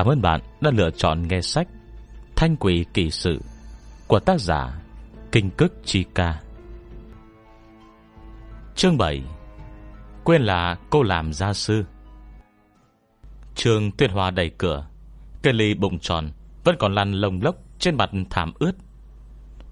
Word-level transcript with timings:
Cảm 0.00 0.06
ơn 0.06 0.22
bạn 0.22 0.40
đã 0.60 0.70
lựa 0.70 0.90
chọn 0.90 1.28
nghe 1.28 1.40
sách 1.40 1.68
Thanh 2.36 2.56
quỷ 2.56 2.84
kỳ 2.94 3.10
sự 3.10 3.40
Của 4.06 4.20
tác 4.20 4.40
giả 4.40 4.80
Kinh 5.32 5.50
Cức 5.50 5.72
Chi 5.84 6.04
Ca. 6.14 6.40
Chương 8.76 8.98
7 8.98 9.22
Quên 10.24 10.42
là 10.42 10.76
cô 10.90 11.02
làm 11.02 11.32
gia 11.32 11.52
sư. 11.52 11.84
Trường 13.54 13.92
tuyệt 13.92 14.10
hòa 14.10 14.30
đẩy 14.30 14.50
cửa, 14.58 14.86
Cây 15.42 15.52
ly 15.52 15.74
bụng 15.74 15.98
tròn 15.98 16.30
Vẫn 16.64 16.76
còn 16.78 16.94
lăn 16.94 17.12
lồng 17.12 17.42
lốc 17.42 17.56
trên 17.78 17.96
mặt 17.96 18.10
thảm 18.30 18.52
ướt. 18.58 18.72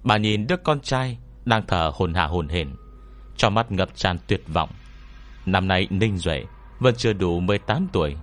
Bà 0.03 0.17
nhìn 0.17 0.47
đứa 0.47 0.57
con 0.57 0.79
trai 0.79 1.17
Đang 1.45 1.63
thở 1.67 1.91
hồn 1.93 2.13
hạ 2.13 2.25
hồn 2.25 2.47
hển 2.47 2.75
Cho 3.37 3.49
mắt 3.49 3.71
ngập 3.71 3.89
tràn 3.95 4.17
tuyệt 4.27 4.41
vọng. 4.47 4.69
Năm 5.45 5.67
nay 5.67 5.87
Ninh 5.89 6.17
Duệ 6.17 6.43
Vẫn 6.79 6.95
chưa 6.97 7.13
đủ 7.13 7.39
18 7.39 7.87
tuổi, 7.93 8.15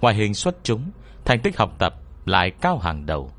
Ngoại 0.00 0.14
hình 0.14 0.34
xuất 0.34 0.56
chúng 0.62 0.90
Thành 1.28 1.40
tích 1.40 1.56
học 1.56 1.74
tập 1.78 1.94
lại 2.24 2.50
cao 2.60 2.78
hàng 2.78 3.06
đầu. 3.06 3.30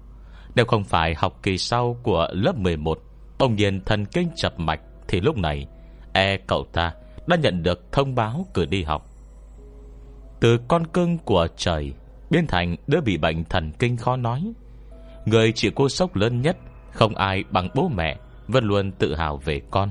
Nếu 0.56 0.66
không 0.66 0.84
phải 0.84 1.16
học 1.18 1.40
kỳ 1.44 1.58
sau 1.58 1.98
của 2.04 2.28
lớp 2.32 2.58
11 2.58 3.00
Bỗng 3.40 3.56
nhiên 3.56 3.82
thần 3.86 4.06
kinh 4.06 4.30
chập 4.36 4.60
mạch, 4.60 4.80
Thì 5.08 5.22
lúc 5.22 5.38
này 5.38 5.68
E 6.14 6.38
cậu 6.38 6.66
ta 6.74 6.94
đã 7.28 7.38
nhận 7.38 7.64
được 7.64 7.92
thông 7.92 8.16
báo 8.16 8.46
cử 8.54 8.66
đi 8.66 8.84
học. 8.84 9.06
Từ 10.40 10.58
con 10.68 10.88
cưng 10.88 11.18
của 11.18 11.48
trời, 11.58 11.94
Biến 12.30 12.48
thành 12.48 12.76
đứa 12.88 13.02
bị 13.02 13.18
bệnh 13.18 13.44
thần 13.44 13.72
kinh 13.80 13.98
khó 13.98 14.16
nói. 14.16 14.54
Người 15.26 15.52
chịu 15.52 15.72
cô 15.76 15.90
sốc 15.90 16.16
lớn 16.16 16.42
nhất, 16.42 16.58
Không 16.92 17.16
ai 17.16 17.44
bằng 17.50 17.70
bố 17.76 17.90
mẹ, 17.96 18.18
Vẫn 18.48 18.64
luôn 18.64 18.92
tự 18.92 19.16
hào 19.16 19.38
về 19.38 19.62
con. 19.72 19.90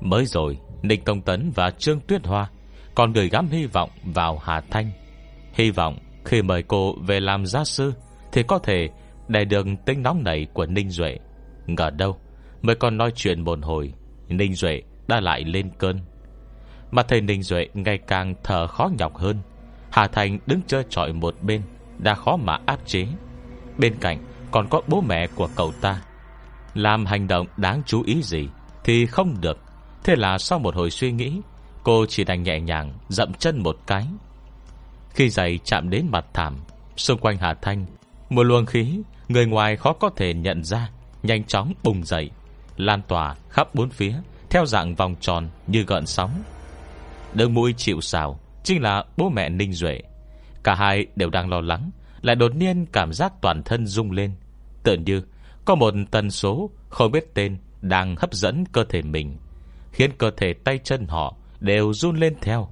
Mới 0.00 0.26
rồi 0.26 0.58
Ninh 0.82 1.04
Công 1.04 1.20
Tấn 1.20 1.52
và 1.54 1.70
Trương 1.70 2.00
Tuyết 2.00 2.26
Hoa, 2.26 2.50
Còn 2.94 3.12
gửi 3.12 3.28
gắm 3.28 3.48
hy 3.48 3.66
vọng 3.66 3.90
vào 4.04 4.38
Hà 4.38 4.60
Thanh. 4.60 4.90
Hy 5.52 5.70
vọng 5.70 5.98
khi 6.24 6.42
mời 6.42 6.62
cô 6.62 6.94
về 7.06 7.20
làm 7.20 7.46
gia 7.46 7.64
sư, 7.64 7.92
Thì 8.32 8.42
có 8.42 8.58
thể 8.58 8.88
đè 9.28 9.44
được 9.44 9.66
tính 9.86 10.02
nóng 10.02 10.24
này 10.24 10.46
của 10.52 10.66
Ninh 10.66 10.90
Duệ. 10.90 11.18
Ngờ 11.66 11.90
đâu, 11.90 12.16
Mới 12.62 12.76
còn 12.76 12.96
nói 12.96 13.12
chuyện 13.14 13.44
một 13.44 13.58
hồi, 13.62 13.92
Ninh 14.28 14.54
Duệ 14.54 14.82
đã 15.08 15.20
lại 15.20 15.44
lên 15.44 15.70
cơn. 15.78 16.00
Mà 16.90 17.02
thầy 17.02 17.20
Ninh 17.20 17.42
Duệ 17.42 17.68
ngày 17.74 17.98
càng 17.98 18.34
thở 18.44 18.66
khó 18.66 18.90
nhọc 18.98 19.16
hơn. 19.16 19.36
Hà 19.90 20.06
Thành 20.06 20.38
đứng 20.46 20.60
chơi 20.66 20.84
trọi 20.88 21.12
một 21.12 21.34
bên, 21.42 21.62
Đã 21.98 22.14
khó 22.14 22.36
mà 22.36 22.58
áp 22.66 22.78
chế. 22.86 23.06
Bên 23.78 23.94
cạnh 24.00 24.18
còn 24.50 24.68
có 24.68 24.80
bố 24.88 25.00
mẹ 25.00 25.26
của 25.34 25.48
cậu 25.56 25.72
ta. 25.80 26.02
Làm 26.74 27.06
hành 27.06 27.28
động 27.28 27.46
đáng 27.56 27.82
chú 27.86 28.02
ý 28.06 28.22
gì 28.22 28.48
Thì 28.84 29.06
không 29.06 29.34
được. 29.40 29.58
Thế 30.04 30.16
là 30.16 30.38
sau 30.38 30.58
một 30.58 30.74
hồi 30.74 30.90
suy 30.90 31.12
nghĩ, 31.12 31.40
Cô 31.82 32.06
chỉ 32.06 32.24
đành 32.24 32.42
nhẹ 32.42 32.60
nhàng 32.60 32.92
dậm 33.08 33.32
chân 33.32 33.62
một 33.62 33.76
cái. 33.86 34.06
Khi 35.14 35.28
giày 35.28 35.58
chạm 35.64 35.90
đến 35.90 36.06
mặt 36.10 36.24
thảm, 36.34 36.56
Xung 36.96 37.18
quanh 37.18 37.36
Hà 37.36 37.54
Thanh, 37.54 37.86
Một 38.30 38.42
luồng 38.42 38.66
khí 38.66 39.00
Người 39.28 39.46
ngoài 39.46 39.76
khó 39.76 39.92
có 39.92 40.10
thể 40.16 40.34
nhận 40.34 40.64
ra, 40.64 40.90
Nhanh 41.22 41.44
chóng 41.44 41.72
bùng 41.82 42.04
dậy, 42.04 42.30
Lan 42.76 43.02
tỏa 43.08 43.34
khắp 43.48 43.74
bốn 43.74 43.90
phía, 43.90 44.14
Theo 44.50 44.66
dạng 44.66 44.94
vòng 44.94 45.16
tròn 45.20 45.48
như 45.66 45.84
gợn 45.86 46.06
sóng. 46.06 46.42
Đương 47.34 47.54
mũi 47.54 47.74
chịu 47.76 48.00
xào 48.00 48.40
Chính 48.64 48.82
là 48.82 49.04
bố 49.16 49.28
mẹ 49.28 49.48
Ninh 49.48 49.72
Duệ. 49.72 50.00
Cả 50.64 50.74
hai 50.74 51.06
đều 51.16 51.30
đang 51.30 51.50
lo 51.50 51.60
lắng, 51.60 51.90
Lại 52.22 52.36
đột 52.36 52.54
nhiên 52.54 52.86
cảm 52.86 53.12
giác 53.12 53.32
toàn 53.42 53.62
thân 53.62 53.86
rung 53.86 54.10
lên. 54.10 54.32
Tự 54.82 54.96
như 54.96 55.22
có 55.64 55.74
một 55.74 55.94
tần 56.10 56.30
số 56.30 56.70
Không 56.88 57.12
biết 57.12 57.34
tên 57.34 57.58
Đang 57.82 58.16
hấp 58.16 58.34
dẫn 58.34 58.64
cơ 58.72 58.84
thể 58.84 59.02
mình, 59.02 59.36
Khiến 59.92 60.10
cơ 60.18 60.30
thể 60.36 60.52
tay 60.52 60.78
chân 60.78 61.06
họ 61.06 61.36
Đều 61.60 61.92
run 61.92 62.16
lên 62.16 62.34
theo. 62.40 62.68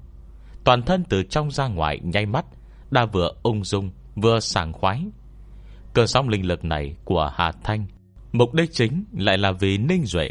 Toàn 0.68 0.82
thân 0.82 1.04
từ 1.08 1.22
trong 1.22 1.50
ra 1.50 1.68
ngoài 1.68 2.00
nhay 2.02 2.26
mắt, 2.26 2.44
Đã 2.90 3.04
vừa 3.04 3.30
ung 3.42 3.64
dung, 3.64 3.90
vừa 4.14 4.40
sảng 4.40 4.72
khoái. 4.72 5.04
Cơn 5.94 6.06
sóng 6.06 6.28
linh 6.28 6.46
lực 6.46 6.64
này 6.64 6.96
Của 7.04 7.30
Hà 7.34 7.52
Thanh, 7.64 7.86
Mục 8.32 8.54
đích 8.54 8.72
chính 8.72 9.04
lại 9.12 9.38
là 9.38 9.52
vì 9.52 9.78
Ninh 9.78 10.04
Duệ. 10.06 10.30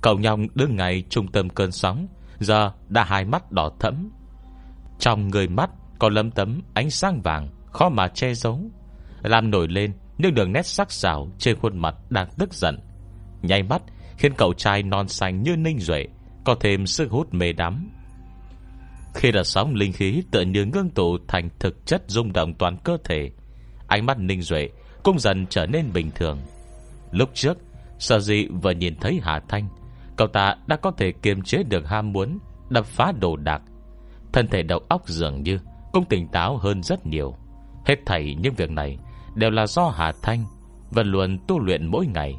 Cậu 0.00 0.18
nhong 0.18 0.46
đứng 0.54 0.76
ngày 0.76 1.04
trung 1.08 1.32
tâm 1.32 1.50
cơn 1.50 1.72
sóng, 1.72 2.06
Giờ 2.38 2.72
đã 2.88 3.04
hai 3.04 3.24
mắt 3.24 3.52
đỏ 3.52 3.70
thẫm. 3.80 4.10
Trong 4.98 5.28
người 5.28 5.48
mắt 5.48 5.70
Có 5.98 6.08
lấm 6.08 6.30
tấm 6.30 6.60
ánh 6.74 6.90
sáng 6.90 7.20
vàng, 7.22 7.48
Khó 7.72 7.88
mà 7.88 8.08
che 8.08 8.34
giấu. 8.34 8.60
Làm 9.22 9.50
nổi 9.50 9.68
lên 9.68 9.92
những 10.18 10.34
đường 10.34 10.52
nét 10.52 10.66
sắc 10.66 10.92
sảo 10.92 11.28
Trên 11.38 11.56
khuôn 11.56 11.78
mặt 11.78 11.94
đang 12.10 12.28
tức 12.38 12.54
giận. 12.54 12.78
Nháy 13.42 13.62
mắt 13.62 13.82
khiến 14.16 14.32
cậu 14.36 14.54
trai 14.54 14.82
non 14.82 15.08
xanh 15.08 15.42
như 15.42 15.56
Ninh 15.56 15.78
Duệ 15.78 16.06
Có 16.44 16.54
thêm 16.60 16.86
sức 16.86 17.10
hút 17.10 17.34
mê 17.34 17.52
đắm. 17.52 17.90
Khi 19.14 19.32
đợt 19.32 19.44
sóng 19.44 19.74
linh 19.74 19.92
khí, 19.92 20.22
Tựa 20.30 20.40
như 20.40 20.64
ngưng 20.64 20.90
tụ 20.90 21.18
thành 21.28 21.48
thực 21.58 21.86
chất 21.86 22.02
rung 22.06 22.32
động 22.32 22.54
toàn 22.54 22.76
cơ 22.84 22.96
thể, 23.04 23.30
Ánh 23.86 24.06
mắt 24.06 24.18
Ninh 24.18 24.42
Duệ 24.42 24.68
Cũng 25.02 25.18
dần 25.18 25.46
trở 25.46 25.66
nên 25.66 25.92
bình 25.92 26.10
thường. 26.14 26.38
Lúc 27.10 27.30
trước, 27.34 27.58
Sở 27.98 28.18
dĩ 28.18 28.46
vừa 28.62 28.70
nhìn 28.70 28.96
thấy 29.00 29.20
Hà 29.22 29.40
Thanh, 29.48 29.68
Cậu 30.16 30.28
ta 30.28 30.56
đã 30.66 30.76
có 30.76 30.90
thể 30.90 31.12
kiềm 31.12 31.42
chế 31.42 31.62
được 31.62 31.88
ham 31.88 32.12
muốn 32.12 32.38
Đập 32.68 32.86
phá 32.86 33.12
đồ 33.20 33.36
đạc. 33.36 33.62
Thân 34.32 34.48
thể 34.48 34.62
đầu 34.62 34.80
óc 34.88 35.08
dường 35.08 35.42
như 35.42 35.58
Cũng 35.92 36.04
tỉnh 36.04 36.28
táo 36.28 36.56
hơn 36.56 36.82
rất 36.82 37.06
nhiều. 37.06 37.36
Hết 37.86 37.96
thảy 38.06 38.36
những 38.40 38.54
việc 38.54 38.70
này 38.70 38.98
Đều 39.34 39.50
là 39.50 39.66
do 39.66 39.88
Hà 39.88 40.12
Thanh 40.22 40.44
Vẫn 40.90 41.06
luôn 41.06 41.38
tu 41.48 41.60
luyện 41.60 41.86
mỗi 41.86 42.06
ngày. 42.06 42.36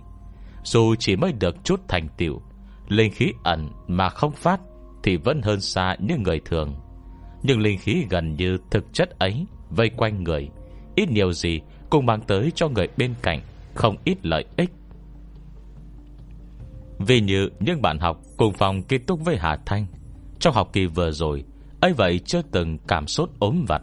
Dù 0.63 0.95
chỉ 0.99 1.15
mới 1.15 1.33
được 1.33 1.55
chút 1.63 1.81
thành 1.87 2.07
tựu, 2.17 2.41
Linh 2.87 3.11
khí 3.11 3.33
ẩn 3.43 3.69
mà 3.87 4.09
không 4.09 4.31
phát 4.31 4.59
thì 5.03 5.17
vẫn 5.17 5.41
hơn 5.41 5.61
xa 5.61 5.95
những 5.99 6.23
người 6.23 6.41
thường. 6.45 6.75
Nhưng 7.43 7.59
linh 7.59 7.79
khí 7.79 8.05
gần 8.09 8.35
như 8.35 8.57
thực 8.71 8.93
chất 8.93 9.19
ấy 9.19 9.45
Vây 9.69 9.89
quanh 9.89 10.23
người. 10.23 10.49
Ít 10.95 11.09
nhiều 11.09 11.33
gì 11.33 11.59
cũng 11.89 12.05
mang 12.05 12.21
tới 12.21 12.51
cho 12.55 12.69
người 12.69 12.87
bên 12.97 13.13
cạnh 13.21 13.41
Không 13.73 13.95
ít 14.03 14.17
lợi 14.25 14.45
ích. 14.57 14.69
Vì 16.99 17.21
như 17.21 17.49
những 17.59 17.81
bạn 17.81 17.99
học 17.99 18.21
Cùng 18.37 18.53
phòng 18.53 18.83
kết 18.83 19.01
thúc 19.07 19.19
với 19.25 19.37
Hà 19.37 19.57
Thanh, 19.65 19.85
Trong 20.39 20.53
học 20.53 20.69
kỳ 20.73 20.85
vừa 20.85 21.11
rồi, 21.11 21.43
ấy 21.79 21.93
vậy 21.93 22.19
chưa 22.25 22.41
từng 22.51 22.77
cảm 22.87 23.07
sốt 23.07 23.29
ốm 23.39 23.65
vặt. 23.67 23.81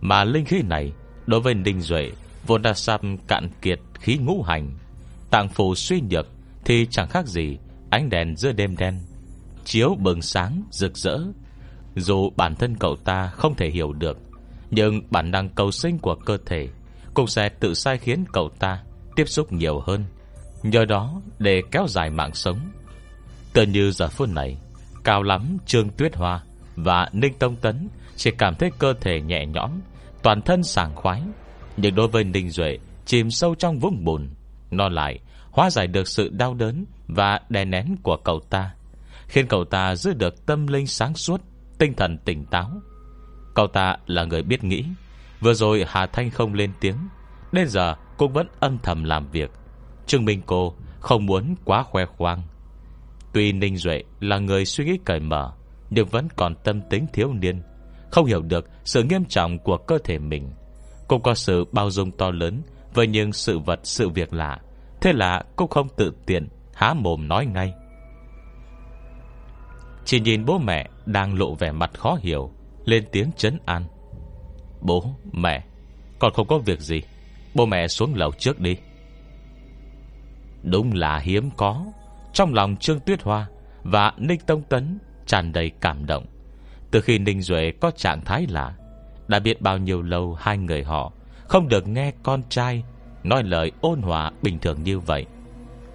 Mà 0.00 0.24
linh 0.24 0.44
khí 0.44 0.62
này, 0.62 0.92
Đối 1.26 1.40
với 1.40 1.54
Ninh 1.54 1.80
Duệ, 1.80 2.10
Vốn 2.46 2.62
đã 2.62 2.74
sắp 2.74 3.00
cạn 3.28 3.48
kiệt 3.62 3.78
khí 3.94 4.16
ngũ 4.16 4.42
hành, 4.42 4.70
Tạng 5.30 5.48
phủ 5.48 5.74
suy 5.74 6.00
nhược 6.10 6.26
Thì 6.64 6.86
chẳng 6.90 7.08
khác 7.08 7.26
gì 7.26 7.58
Ánh 7.90 8.10
đèn 8.10 8.36
giữa 8.36 8.52
đêm 8.52 8.76
đen. 8.76 9.00
Chiếu 9.64 9.96
bừng 10.00 10.22
sáng, 10.22 10.62
rực 10.70 10.96
rỡ. 10.96 11.18
Dù 11.96 12.30
bản 12.36 12.54
thân 12.54 12.76
cậu 12.76 12.96
ta 12.96 13.26
không 13.26 13.54
thể 13.54 13.70
hiểu 13.70 13.92
được, 13.92 14.18
Nhưng 14.70 15.00
bản 15.10 15.30
năng 15.30 15.48
cầu 15.48 15.70
sinh 15.70 15.98
của 15.98 16.14
cơ 16.14 16.38
thể 16.46 16.68
Cũng 17.14 17.26
sẽ 17.26 17.48
tự 17.48 17.74
sai 17.74 17.98
khiến 17.98 18.24
cậu 18.32 18.48
ta 18.58 18.82
Tiếp 19.16 19.24
xúc 19.28 19.52
nhiều 19.52 19.80
hơn, 19.80 20.04
Nhờ 20.62 20.84
đó 20.84 21.22
để 21.38 21.62
kéo 21.70 21.86
dài 21.88 22.10
mạng 22.10 22.34
sống. 22.34 22.58
Tự 23.52 23.62
như 23.66 23.90
giờ 23.90 24.08
phút 24.08 24.28
này, 24.28 24.58
Cao 25.04 25.22
lắm 25.22 25.58
Trương 25.66 25.88
Tuyết 25.90 26.16
Hoa 26.16 26.42
Và 26.76 27.08
Ninh 27.12 27.34
Tông 27.38 27.56
Tấn 27.56 27.88
Chỉ 28.16 28.30
cảm 28.38 28.54
thấy 28.54 28.70
cơ 28.78 28.94
thể 29.00 29.20
nhẹ 29.20 29.46
nhõm, 29.46 29.70
Toàn 30.22 30.42
thân 30.42 30.62
sảng 30.62 30.94
khoái. 30.94 31.22
Nhưng 31.76 31.94
đối 31.94 32.08
với 32.08 32.24
Ninh 32.24 32.50
Duệ, 32.50 32.78
Chìm 33.04 33.30
sâu 33.30 33.54
trong 33.54 33.78
vũng 33.78 34.04
bùn, 34.04 34.28
Nó 34.70 34.88
lại 34.88 35.18
hóa 35.50 35.70
giải 35.70 35.86
được 35.86 36.08
sự 36.08 36.28
đau 36.28 36.54
đớn 36.54 36.84
Và 37.06 37.40
đè 37.48 37.64
nén 37.64 37.96
của 38.02 38.16
cậu 38.16 38.40
ta. 38.50 38.70
Khiến 39.28 39.46
cậu 39.46 39.64
ta 39.64 39.94
giữ 39.96 40.14
được 40.14 40.46
tâm 40.46 40.66
linh 40.66 40.86
sáng 40.86 41.14
suốt, 41.14 41.40
Tinh 41.78 41.94
thần 41.94 42.18
tỉnh 42.24 42.46
táo. 42.46 42.70
Cậu 43.54 43.66
ta 43.66 43.96
là 44.06 44.24
người 44.24 44.42
biết 44.42 44.64
nghĩ, 44.64 44.84
Vừa 45.40 45.54
rồi 45.54 45.84
Hà 45.88 46.06
Thanh 46.06 46.30
không 46.30 46.54
lên 46.54 46.72
tiếng, 46.80 46.96
nên 47.52 47.68
giờ 47.68 47.94
cô 48.16 48.28
vẫn 48.28 48.46
âm 48.60 48.78
thầm 48.82 49.04
làm 49.04 49.30
việc. 49.30 49.50
Trương 50.06 50.24
Minh 50.24 50.42
cô 50.46 50.74
không 51.00 51.26
muốn 51.26 51.54
quá 51.64 51.82
khoe 51.82 52.06
khoang. 52.06 52.42
Tuy 53.32 53.52
Ninh 53.52 53.76
Duệ 53.76 54.02
là 54.20 54.38
người 54.38 54.64
suy 54.64 54.84
nghĩ 54.84 54.98
cởi 55.04 55.20
mở, 55.20 55.52
Nhưng 55.90 56.08
vẫn 56.08 56.28
còn 56.36 56.54
tâm 56.64 56.80
tính 56.90 57.06
thiếu 57.12 57.32
niên, 57.32 57.62
Không 58.10 58.26
hiểu 58.26 58.42
được 58.42 58.70
sự 58.84 59.02
nghiêm 59.02 59.24
trọng 59.24 59.58
của 59.58 59.76
cơ 59.76 59.98
thể 60.04 60.18
mình. 60.18 60.50
Cô 61.08 61.18
có 61.18 61.34
sự 61.34 61.64
bao 61.72 61.90
dung 61.90 62.10
to 62.10 62.30
lớn 62.30 62.62
Với 62.94 63.06
những 63.06 63.32
sự 63.32 63.58
vật, 63.58 63.80
sự 63.82 64.08
việc 64.08 64.32
lạ, 64.32 64.60
Thế 65.00 65.12
là 65.12 65.42
cô 65.56 65.66
không 65.66 65.88
tự 65.96 66.12
tiện 66.26 66.48
Há 66.74 66.94
mồm 66.94 67.28
nói 67.28 67.46
ngay. 67.46 67.74
Chỉ 70.04 70.20
nhìn 70.20 70.44
bố 70.44 70.58
mẹ 70.58 70.88
Đang 71.06 71.38
lộ 71.38 71.54
vẻ 71.54 71.72
mặt 71.72 71.90
khó 71.98 72.18
hiểu 72.20 72.50
Lên 72.84 73.04
tiếng 73.12 73.30
chấn 73.36 73.58
an. 73.66 73.84
Bố, 74.80 75.04
mẹ 75.32 75.64
Còn 76.18 76.32
không 76.32 76.46
có 76.46 76.58
việc 76.58 76.80
gì. 76.80 77.02
Bố 77.54 77.66
mẹ 77.66 77.88
xuống 77.88 78.14
lầu 78.14 78.32
trước 78.38 78.60
đi. 78.60 78.76
Đúng 80.62 80.92
là 80.92 81.18
hiếm 81.18 81.50
có. 81.56 81.84
Trong 82.32 82.54
lòng 82.54 82.76
Trương 82.76 83.00
Tuyết 83.00 83.22
Hoa 83.22 83.46
Và 83.82 84.12
Ninh 84.16 84.40
Tông 84.46 84.62
Tấn 84.62 84.98
tràn 85.26 85.52
đầy 85.52 85.70
cảm 85.80 86.06
động. 86.06 86.26
Từ 86.90 87.00
khi 87.00 87.18
Ninh 87.18 87.42
Duệ 87.42 87.72
có 87.80 87.90
trạng 87.90 88.24
thái 88.24 88.46
lạ 88.48 88.74
Đã 89.28 89.38
biết 89.38 89.62
bao 89.62 89.78
nhiêu 89.78 90.02
lâu 90.02 90.34
Hai 90.34 90.58
người 90.58 90.82
họ 90.82 91.12
Không 91.48 91.68
được 91.68 91.88
nghe 91.88 92.12
con 92.22 92.42
trai 92.48 92.84
Nói 93.24 93.42
lời 93.42 93.72
ôn 93.80 94.02
hòa 94.02 94.30
bình 94.42 94.58
thường 94.58 94.82
như 94.82 94.98
vậy. 94.98 95.26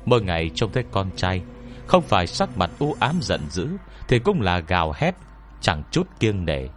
Mỗi 0.05 0.21
ngày 0.21 0.51
trông 0.55 0.71
thấy 0.71 0.83
con 0.91 1.09
trai 1.15 1.41
Không 1.87 2.03
phải 2.03 2.27
sắc 2.27 2.57
mặt 2.57 2.71
u 2.79 2.95
ám 2.99 3.15
giận 3.21 3.41
dữ 3.49 3.67
thì 4.09 4.19
cũng 4.19 4.41
là 4.41 4.59
gào 4.59 4.93
hét 4.95 5.15
Chẳng 5.61 5.83
chút 5.91 6.07
kiêng 6.19 6.45
nể. 6.45 6.67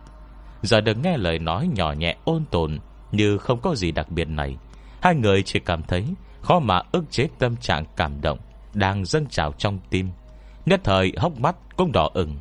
Giờ 0.62 0.81
được 0.81 0.94
nghe 1.02 1.17
lời 1.17 1.38
nói 1.38 1.69
nhỏ 1.75 1.93
nhẹ 1.93 2.17
ôn 2.25 2.44
tồn 2.50 2.79
Như 3.12 3.38
không 3.38 3.61
có 3.61 3.75
gì 3.75 3.93
đặc 3.93 4.11
biệt 4.11 4.29
này. 4.29 4.56
Hai 5.00 5.14
người 5.14 5.43
chỉ 5.43 5.61
cảm 5.61 5.82
thấy 5.82 6.05
Khó 6.43 6.58
mà 6.58 6.82
ức 6.93 7.05
chế 7.11 7.29
tâm 7.38 7.56
trạng 7.56 7.84
cảm 7.96 8.20
động 8.20 8.38
Đang 8.75 9.05
dâng 9.05 9.26
trào 9.26 9.52
trong 9.52 9.79
tim. 9.90 10.11
Nhất 10.67 10.81
thời 10.84 11.12
hốc 11.17 11.38
mắt 11.38 11.56
cũng 11.76 11.93
đỏ 11.93 12.11
ửng. 12.14 12.38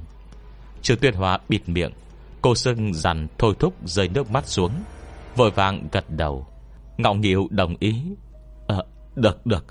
Trừ 0.82 0.96
tuyên 0.96 1.14
hòa 1.14 1.40
bịt 1.50 1.70
miệng 1.70 1.92
Cô 2.42 2.56
sưng 2.56 2.94
dằn 2.94 3.28
thôi 3.38 3.54
thúc 3.60 3.74
rơi 3.86 4.08
nước 4.08 4.32
mắt 4.32 4.48
xuống 4.48 4.72
Vội 5.36 5.52
vàng 5.52 5.88
gật 5.92 6.06
đầu. 6.10 6.48
Ngọng 6.98 7.22
nghịu 7.22 7.48
đồng 7.52 7.76
ý. 7.80 8.04
À, 8.68 8.76
Được 9.16 9.46
được. 9.46 9.66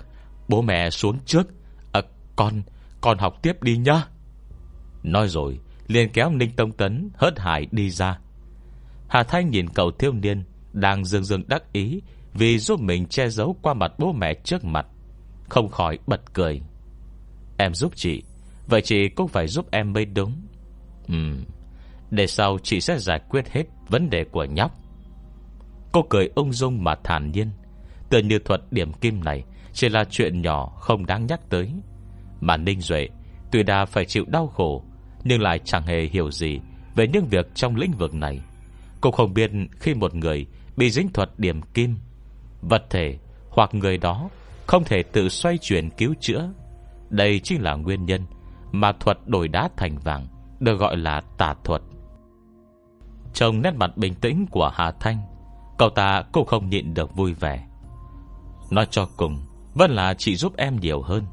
Bố 0.47 0.61
mẹ 0.61 0.89
xuống 0.89 1.17
trước. 1.25 1.47
À, 1.91 2.01
Con 2.35 2.61
Con 3.01 3.17
học 3.17 3.41
tiếp 3.41 3.63
đi 3.63 3.77
nhá. 3.77 4.05
Nói 5.03 5.27
rồi, 5.27 5.59
liền 5.87 6.09
kéo 6.09 6.29
Ninh 6.29 6.51
Tông 6.55 6.71
Tấn, 6.71 7.09
hớt 7.15 7.39
hải 7.39 7.67
đi 7.71 7.89
ra. 7.89 8.19
Hà 9.07 9.23
Thanh 9.23 9.49
nhìn 9.49 9.69
cậu 9.69 9.91
thiếu 9.91 10.13
niên, 10.13 10.43
Đang 10.73 11.05
dương 11.05 11.23
dương 11.23 11.43
đắc 11.47 11.73
ý 11.73 12.01
Vì 12.33 12.59
giúp 12.59 12.79
mình 12.79 13.05
che 13.05 13.29
giấu 13.29 13.55
qua 13.61 13.73
mặt 13.73 13.91
bố 13.99 14.11
mẹ 14.11 14.33
trước 14.33 14.63
mặt, 14.63 14.85
Không 15.49 15.69
khỏi 15.69 15.99
bật 16.07 16.33
cười. 16.33 16.61
Em 17.57 17.73
giúp 17.73 17.91
chị, 17.95 18.23
Vậy 18.67 18.81
chị 18.81 19.09
cũng 19.09 19.27
phải 19.27 19.47
giúp 19.47 19.71
em 19.71 19.93
mới 19.93 20.05
đúng. 20.05 20.41
Ừm, 21.07 21.45
Để 22.11 22.27
sau 22.27 22.57
chị 22.63 22.81
sẽ 22.81 22.99
giải 22.99 23.19
quyết 23.29 23.49
hết 23.49 23.63
vấn 23.89 24.09
đề 24.09 24.23
của 24.23 24.43
nhóc. 24.43 24.71
Cô 25.91 26.05
cười 26.09 26.29
ung 26.35 26.53
dung 26.53 26.83
mà 26.83 26.95
thản 27.03 27.31
nhiên. 27.31 27.49
Tựa 28.09 28.19
như 28.19 28.39
thuật 28.39 28.61
điểm 28.71 28.93
kim 28.93 29.23
này, 29.23 29.43
Chỉ 29.73 29.89
là 29.89 30.03
chuyện 30.09 30.41
nhỏ, 30.41 30.65
không 30.79 31.05
đáng 31.05 31.25
nhắc 31.25 31.49
tới. 31.49 31.71
Mà 32.41 32.57
Ninh 32.57 32.81
Duệ, 32.81 33.07
Tuy 33.51 33.63
đã 33.63 33.85
phải 33.85 34.05
chịu 34.05 34.25
đau 34.27 34.47
khổ 34.47 34.83
nhưng 35.23 35.41
lại 35.41 35.59
chẳng 35.63 35.83
hề 35.83 36.01
hiểu 36.01 36.31
gì 36.31 36.59
Về 36.95 37.07
những 37.07 37.25
việc 37.25 37.55
trong 37.55 37.75
lĩnh 37.75 37.91
vực 37.91 38.13
này. 38.13 38.41
Cũng 39.01 39.11
không 39.11 39.33
biết 39.33 39.51
khi 39.79 39.93
một 39.93 40.15
người 40.15 40.45
Bị 40.77 40.89
dính 40.89 41.13
thuật 41.13 41.29
điểm 41.37 41.61
kim, 41.61 41.97
Vật 42.61 42.83
thể 42.89 43.17
hoặc 43.49 43.73
người 43.73 43.97
đó 43.97 44.29
Không 44.67 44.83
thể 44.83 45.03
tự 45.03 45.29
xoay 45.29 45.57
chuyển 45.57 45.89
cứu 45.89 46.13
chữa. 46.19 46.49
Đây 47.09 47.39
chính 47.39 47.61
là 47.61 47.75
nguyên 47.75 48.05
nhân 48.05 48.25
Mà 48.71 48.91
thuật 48.91 49.17
đổi 49.25 49.47
đá 49.47 49.69
thành 49.77 49.97
vàng, 49.97 50.27
Được 50.59 50.79
gọi 50.79 50.97
là 50.97 51.21
tà 51.37 51.55
thuật. 51.63 51.81
Trong 53.33 53.61
nét 53.61 53.71
mặt 53.75 53.97
bình 53.97 54.15
tĩnh 54.15 54.45
của 54.51 54.71
Hà 54.73 54.91
Thanh, 54.91 55.17
Cậu 55.77 55.89
ta 55.89 56.23
cũng 56.31 56.45
không 56.45 56.69
nhịn 56.69 56.93
được 56.93 57.15
vui 57.15 57.33
vẻ. 57.33 57.67
Nói 58.71 58.87
cho 58.89 59.07
cùng, 59.17 59.41
Vẫn 59.73 59.91
là 59.91 60.13
chị 60.13 60.35
giúp 60.35 60.53
em 60.57 60.79
nhiều 60.79 61.01
hơn. 61.01 61.25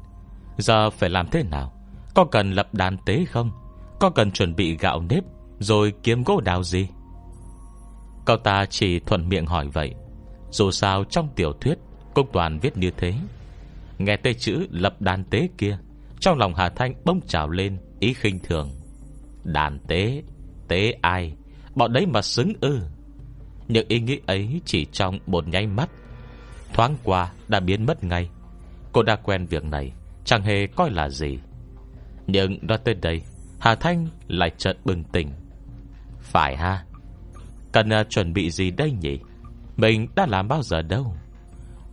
Giờ 0.57 0.89
phải 0.89 1.09
làm 1.09 1.27
thế 1.31 1.43
nào? 1.43 1.73
Có 2.15 2.25
cần 2.25 2.51
lập 2.51 2.73
đàn 2.73 2.97
tế 3.05 3.25
không? 3.25 3.51
Có 3.99 4.09
cần 4.09 4.31
chuẩn 4.31 4.55
bị 4.55 4.77
gạo 4.77 5.01
nếp 5.09 5.23
Rồi 5.59 5.93
kiếm 6.03 6.23
gỗ 6.23 6.41
đào 6.41 6.63
gì? 6.63 6.87
Cậu 8.25 8.37
ta 8.37 8.65
chỉ 8.69 8.99
thuận 8.99 9.29
miệng 9.29 9.45
hỏi 9.45 9.67
vậy. 9.67 9.95
Dù 10.51 10.71
sao 10.71 11.03
trong 11.03 11.29
tiểu 11.35 11.53
thuyết 11.61 11.77
công 12.13 12.27
toàn 12.33 12.59
viết 12.59 12.77
như 12.77 12.91
thế. 12.97 13.13
Nghe 13.97 14.17
tê 14.17 14.33
chữ 14.33 14.67
lập 14.71 15.01
đàn 15.01 15.23
tế 15.23 15.49
kia, 15.57 15.77
Trong 16.19 16.37
lòng 16.37 16.55
Hà 16.55 16.69
Thanh 16.69 16.93
bông 17.05 17.21
trào 17.27 17.49
lên 17.49 17.77
Ý 17.99 18.13
khinh 18.13 18.39
thường. 18.39 18.69
Đàn 19.43 19.79
tế 19.79 20.23
Tế 20.67 20.91
ai? 21.01 21.35
Bọn 21.75 21.93
đấy 21.93 22.05
mà 22.05 22.21
xứng 22.21 22.53
ư. 22.61 22.79
Những 23.67 23.87
ý 23.87 23.99
nghĩ 23.99 24.19
ấy 24.25 24.61
chỉ 24.65 24.85
trong 24.85 25.19
một 25.25 25.47
nháy 25.47 25.67
mắt, 25.67 25.89
Thoáng 26.73 26.95
qua 27.03 27.31
đã 27.47 27.59
biến 27.59 27.85
mất 27.85 28.03
ngay. 28.03 28.29
Cô 28.91 29.03
đã 29.03 29.15
quen 29.15 29.45
việc 29.45 29.63
này, 29.63 29.91
Chẳng 30.25 30.41
hề 30.41 30.67
coi 30.67 30.91
là 30.91 31.09
gì. 31.09 31.39
Nhưng 32.27 32.57
nói 32.61 32.77
tới 32.77 32.93
đây 32.93 33.21
Hà 33.59 33.75
Thanh 33.75 34.07
lại 34.27 34.51
chợt 34.57 34.77
bừng 34.85 35.03
tỉnh. 35.03 35.31
Phải 36.19 36.57
ha 36.57 36.83
Cần 37.71 37.89
uh, 38.01 38.09
chuẩn 38.09 38.33
bị 38.33 38.51
gì 38.51 38.71
đây 38.71 38.91
nhỉ? 38.91 39.19
Mình 39.77 40.07
đã 40.15 40.25
làm 40.25 40.47
bao 40.47 40.63
giờ 40.63 40.81
đâu? 40.81 41.13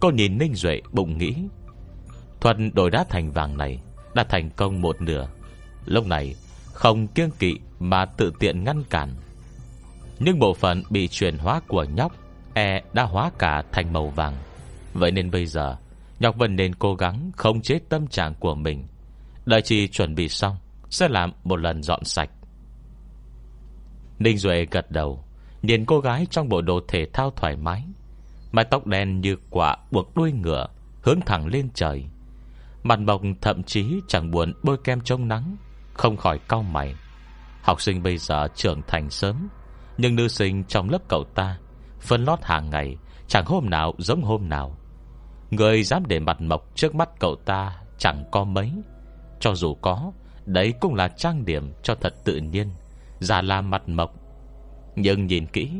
Cô 0.01 0.11
nhìn 0.11 0.39
Ninh 0.39 0.55
Duệ 0.55 0.81
bụng 0.93 1.19
nghĩ. 1.19 1.35
Thuần 2.41 2.75
đổi 2.75 2.91
đá 2.91 3.05
thành 3.09 3.33
vàng 3.33 3.57
này 3.57 3.81
Đã 4.15 4.25
thành 4.25 4.51
công 4.51 4.81
một 4.81 5.01
nửa. 5.01 5.29
Lúc 5.87 6.07
này 6.07 6.35
không 6.73 7.07
kiêng 7.07 7.31
kỵ 7.31 7.57
Mà 7.79 8.05
tự 8.05 8.33
tiện 8.39 8.65
ngăn 8.65 8.83
cản. 8.91 9.15
Nhưng 10.19 10.39
bộ 10.39 10.55
phận 10.55 10.83
bị 10.91 11.09
chuyển 11.09 11.39
hóa 11.39 11.61
của 11.69 11.85
nhóc 11.85 12.13
E 12.55 12.83
đã 12.93 13.03
hóa 13.03 13.31
cả 13.39 13.63
thành 13.73 13.93
màu 13.93 14.09
vàng. 14.09 14.35
Vậy 14.93 15.11
nên 15.11 15.31
bây 15.31 15.47
giờ 15.47 15.77
Nhóc 16.21 16.37
vẫn 16.37 16.57
nên 16.57 16.75
cố 16.75 16.95
gắng 16.95 17.31
khống 17.37 17.63
chế 17.63 17.79
tâm 17.89 18.07
trạng 18.07 18.35
của 18.35 18.55
mình. 18.55 18.87
Đợi 19.47 19.63
chị 19.63 19.89
chuẩn 19.89 20.15
bị 20.15 20.29
xong 20.29 20.57
sẽ 20.91 21.09
làm 21.09 21.33
một 21.45 21.57
lần 21.57 21.83
dọn 21.83 22.05
sạch. 22.05 22.31
Ninh 24.19 24.39
Duệ 24.39 24.67
gật 24.71 24.91
đầu, 24.91 25.25
Nhìn 25.63 25.85
cô 25.85 26.01
gái 26.01 26.27
trong 26.31 26.49
bộ 26.49 26.61
đồ 26.61 26.81
thể 26.89 27.07
thao 27.13 27.31
thoải 27.31 27.57
mái. 27.57 27.85
Mái 28.53 28.65
tóc 28.65 28.87
đen 28.87 29.21
như 29.21 29.37
quả 29.51 29.77
buộc 29.91 30.17
đuôi 30.17 30.33
ngựa, 30.33 30.67
Hướng 31.03 31.21
thẳng 31.21 31.47
lên 31.47 31.69
trời. 31.75 32.05
Mặt 32.83 32.99
mộc 32.99 33.23
thậm 33.41 33.63
chí 33.63 34.01
chẳng 34.09 34.31
buồn 34.31 34.53
bôi 34.63 34.77
kem 34.85 35.01
chống 35.01 35.29
nắng, 35.29 35.57
Không 35.95 36.17
khỏi 36.17 36.39
cau 36.49 36.63
mày. 36.63 36.95
Học 37.63 37.81
sinh 37.81 38.03
bây 38.03 38.19
giờ 38.19 38.49
trưởng 38.55 38.83
thành 38.87 39.11
sớm, 39.11 39.49
nhưng 39.99 40.17
nữ 40.17 40.29
sinh 40.29 40.65
trong 40.65 40.91
lớp 40.91 40.99
cậu 41.09 41.25
ta 41.35 41.59
Phân 42.01 42.25
lót 42.25 42.39
hàng 42.43 42.71
ngày, 42.71 42.97
Chẳng 43.29 43.45
hôm 43.47 43.71
nào 43.71 43.95
giống 43.99 44.23
hôm 44.23 44.49
nào. 44.49 44.77
Người 45.51 45.83
dám 45.83 46.03
để 46.07 46.21
mặt 46.21 46.41
mộc 46.41 46.71
trước 46.75 46.95
mắt 46.95 47.09
cậu 47.19 47.37
ta 47.37 47.77
Chẳng 47.99 48.25
có 48.33 48.45
mấy, 48.45 48.73
Cho 49.41 49.55
dù 49.55 49.75
có 49.75 50.13
Đấy 50.47 50.75
cũng 50.81 50.95
là 50.95 51.09
trang 51.09 51.45
điểm 51.45 51.73
cho 51.83 51.95
thật 51.95 52.15
tự 52.25 52.37
nhiên 52.37 52.71
Giả 53.21 53.43
là 53.43 53.61
mặt 53.61 53.89
mộc. 53.89 54.15
Nhưng 54.97 55.27
nhìn 55.27 55.47
kỹ, 55.47 55.71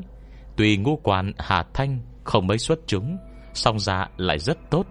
Tuy 0.57 0.77
ngũ 0.77 1.01
quan 1.03 1.33
Hà 1.39 1.65
Thanh 1.75 2.01
không 2.25 2.47
mấy 2.47 2.59
xuất 2.59 2.79
chúng, 2.87 3.19
Song 3.55 3.79
ra 3.79 4.09
lại 4.17 4.39
rất 4.39 4.59
tốt. 4.71 4.87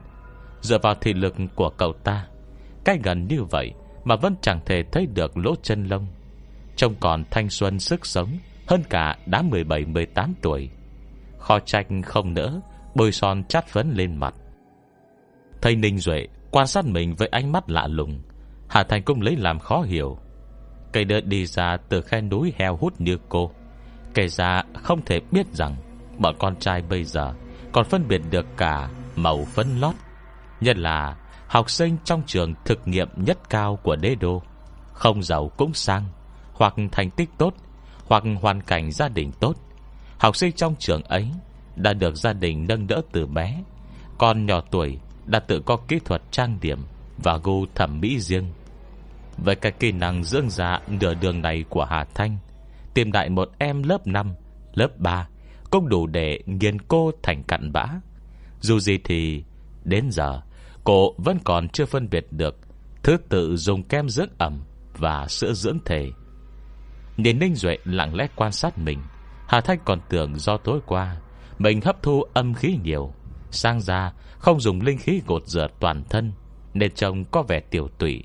Dựa 0.62 0.78
vào 0.84 0.96
thị 0.96 1.14
lực 1.14 1.36
của 1.56 1.70
cậu 1.70 1.94
ta 1.94 2.28
Cách 2.86 3.00
gần 3.04 3.28
như 3.28 3.44
vậy 3.44 3.74
Mà 4.04 4.16
vẫn 4.16 4.36
chẳng 4.42 4.60
thể 4.66 4.84
thấy 4.92 5.06
được 5.06 5.38
lỗ 5.38 5.56
chân 5.64 5.84
lông. 5.84 6.08
Trông 6.76 6.96
còn 7.00 7.24
thanh 7.32 7.50
xuân 7.50 7.80
sức 7.80 8.06
sống 8.06 8.30
hơn 8.68 8.84
cả 8.90 9.18
đã 9.26 9.42
17-18 9.42 10.34
tuổi. 10.42 10.70
Kho 11.38 11.60
tranh 11.60 12.02
không 12.02 12.34
nỡ, 12.34 12.60
Bôi 12.96 13.12
son 13.12 13.44
chát 13.44 13.68
phấn 13.68 13.92
lên 13.92 14.16
mặt. 14.16 14.34
Thầy 15.62 15.76
Ninh 15.76 15.98
Duệ 15.98 16.28
Quan 16.52 16.68
sát 16.68 16.86
mình 16.86 17.16
với 17.16 17.28
ánh 17.28 17.52
mắt 17.52 17.70
lạ 17.70 17.88
lùng. 17.88 18.22
Hà 18.68 18.84
Thành 18.84 19.04
cũng 19.04 19.22
lấy 19.22 19.36
làm 19.36 19.60
khó 19.60 19.82
hiểu. 19.82 20.18
Cây 20.92 21.06
đợt 21.06 21.22
đi 21.26 21.46
ra 21.46 21.78
từ 21.90 22.02
khe 22.02 22.22
núi 22.22 22.54
heo 22.58 22.76
hút 22.76 23.02
như 23.02 23.18
cô. 23.30 23.52
Kể 24.14 24.28
ra 24.28 24.64
không 24.84 25.06
thể 25.06 25.20
biết 25.32 25.54
rằng 25.54 25.76
Bọn 26.18 26.36
con 26.40 26.56
trai 26.56 26.82
bây 26.82 27.04
giờ 27.04 27.34
Còn 27.72 27.86
phân 27.86 28.08
biệt 28.08 28.22
được 28.30 28.46
cả 28.58 28.90
màu 29.16 29.46
phấn 29.46 29.80
lót. 29.80 29.96
Nhất 30.62 30.78
là 30.78 31.16
Học 31.48 31.70
sinh 31.70 31.98
trong 32.04 32.24
trường 32.28 32.54
thực 32.66 32.88
nghiệm 32.88 33.10
nhất 33.16 33.50
cao 33.50 33.80
của 33.84 33.96
đế 33.96 34.16
đô. 34.16 34.42
Không 34.94 35.24
giàu 35.24 35.52
cũng 35.58 35.74
sang 35.74 36.04
Hoặc 36.54 36.76
thành 36.92 37.10
tích 37.10 37.30
tốt 37.38 37.54
hoặc 38.08 38.24
hoàn 38.42 38.62
cảnh 38.62 38.92
gia 38.92 39.08
đình 39.08 39.32
tốt. 39.40 39.56
Học 40.18 40.36
sinh 40.36 40.52
trong 40.52 40.76
trường 40.80 41.04
ấy 41.04 41.32
đã 41.76 41.94
được 41.94 42.16
gia 42.16 42.34
đình 42.34 42.66
nâng 42.70 42.88
đỡ 42.88 43.02
từ 43.12 43.26
bé, 43.28 43.64
còn 44.18 44.46
nhỏ 44.46 44.62
tuổi 44.72 45.00
đã 45.26 45.40
tự 45.40 45.60
có 45.66 45.78
kỹ 45.88 46.00
thuật 46.06 46.22
trang 46.32 46.58
điểm 46.62 46.80
và 47.18 47.38
gu 47.44 47.66
thẩm 47.76 48.00
mỹ 48.00 48.20
riêng. 48.20 48.52
Với 49.38 49.56
cái 49.56 49.72
kỹ 49.72 49.92
năng 49.92 50.24
dưỡng 50.24 50.50
dạ 50.50 50.80
nửa 50.88 51.14
đường 51.14 51.42
này 51.42 51.64
của 51.70 51.86
Hà 51.86 52.04
Thanh, 52.04 52.38
tìm 52.94 53.12
đại 53.12 53.30
một 53.30 53.52
em 53.58 53.84
lớp 53.84 54.08
5, 54.08 54.36
lớp 54.74 54.98
3 54.98 55.28
cũng 55.70 55.90
đủ 55.90 56.08
để 56.08 56.40
nghiền 56.46 56.82
cô 56.82 57.12
thành 57.24 57.44
cặn 57.44 57.72
bã. 57.72 57.86
Dù 58.60 58.80
gì 58.80 58.98
thì 59.04 59.44
đến 59.84 60.12
giờ 60.12 60.42
cô 60.84 61.14
vẫn 61.18 61.38
còn 61.44 61.70
chưa 61.70 61.86
phân 61.86 62.10
biệt 62.10 62.28
được 62.32 62.58
thứ 63.04 63.18
tự 63.30 63.56
dùng 63.56 63.84
kem 63.84 64.10
dưỡng 64.10 64.30
ẩm 64.38 64.64
và 64.98 65.28
sữa 65.28 65.54
dưỡng 65.54 65.78
thể. 65.86 66.12
Nhìn 67.18 67.40
Ninh 67.40 67.56
Duệ 67.56 67.78
lặng 67.84 68.16
lẽ 68.16 68.28
quan 68.36 68.52
sát 68.52 68.78
mình 68.78 69.00
Hà 69.48 69.62
Thanh 69.62 69.80
còn 69.86 70.00
tưởng 70.10 70.40
do 70.40 70.58
tối 70.58 70.80
qua 70.86 71.18
Mình 71.60 71.82
hấp 71.82 72.04
thu 72.04 72.24
âm 72.34 72.54
khí 72.54 72.78
nhiều 72.84 73.14
Sang 73.52 73.82
ra 73.82 74.14
không 74.38 74.60
dùng 74.60 74.82
linh 74.82 74.98
khí 74.98 75.22
gột 75.28 75.48
rửa 75.48 75.68
toàn 75.80 76.04
thân 76.10 76.32
nên 76.76 76.92
trông 76.92 77.26
có 77.26 77.42
vẻ 77.42 77.60
tiểu 77.60 77.88
tụy. 77.98 78.24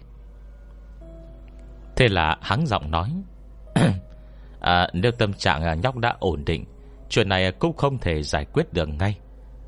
Thế 1.97 2.09
là 2.09 2.37
hắn 2.43 2.67
giọng 2.67 2.91
nói 2.91 3.11
à, 4.61 4.89
Nếu 4.93 5.13
tâm 5.13 5.33
trạng 5.33 5.63
à, 5.63 5.75
nhóc 5.75 5.97
đã 5.97 6.17
ổn 6.21 6.45
định 6.45 6.65
Chuyện 7.09 7.29
này 7.29 7.53
cũng 7.53 7.77
không 7.77 7.99
thể 7.99 8.23
giải 8.23 8.45
quyết 8.45 8.73
được 8.73 8.89
ngay. 8.89 9.19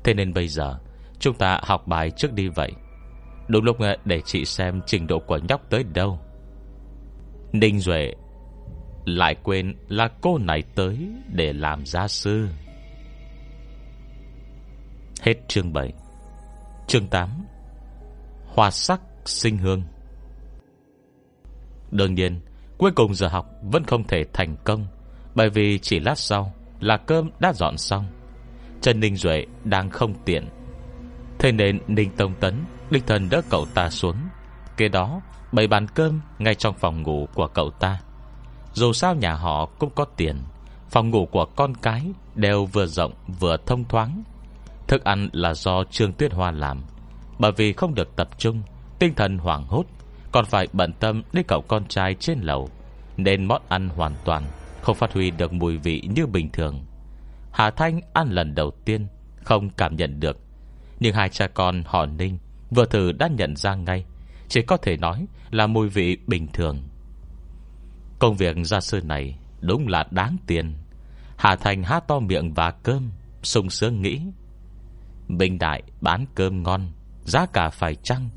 Thế 0.03 0.13
nên 0.13 0.33
bây 0.33 0.47
giờ 0.47 0.79
Chúng 1.19 1.35
ta 1.35 1.59
học 1.63 1.87
bài 1.87 2.11
trước 2.11 2.33
đi 2.33 2.47
vậy. 2.47 2.71
Đúng 3.47 3.63
lúc 3.63 3.79
à, 3.79 3.95
để 4.05 4.21
chị 4.25 4.45
xem 4.45 4.81
trình 4.85 5.07
độ 5.07 5.19
của 5.19 5.37
nhóc 5.37 5.69
tới 5.69 5.83
đâu. 5.83 6.19
Ninh 7.51 7.79
Duệ 7.79 8.13
lại 9.05 9.35
quên 9.43 9.75
là 9.87 10.09
cô 10.21 10.37
này 10.37 10.63
tới 10.75 10.97
Để 11.33 11.53
làm 11.53 11.85
gia 11.85 12.07
sư. 12.07 12.47
Hết 15.21 15.33
chương 15.47 15.73
7 15.73 15.93
Chương 16.87 17.07
8 17.07 17.29
Hoa 18.53 18.71
sắc 18.71 19.01
sinh 19.25 19.57
hương. 19.57 19.83
Đương 21.91 22.13
nhiên, 22.15 22.39
Cuối 22.77 22.91
cùng 22.95 23.13
giờ 23.13 23.27
học 23.27 23.49
vẫn 23.61 23.83
không 23.83 24.03
thể 24.07 24.23
thành 24.33 24.55
công, 24.63 24.87
Bởi 25.35 25.49
vì 25.49 25.79
chỉ 25.79 25.99
lát 25.99 26.17
sau 26.17 26.53
Là 26.79 26.97
cơm 26.97 27.29
đã 27.39 27.53
dọn 27.53 27.77
xong. 27.77 28.05
Trần 28.81 28.99
Ninh 28.99 29.15
Duệ 29.15 29.45
đang 29.63 29.89
không 29.89 30.13
tiện. 30.25 30.49
Thế 31.39 31.51
nên 31.51 31.79
Ninh 31.87 32.11
Tông 32.17 32.33
Tấn 32.39 32.63
Đích 32.89 33.07
thần 33.07 33.29
đỡ 33.29 33.41
cậu 33.49 33.65
ta 33.73 33.89
xuống, 33.89 34.15
Kế 34.77 34.87
đó 34.87 35.21
bày 35.51 35.67
bàn 35.67 35.87
cơm 35.87 36.21
Ngay 36.39 36.55
trong 36.55 36.75
phòng 36.75 37.01
ngủ 37.01 37.27
của 37.33 37.47
cậu 37.47 37.69
ta. 37.69 37.99
Dù 38.73 38.93
sao 38.93 39.15
nhà 39.15 39.33
họ 39.33 39.65
cũng 39.65 39.89
có 39.95 40.05
tiền, 40.05 40.37
Phòng 40.89 41.09
ngủ 41.09 41.25
của 41.25 41.45
con 41.55 41.73
cái 41.75 42.01
Đều 42.35 42.65
vừa 42.65 42.85
rộng 42.85 43.13
vừa 43.39 43.57
thông 43.65 43.83
thoáng. 43.83 44.23
Thức 44.87 45.03
ăn 45.03 45.29
là 45.33 45.53
do 45.53 45.83
Trương 45.83 46.13
Tuyết 46.13 46.33
Hoa 46.33 46.51
làm. 46.51 46.83
Bởi 47.39 47.51
vì 47.51 47.73
không 47.73 47.95
được 47.95 48.15
tập 48.15 48.29
trung, 48.37 48.61
Tinh 48.99 49.13
thần 49.15 49.37
hoảng 49.37 49.65
hốt, 49.67 49.85
Còn 50.31 50.45
phải 50.45 50.67
bận 50.73 50.93
tâm 50.99 51.23
đến 51.33 51.45
cậu 51.47 51.61
con 51.61 51.87
trai 51.87 52.15
trên 52.15 52.39
lầu, 52.39 52.69
Nên 53.17 53.45
món 53.45 53.61
ăn 53.67 53.89
hoàn 53.89 54.15
toàn 54.25 54.43
Không 54.81 54.95
phát 54.95 55.13
huy 55.13 55.31
được 55.31 55.53
mùi 55.53 55.77
vị 55.77 56.01
như 56.15 56.25
bình 56.25 56.49
thường. 56.53 56.85
Hà 57.51 57.71
Thanh 57.71 58.01
ăn 58.13 58.29
lần 58.29 58.55
đầu 58.55 58.71
tiên, 58.85 59.07
Không 59.43 59.69
cảm 59.69 59.95
nhận 59.95 60.19
được. 60.19 60.37
Nhưng 60.99 61.13
hai 61.13 61.29
cha 61.29 61.47
con 61.47 61.83
họ 61.85 62.05
Ninh 62.05 62.37
Vừa 62.69 62.85
thử 62.85 63.11
đã 63.11 63.27
nhận 63.27 63.55
ra 63.55 63.75
ngay, 63.75 64.05
Chỉ 64.47 64.61
có 64.61 64.77
thể 64.77 64.97
nói 64.97 65.25
là 65.51 65.67
mùi 65.67 65.89
vị 65.89 66.17
bình 66.27 66.47
thường. 66.53 66.83
Công 68.19 68.35
việc 68.35 68.55
gia 68.63 68.79
sư 68.79 69.01
này 69.03 69.37
Đúng 69.61 69.87
là 69.87 70.05
đáng 70.11 70.37
tiền. 70.47 70.73
Hà 71.37 71.55
Thành 71.55 71.83
há 71.83 71.99
to 71.99 72.19
miệng 72.19 72.53
và 72.53 72.71
cơm, 72.71 73.11
sung 73.43 73.69
sướng 73.69 74.01
nghĩ. 74.01 74.21
Bình 75.27 75.59
Đại 75.59 75.83
bán 76.01 76.25
cơm 76.35 76.63
ngon 76.63 76.91
Giá 77.25 77.45
cả 77.45 77.69
phải 77.69 77.95
chăng? 77.95 78.29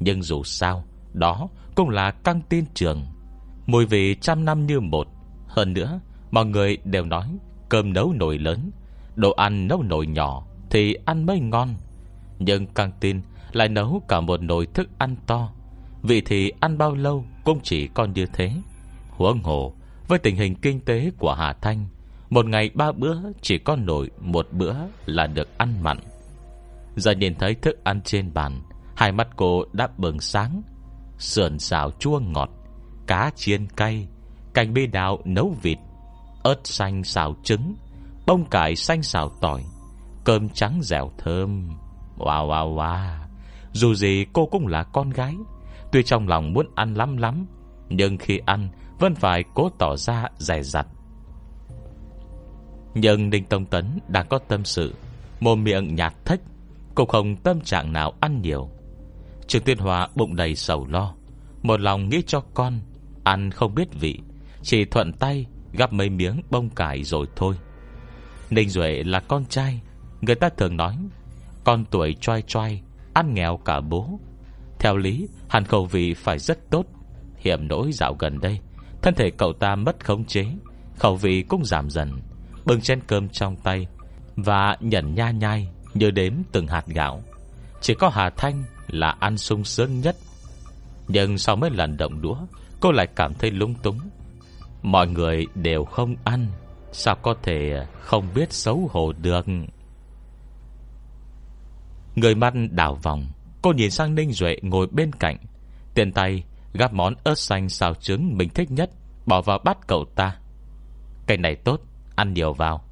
Nhưng 0.00 0.22
dù 0.22 0.42
sao, 0.44 0.84
Đó 1.12 1.48
cũng 1.74 1.88
là 1.88 2.10
căng 2.10 2.40
tin 2.48 2.64
trường. 2.74 3.06
Mùi 3.66 3.86
vị 3.86 4.16
trăm 4.20 4.44
năm 4.44 4.66
như 4.66 4.80
một. 4.80 5.08
Hơn 5.48 5.72
nữa, 5.72 6.00
Mọi 6.30 6.46
người 6.46 6.78
đều 6.84 7.04
nói 7.04 7.38
Cơm 7.68 7.92
nấu 7.92 8.12
nồi 8.12 8.38
lớn, 8.38 8.70
Đồ 9.14 9.32
ăn 9.32 9.68
nấu 9.68 9.82
nồi 9.82 10.06
nhỏ 10.06 10.46
Thì 10.70 10.94
ăn 11.04 11.26
mới 11.26 11.40
ngon. 11.40 11.74
Nhưng 12.38 12.66
căng 12.66 12.92
tin 13.00 13.20
lại 13.52 13.68
nấu 13.68 14.02
cả 14.08 14.20
một 14.20 14.42
nồi 14.42 14.66
thức 14.66 14.88
ăn 14.98 15.16
to. 15.26 15.52
Vị 16.02 16.20
thì 16.20 16.52
ăn 16.60 16.78
bao 16.78 16.94
lâu 16.94 17.24
Cũng 17.44 17.60
chỉ 17.62 17.86
còn 17.86 18.12
như 18.12 18.26
thế. 18.26 18.52
Huống 19.10 19.42
hồ, 19.42 19.74
Với 20.08 20.18
tình 20.18 20.36
hình 20.36 20.54
kinh 20.54 20.80
tế 20.80 21.10
của 21.18 21.34
Hà 21.34 21.52
Thanh, 21.52 21.86
Một 22.30 22.46
ngày 22.46 22.70
ba 22.74 22.92
bữa 22.92 23.16
chỉ 23.42 23.58
có 23.58 23.76
nổi 23.76 24.10
Một 24.20 24.48
bữa 24.52 24.74
là 25.06 25.26
được 25.26 25.58
ăn 25.58 25.74
mặn. 25.82 25.98
Giờ 26.96 27.12
nhìn 27.12 27.34
thấy 27.34 27.54
thức 27.54 27.84
ăn 27.84 28.00
trên 28.02 28.34
bàn, 28.34 28.62
Hai 28.96 29.12
mắt 29.12 29.28
cô 29.36 29.64
đã 29.72 29.88
bừng 29.98 30.20
sáng. 30.20 30.62
Sườn 31.18 31.58
xào 31.58 31.90
chua 31.90 32.18
ngọt, 32.18 32.50
Cá 33.06 33.30
chiên 33.36 33.68
cay, 33.68 34.08
Cành 34.54 34.74
bê 34.74 34.86
đào 34.86 35.18
nấu 35.24 35.54
vịt, 35.62 35.78
Ớt 36.42 36.60
xanh 36.64 37.04
xào 37.04 37.36
trứng, 37.42 37.74
Bông 38.26 38.44
cải 38.50 38.76
xanh 38.76 39.02
xào 39.02 39.28
tỏi, 39.40 39.62
Cơm 40.24 40.48
trắng 40.48 40.80
dẻo 40.82 41.10
thơm. 41.18 41.68
Wow 42.18 42.48
wow 42.48 42.76
wow. 42.76 43.18
Dù 43.72 43.94
gì 43.94 44.26
cô 44.32 44.46
cũng 44.46 44.66
là 44.66 44.82
con 44.82 45.10
gái, 45.10 45.34
Tuy 45.92 46.02
trong 46.02 46.28
lòng 46.28 46.52
muốn 46.52 46.66
ăn 46.74 46.94
lắm 46.94 47.16
lắm, 47.16 47.46
Nhưng 47.88 48.18
khi 48.18 48.38
ăn 48.46 48.68
Vẫn 48.98 49.14
phải 49.14 49.44
cố 49.54 49.70
tỏ 49.78 49.96
ra 49.96 50.24
dè 50.38 50.62
dặt. 50.62 50.86
Nhưng 52.94 53.30
Đinh 53.30 53.44
Tông 53.44 53.66
Tấn 53.66 53.98
đang 54.08 54.26
có 54.28 54.38
tâm 54.38 54.64
sự 54.64 54.94
Mồm 55.40 55.64
miệng 55.64 55.94
nhạt 55.94 56.24
thách 56.24 56.40
Cô 56.96 57.04
không 57.04 57.36
tâm 57.36 57.60
trạng 57.60 57.92
nào 57.92 58.12
ăn 58.20 58.42
nhiều. 58.42 58.70
Trường 59.46 59.62
tiên 59.62 59.78
Hòa 59.78 60.08
bụng 60.14 60.36
đầy 60.36 60.54
sầu 60.54 60.86
lo, 60.86 61.14
Một 61.62 61.80
lòng 61.80 62.08
nghĩ 62.08 62.22
cho 62.26 62.40
con, 62.54 62.80
Ăn 63.24 63.50
không 63.50 63.74
biết 63.74 63.88
vị, 64.00 64.18
Chỉ 64.62 64.84
thuận 64.84 65.12
tay 65.12 65.46
gắp 65.72 65.92
mấy 65.92 66.10
miếng 66.10 66.42
bông 66.50 66.70
cải 66.70 67.02
rồi 67.02 67.26
thôi. 67.36 67.54
Ninh 68.50 68.68
Duệ 68.68 69.02
là 69.02 69.20
con 69.20 69.44
trai, 69.44 69.80
Người 70.20 70.34
ta 70.34 70.48
thường 70.48 70.76
nói, 70.76 70.96
Con 71.64 71.84
tuổi 71.90 72.14
choai 72.20 72.42
choai, 72.42 72.82
Ăn 73.14 73.34
nghèo 73.34 73.56
cả 73.56 73.80
bố. 73.80 74.20
Theo 74.78 74.96
lý, 74.96 75.28
hẳn 75.48 75.64
khẩu 75.64 75.84
vị 75.86 76.14
phải 76.14 76.38
rất 76.38 76.70
tốt, 76.70 76.86
Hiểm 77.36 77.68
nỗi 77.68 77.92
dạo 77.92 78.16
gần 78.18 78.40
đây, 78.40 78.58
Thân 79.02 79.14
thể 79.14 79.30
cậu 79.30 79.52
ta 79.52 79.76
mất 79.76 80.04
khống 80.04 80.24
chế, 80.24 80.46
Khẩu 80.98 81.16
vị 81.16 81.42
cũng 81.42 81.64
giảm 81.64 81.90
dần, 81.90 82.10
Bưng 82.64 82.80
chén 82.80 83.00
cơm 83.06 83.28
trong 83.28 83.56
tay 83.56 83.86
Và 84.36 84.76
nhận 84.80 85.14
nha 85.14 85.30
nhai. 85.30 85.68
Như 85.96 86.10
đếm 86.10 86.32
từng 86.52 86.66
hạt 86.66 86.86
gạo. 86.86 87.22
Chỉ 87.80 87.94
có 87.94 88.08
Hà 88.08 88.30
Thanh 88.30 88.64
là 88.88 89.16
ăn 89.20 89.38
sung 89.38 89.64
sướng 89.64 90.00
nhất. 90.00 90.16
Nhưng 91.08 91.38
sau 91.38 91.56
mấy 91.56 91.70
lần 91.70 91.96
động 91.96 92.22
đũa, 92.22 92.36
Cô 92.80 92.92
lại 92.92 93.06
cảm 93.16 93.34
thấy 93.34 93.50
lung 93.50 93.74
túng. 93.74 93.98
Mọi 94.82 95.08
người 95.08 95.46
đều 95.54 95.84
không 95.84 96.16
ăn, 96.24 96.46
Sao 96.92 97.16
có 97.22 97.34
thể 97.42 97.86
không 98.00 98.28
biết 98.34 98.52
xấu 98.52 98.88
hổ 98.92 99.12
được? 99.12 99.46
Người 102.14 102.34
mắt 102.34 102.54
đảo 102.70 102.94
vòng, 102.94 103.26
Cô 103.62 103.72
nhìn 103.72 103.90
sang 103.90 104.14
Ninh 104.14 104.32
Duệ 104.32 104.56
ngồi 104.62 104.86
bên 104.86 105.12
cạnh. 105.12 105.36
Tiền 105.94 106.12
tay 106.12 106.44
gắp 106.72 106.92
món 106.92 107.14
ớt 107.24 107.38
xanh 107.38 107.68
xào 107.68 107.94
trứng 107.94 108.36
mình 108.36 108.48
thích 108.48 108.70
nhất, 108.70 108.90
Bỏ 109.26 109.40
vào 109.42 109.58
bát 109.64 109.78
cậu 109.86 110.04
ta. 110.14 110.36
Cái 111.26 111.36
này 111.36 111.54
tốt, 111.54 111.80
Ăn 112.16 112.34
nhiều 112.34 112.52
vào. 112.52 112.84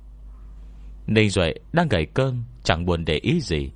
Ninh 1.07 1.31
Duệ 1.31 1.55
đang 1.73 1.89
gầy 1.89 2.07
cơm 2.07 2.45
Chẳng 2.65 2.87
buồn 2.87 3.05
để 3.05 3.15
ý 3.23 3.41
gì. 3.41 3.71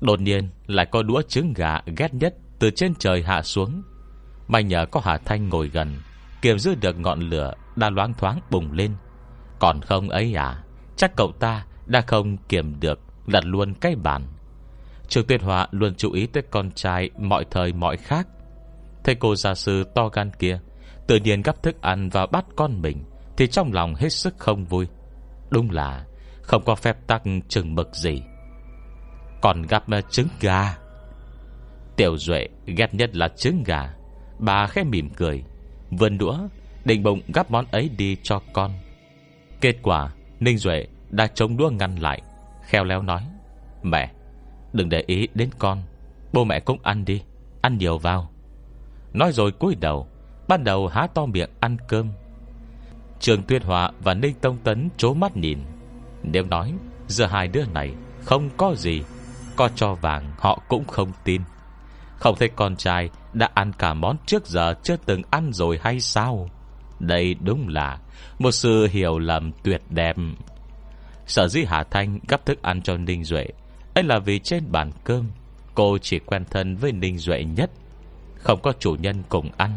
Đột 0.00 0.20
nhiên 0.20 0.48
lại 0.66 0.86
có 0.86 1.02
đũa 1.02 1.22
trứng 1.22 1.52
gà 1.52 1.80
ghét 1.96 2.14
nhất 2.14 2.34
Từ 2.58 2.70
trên 2.70 2.94
trời 2.94 3.22
hạ 3.22 3.42
xuống. 3.42 3.82
May 4.48 4.64
nhờ 4.64 4.86
có 4.90 5.00
Hà 5.04 5.18
Thanh 5.18 5.48
ngồi 5.48 5.68
gần, 5.68 5.96
Kiềm 6.42 6.58
giữ 6.58 6.74
được 6.74 6.98
ngọn 6.98 7.20
lửa 7.20 7.54
Đã 7.76 7.90
loáng 7.90 8.14
thoáng 8.14 8.40
bùng 8.50 8.72
lên. 8.72 8.92
Còn 9.58 9.80
không 9.80 10.08
ấy 10.08 10.34
à 10.34 10.62
Chắc 10.96 11.16
cậu 11.16 11.32
ta 11.32 11.66
đã 11.86 12.00
không 12.00 12.36
kiềm 12.48 12.80
được, 12.80 13.00
Lật 13.26 13.44
luôn 13.44 13.74
cái 13.74 13.94
bàn. 13.94 14.22
Trường 15.08 15.26
Tuyệt 15.26 15.42
Hòa 15.42 15.68
luôn 15.70 15.94
chú 15.94 16.12
ý 16.12 16.26
tới 16.26 16.42
con 16.50 16.70
trai 16.70 17.10
Mọi 17.18 17.44
thời 17.50 17.72
mọi 17.72 17.96
khác. 17.96 18.28
Thầy 19.04 19.14
cô 19.14 19.36
gia 19.36 19.54
sư 19.54 19.84
to 19.94 20.08
gan 20.08 20.30
kia, 20.38 20.60
Tự 21.06 21.16
nhiên 21.16 21.42
gấp 21.42 21.62
thức 21.62 21.82
ăn 21.82 22.08
vào 22.08 22.26
bắt 22.26 22.44
con 22.56 22.82
mình, 22.82 23.04
Thì 23.36 23.46
trong 23.46 23.72
lòng 23.72 23.94
hết 23.94 24.08
sức 24.08 24.34
không 24.38 24.64
vui. 24.64 24.86
Đúng 25.50 25.70
là 25.70 26.04
không 26.46 26.64
có 26.64 26.74
phép 26.74 26.96
tắc 27.06 27.22
chừng 27.48 27.74
mực 27.74 27.94
gì. 27.94 28.22
Còn 29.40 29.62
gặp 29.62 29.90
à, 29.90 30.00
trứng 30.00 30.28
gà. 30.40 30.78
Tiểu 31.96 32.16
Duệ 32.18 32.48
ghét 32.66 32.94
nhất 32.94 33.16
là 33.16 33.28
trứng 33.28 33.62
gà. 33.66 33.94
Bà 34.38 34.66
khẽ 34.66 34.84
mỉm 34.84 35.10
cười. 35.10 35.44
Vươn 35.90 36.18
đũa, 36.18 36.38
Định 36.84 37.02
bụng 37.02 37.20
gắp 37.34 37.50
món 37.50 37.64
ấy 37.70 37.90
đi 37.98 38.16
cho 38.22 38.40
con. 38.52 38.70
Kết 39.60 39.76
quả, 39.82 40.10
Ninh 40.40 40.58
Duệ 40.58 40.86
đã 41.10 41.26
chống 41.26 41.56
đũa 41.56 41.70
ngăn 41.70 41.96
lại, 41.96 42.22
Khéo 42.62 42.84
léo 42.84 43.02
nói, 43.02 43.22
Mẹ, 43.82 44.10
đừng 44.72 44.88
để 44.88 45.04
ý 45.06 45.28
đến 45.34 45.50
con. 45.58 45.82
Bố 46.32 46.44
mẹ 46.44 46.60
cũng 46.60 46.78
ăn 46.82 47.04
đi, 47.04 47.22
Ăn 47.60 47.78
nhiều 47.78 47.98
vào. 47.98 48.30
Nói 49.12 49.32
rồi 49.32 49.52
cúi 49.52 49.74
đầu 49.74 50.08
Ban 50.48 50.64
đầu 50.64 50.86
há 50.86 51.06
to 51.06 51.26
miệng 51.26 51.50
ăn 51.60 51.76
cơm. 51.88 52.08
Trường 53.20 53.42
Tuyên 53.42 53.62
Hòa 53.62 53.90
và 54.02 54.14
Ninh 54.14 54.34
Tông 54.40 54.58
Tấn 54.64 54.88
chố 54.96 55.14
mắt 55.14 55.36
nhìn. 55.36 55.58
Nếu 56.32 56.44
nói 56.44 56.72
Giờ 57.08 57.26
hai 57.26 57.48
đứa 57.48 57.64
này 57.74 57.94
không 58.24 58.50
có 58.56 58.74
gì, 58.74 59.02
Có 59.56 59.68
cho 59.76 59.94
vàng 59.94 60.32
họ 60.38 60.62
cũng 60.68 60.84
không 60.84 61.12
tin. 61.24 61.42
Không 62.16 62.36
thấy 62.38 62.48
con 62.56 62.76
trai 62.76 63.10
Đã 63.32 63.48
ăn 63.54 63.72
cả 63.78 63.94
món 63.94 64.16
trước 64.26 64.46
giờ 64.46 64.74
Chưa 64.82 64.96
từng 65.06 65.22
ăn 65.30 65.50
rồi 65.52 65.78
hay 65.82 66.00
sao? 66.00 66.50
Đây 66.98 67.34
đúng 67.34 67.68
là 67.68 67.98
Một 68.38 68.50
sự 68.50 68.88
hiểu 68.90 69.18
lầm 69.18 69.52
tuyệt 69.62 69.82
đẹp. 69.90 70.16
Sở 71.26 71.48
dĩ 71.48 71.64
Hà 71.64 71.84
Thanh 71.84 72.18
gấp 72.28 72.46
thức 72.46 72.62
ăn 72.62 72.82
cho 72.82 72.96
Ninh 72.96 73.24
Duệ, 73.24 73.46
ấy 73.94 74.04
là 74.04 74.18
vì 74.18 74.38
trên 74.38 74.72
bàn 74.72 74.90
cơm, 75.04 75.30
Cô 75.74 75.98
chỉ 75.98 76.18
quen 76.18 76.44
thân 76.50 76.76
với 76.76 76.92
Ninh 76.92 77.18
Duệ 77.18 77.44
nhất. 77.44 77.70
Không 78.36 78.62
có 78.62 78.72
chủ 78.78 78.96
nhân 79.00 79.22
cùng 79.28 79.50
ăn, 79.56 79.70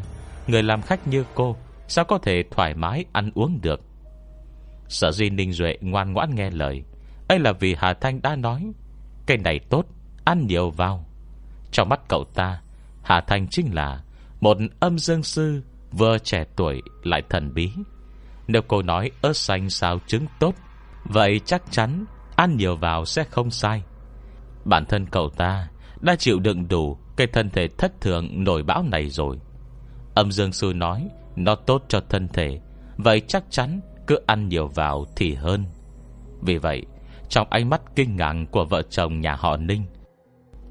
Người 0.48 0.64
làm 0.64 0.82
khách 0.82 1.08
như 1.08 1.24
cô, 1.36 1.56
Sao 1.88 2.06
có 2.06 2.18
thể 2.18 2.44
thoải 2.52 2.74
mái 2.74 3.06
ăn 3.12 3.32
uống 3.36 3.60
được? 3.62 3.87
Sở 4.90 5.12
di 5.12 5.30
Ninh 5.30 5.54
Duệ 5.54 5.78
ngoan 5.82 6.14
ngoãn 6.14 6.36
nghe 6.36 6.50
lời. 6.50 6.84
Ấy 7.28 7.40
là 7.40 7.52
vì 7.52 7.76
Hà 7.78 7.94
Thanh 7.94 8.22
đã 8.22 8.36
nói 8.36 8.72
cây 9.28 9.38
này 9.38 9.60
tốt, 9.70 9.86
Ăn 10.26 10.48
nhiều 10.48 10.70
vào. 10.70 11.06
Trong 11.72 11.90
mắt 11.90 12.00
cậu 12.10 12.24
ta, 12.34 12.62
Hà 13.04 13.22
Thanh 13.22 13.48
chính 13.48 13.76
là 13.76 14.04
Một 14.42 14.58
âm 14.80 15.00
dương 15.00 15.24
sư 15.24 15.62
Vừa 15.92 16.18
trẻ 16.18 16.46
tuổi 16.56 16.82
lại 17.04 17.22
thần 17.30 17.54
bí. 17.54 17.72
Nếu 18.48 18.62
cô 18.68 18.82
nói 18.82 19.12
ớt 19.22 19.38
xanh 19.38 19.70
sao 19.70 20.00
trứng 20.08 20.26
tốt, 20.40 20.56
Vậy 21.04 21.42
chắc 21.46 21.64
chắn 21.72 22.06
Ăn 22.36 22.58
nhiều 22.58 22.76
vào 22.76 23.06
sẽ 23.06 23.24
không 23.24 23.52
sai. 23.52 23.84
Bản 24.66 24.86
thân 24.86 25.06
cậu 25.06 25.30
ta 25.30 25.68
Đã 26.02 26.16
chịu 26.16 26.40
đựng 26.40 26.68
đủ 26.68 26.98
Cái 27.18 27.28
thân 27.28 27.50
thể 27.50 27.68
thất 27.68 28.02
thường 28.02 28.44
nổi 28.44 28.64
bão 28.64 28.84
này 28.84 29.10
rồi. 29.10 29.38
Âm 30.14 30.32
dương 30.32 30.52
sư 30.52 30.74
nói, 30.76 31.08
Nó 31.36 31.56
tốt 31.56 31.86
cho 31.88 32.02
thân 32.10 32.28
thể, 32.28 32.60
Vậy 32.98 33.22
chắc 33.28 33.44
chắn 33.50 33.82
cứ 34.08 34.20
ăn 34.26 34.48
nhiều 34.48 34.68
vào 34.68 35.06
thì 35.16 35.34
hơn. 35.34 35.66
Vì 36.42 36.58
vậy, 36.58 36.86
Trong 37.30 37.48
ánh 37.50 37.70
mắt 37.70 37.82
kinh 37.96 38.16
ngạc 38.16 38.34
của 38.52 38.66
vợ 38.66 38.82
chồng 38.82 39.22
nhà 39.22 39.36
họ 39.36 39.58
Ninh, 39.58 39.84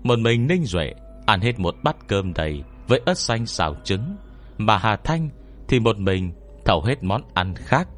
Một 0.02 0.18
mình 0.18 0.46
Ninh 0.46 0.64
Duệ 0.64 0.92
Ăn 1.26 1.40
hết 1.40 1.58
một 1.58 1.74
bát 1.82 1.96
cơm 2.06 2.34
đầy 2.34 2.62
Với 2.88 3.00
ớt 3.06 3.18
xanh 3.18 3.46
xào 3.46 3.74
trứng, 3.84 4.16
Mà 4.58 4.78
Hà 4.78 4.96
Thanh 4.96 5.28
thì 5.68 5.80
một 5.80 5.98
mình 5.98 6.32
Thầu 6.64 6.82
hết 6.82 7.02
món 7.02 7.22
ăn 7.34 7.54
khác. 7.54 7.88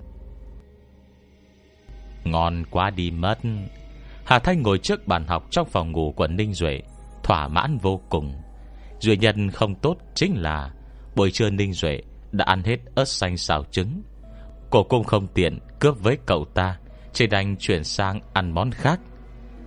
Ngon 2.25 2.65
quá 2.71 2.91
đi 2.91 3.11
mất. 3.11 3.39
Hà 4.25 4.39
Thanh 4.39 4.63
ngồi 4.63 4.79
trước 4.79 5.07
bàn 5.07 5.27
học 5.27 5.47
Trong 5.51 5.69
phòng 5.69 5.93
ngủ 5.93 6.13
của 6.17 6.27
Ninh 6.27 6.53
Duệ, 6.53 6.83
Thỏa 7.23 7.49
mãn 7.49 7.79
vô 7.79 8.01
cùng. 8.09 8.33
Duy 9.01 9.17
nhân 9.17 9.51
không 9.51 9.75
tốt 9.75 9.97
chính 10.15 10.43
là 10.43 10.71
Buổi 11.17 11.31
trưa 11.31 11.51
Ninh 11.51 11.73
Duệ 11.73 12.01
đã 12.33 12.45
ăn 12.45 12.63
hết 12.63 12.79
ớt 12.95 13.09
xanh 13.09 13.37
xào 13.37 13.65
trứng. 13.71 14.03
Cô 14.71 14.83
cũng 14.83 15.05
không 15.05 15.27
tiện 15.35 15.59
cướp 15.79 16.03
với 16.03 16.19
cậu 16.27 16.45
ta, 16.45 16.77
Chỉ 17.13 17.27
đành 17.27 17.57
chuyển 17.57 17.85
sang 17.85 18.21
ăn 18.33 18.55
món 18.55 18.71
khác. 18.71 19.01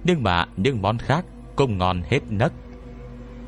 Nhưng 0.04 0.24
mà 0.24 0.46
những 0.58 0.82
món 0.82 0.98
khác 0.98 1.26
Cũng 1.56 1.78
ngon 1.78 2.02
hết 2.10 2.20
nấc. 2.30 2.54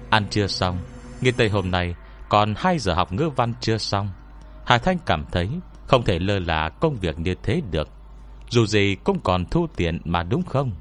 Ăn 0.10 0.26
chưa 0.30 0.48
xong 0.48 0.78
Nghe 1.22 1.32
tây 1.32 1.50
hôm 1.50 1.72
nay, 1.72 1.96
còn 2.30 2.54
2 2.58 2.80
giờ 2.80 2.94
học 2.94 3.14
ngữ 3.14 3.30
văn 3.36 3.54
chưa 3.62 3.78
xong. 3.78 4.10
Hà 4.66 4.78
Thanh 4.78 4.98
cảm 5.06 5.26
thấy 5.32 5.50
Không 5.88 6.04
thể 6.04 6.20
lơ 6.20 6.40
là 6.40 6.70
công 6.70 6.96
việc 6.96 7.20
như 7.20 7.36
thế 7.44 7.62
được. 7.72 7.90
Dù 8.50 8.66
gì 8.66 8.96
cũng 9.04 9.20
còn 9.24 9.46
thu 9.46 9.68
tiền 9.76 10.00
mà 10.06 10.24
đúng 10.24 10.44
không? 10.44 10.72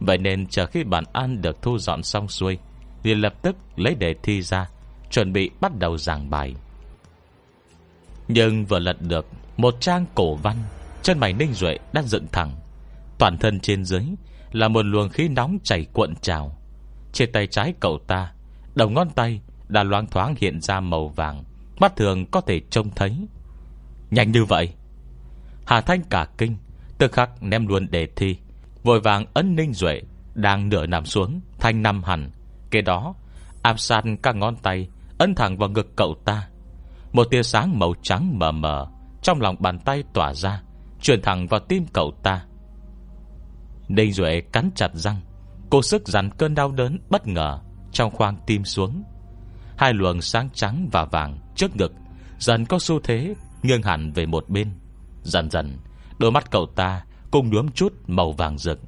Vậy 0.00 0.18
nên 0.18 0.46
chờ 0.46 0.66
khi 0.66 0.84
bàn 0.84 1.04
ăn 1.12 1.42
được 1.42 1.62
thu 1.62 1.78
dọn 1.78 2.02
xong 2.02 2.28
xuôi 2.28 2.58
liền 3.02 3.20
lập 3.20 3.34
tức 3.42 3.56
lấy 3.76 3.94
đề 3.94 4.14
thi 4.22 4.42
ra, 4.42 4.68
Chuẩn 5.10 5.32
bị 5.32 5.50
bắt 5.60 5.72
đầu 5.78 5.98
giảng 5.98 6.30
bài. 6.30 6.54
Nhưng 8.28 8.64
vừa 8.64 8.78
lật 8.78 8.96
được 9.02 9.26
một 9.56 9.80
trang 9.80 10.06
cổ 10.14 10.34
văn, 10.34 10.56
Chân 11.02 11.18
mày 11.18 11.32
ninh 11.32 11.52
duệ 11.52 11.78
đang 11.92 12.06
dựng 12.06 12.26
thẳng. 12.32 12.56
Toàn 13.18 13.38
thân 13.38 13.60
trên 13.60 13.84
dưới 13.84 14.02
Là 14.52 14.68
một 14.68 14.82
luồng 14.82 15.08
khí 15.08 15.28
nóng 15.28 15.58
chảy 15.64 15.86
cuộn 15.92 16.14
trào. 16.16 16.58
Trên 17.12 17.32
tay 17.32 17.46
trái 17.46 17.74
cậu 17.80 17.98
ta, 18.06 18.32
Đầu 18.74 18.90
ngón 18.90 19.10
tay 19.10 19.40
đã 19.68 19.82
loang 19.82 20.06
thoáng 20.06 20.34
hiện 20.38 20.60
ra 20.60 20.80
màu 20.80 21.08
vàng, 21.08 21.44
Mắt 21.80 21.96
thường 21.96 22.26
có 22.26 22.40
thể 22.40 22.60
trông 22.70 22.90
thấy. 22.90 23.16
Nhanh 24.10 24.32
như 24.32 24.44
vậy? 24.44 24.72
Hà 25.66 25.80
Thanh 25.80 26.02
cả 26.02 26.26
kinh, 26.38 26.56
Tức 26.98 27.12
khắc 27.12 27.42
ném 27.42 27.66
luôn 27.66 27.90
đề 27.90 28.06
thi, 28.16 28.36
Vội 28.82 29.00
vàng 29.00 29.24
ấn 29.34 29.56
ninh 29.56 29.72
duệ 29.72 30.00
Đang 30.34 30.68
nửa 30.68 30.86
nằm 30.86 31.04
xuống, 31.04 31.40
Thanh 31.58 31.82
năm 31.82 32.02
hẳn. 32.02 32.30
Kế 32.70 32.80
đó, 32.80 33.14
áp 33.62 33.80
sát 33.80 34.04
các 34.22 34.36
ngón 34.36 34.56
tay 34.56 34.88
Ấn 35.18 35.34
thẳng 35.34 35.58
vào 35.58 35.68
ngực 35.68 35.96
cậu 35.96 36.14
ta. 36.24 36.48
Một 37.12 37.24
tia 37.30 37.42
sáng 37.42 37.78
màu 37.78 37.94
trắng 38.02 38.38
mờ 38.38 38.52
mờ 38.52 38.86
trong 39.26 39.40
lòng 39.40 39.56
bàn 39.58 39.78
tay 39.78 40.04
tỏa 40.12 40.34
ra 40.34 40.62
Chuyển 41.00 41.22
thẳng 41.22 41.46
vào 41.46 41.60
tim 41.60 41.86
cậu 41.92 42.12
ta. 42.22 42.44
Đinh 43.88 44.12
Duệ 44.12 44.40
cắn 44.52 44.70
chặt 44.74 44.88
răng, 44.94 45.20
cố 45.70 45.82
sức 45.82 46.08
dằn 46.08 46.30
cơn 46.30 46.54
đau 46.54 46.72
đớn 46.72 46.98
bất 47.10 47.26
ngờ 47.26 47.58
Trong 47.92 48.10
khoang 48.10 48.36
tim 48.46 48.64
xuống. 48.64 49.02
Hai 49.78 49.92
luồng 49.92 50.20
sáng 50.20 50.48
trắng 50.54 50.88
và 50.92 51.04
vàng 51.04 51.38
trước 51.54 51.76
ngực 51.76 51.92
Dần 52.38 52.64
có 52.66 52.78
xu 52.78 53.00
thế 53.00 53.34
nghiêng 53.62 53.82
hẳn 53.82 54.12
về 54.12 54.26
một 54.26 54.48
bên. 54.48 54.70
Dần 55.22 55.50
dần, 55.50 55.78
Đôi 56.18 56.30
mắt 56.30 56.50
cậu 56.50 56.66
ta 56.66 57.04
cùng 57.30 57.50
nhuốm 57.50 57.68
chút 57.68 57.92
màu 58.06 58.32
vàng 58.32 58.58
rực. 58.58 58.80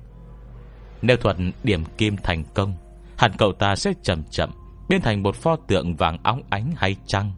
Nếu 1.02 1.16
thuật 1.16 1.36
điểm 1.62 1.84
kim 1.84 2.16
thành 2.16 2.44
công, 2.54 2.74
Hẳn 3.16 3.32
cậu 3.38 3.52
ta 3.52 3.76
sẽ 3.76 3.92
chậm 4.02 4.22
chậm 4.30 4.50
Biến 4.88 5.00
thành 5.00 5.22
một 5.22 5.36
pho 5.36 5.56
tượng 5.56 5.96
vàng 5.96 6.18
óng 6.22 6.42
ánh 6.50 6.72
hay 6.76 6.96
chăng? 7.06 7.32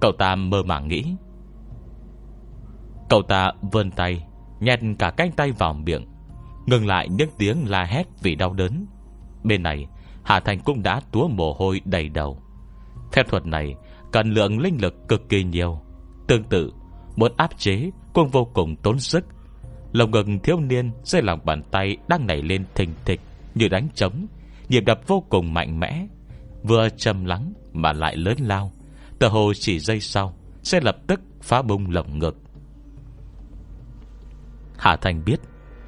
Cậu 0.00 0.12
ta 0.12 0.34
mơ 0.34 0.62
màng 0.62 0.88
nghĩ. 0.88 1.04
Cậu 3.10 3.22
ta 3.22 3.52
vươn 3.72 3.90
tay, 3.90 4.24
Nhét 4.60 4.80
cả 4.98 5.10
cánh 5.10 5.32
tay 5.32 5.52
vào 5.52 5.74
miệng, 5.74 6.06
Ngừng 6.66 6.86
lại 6.86 7.08
những 7.08 7.30
tiếng 7.38 7.68
la 7.68 7.84
hét 7.84 8.06
vì 8.22 8.34
đau 8.34 8.52
đớn. 8.52 8.86
Bên 9.44 9.62
này, 9.62 9.86
Hà 10.22 10.40
Thành 10.40 10.60
cũng 10.60 10.82
đã 10.82 11.00
túa 11.12 11.28
mồ 11.28 11.52
hôi 11.52 11.80
đầy 11.84 12.08
đầu. 12.08 12.42
Phép 13.12 13.28
thuật 13.28 13.46
này, 13.46 13.74
Cần 14.12 14.30
lượng 14.30 14.58
linh 14.58 14.80
lực 14.80 14.94
cực 15.08 15.28
kỳ 15.28 15.44
nhiều. 15.44 15.80
Tương 16.28 16.44
tự, 16.44 16.72
Muốn 17.16 17.32
áp 17.36 17.58
chế 17.58 17.90
cũng 18.14 18.28
vô 18.28 18.44
cùng 18.44 18.76
tốn 18.76 18.98
sức. 18.98 19.24
Lồng 19.92 20.10
ngực 20.10 20.26
thiếu 20.42 20.60
niên 20.60 20.90
Dưới 21.04 21.22
lòng 21.22 21.40
bàn 21.44 21.62
tay 21.70 21.96
đang 22.08 22.26
nảy 22.26 22.42
lên 22.42 22.64
thình 22.74 22.90
thịch 23.04 23.20
Như 23.54 23.68
đánh 23.68 23.88
trống, 23.94 24.26
Nhịp 24.68 24.80
đập 24.80 25.00
vô 25.06 25.24
cùng 25.28 25.54
mạnh 25.54 25.80
mẽ. 25.80 26.06
Vừa 26.62 26.88
trầm 26.88 27.24
lắng 27.24 27.52
mà 27.72 27.92
lại 27.92 28.16
lớn 28.16 28.36
lao 28.40 28.72
Tờ 29.18 29.28
hồ 29.28 29.52
chỉ 29.54 29.78
giây 29.78 30.00
sau 30.00 30.34
Sẽ 30.62 30.80
lập 30.80 30.96
tức 31.06 31.20
phá 31.42 31.62
bung 31.62 31.90
lồng 31.90 32.18
ngực. 32.18 32.36
Hà 34.80 34.96
Thành 34.96 35.24
biết 35.24 35.36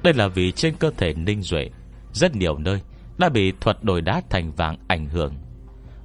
Đây 0.03 0.13
là 0.13 0.27
vì 0.27 0.51
trên 0.51 0.75
cơ 0.79 0.91
thể 0.97 1.13
Ninh 1.13 1.41
Duệ 1.41 1.69
Rất 2.13 2.35
nhiều 2.35 2.57
nơi 2.57 2.81
Đã 3.17 3.29
bị 3.29 3.53
thuật 3.61 3.83
đổi 3.83 4.01
đá 4.01 4.21
thành 4.29 4.51
vàng 4.51 4.77
ảnh 4.87 5.09
hưởng. 5.09 5.33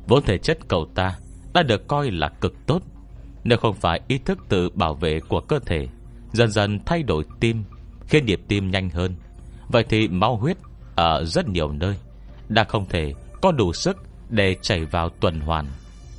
Vốn 0.06 0.24
thể 0.24 0.38
chất 0.38 0.58
cậu 0.68 0.86
ta 0.94 1.18
Đã 1.54 1.62
được 1.62 1.88
coi 1.88 2.10
là 2.10 2.28
cực 2.28 2.66
tốt, 2.66 2.82
Nếu 3.44 3.58
không 3.58 3.74
phải 3.74 4.00
ý 4.08 4.18
thức 4.18 4.38
tự 4.48 4.70
bảo 4.74 4.94
vệ 4.94 5.20
của 5.20 5.40
cơ 5.40 5.58
thể 5.58 5.88
Dần 6.32 6.50
dần 6.50 6.80
thay 6.86 7.02
đổi 7.02 7.24
tim, 7.40 7.64
Khiến 8.06 8.26
nhịp 8.26 8.40
tim 8.48 8.70
nhanh 8.70 8.90
hơn. 8.90 9.14
Vậy 9.68 9.84
thì 9.88 10.08
máu 10.08 10.36
huyết 10.36 10.56
Ở 10.94 11.24
rất 11.24 11.48
nhiều 11.48 11.72
nơi 11.72 11.96
Đã 12.48 12.64
không 12.64 12.86
thể 12.88 13.14
có 13.42 13.52
đủ 13.52 13.72
sức 13.72 13.96
Để 14.30 14.56
chảy 14.62 14.84
vào 14.84 15.08
tuần 15.08 15.40
hoàn. 15.40 15.66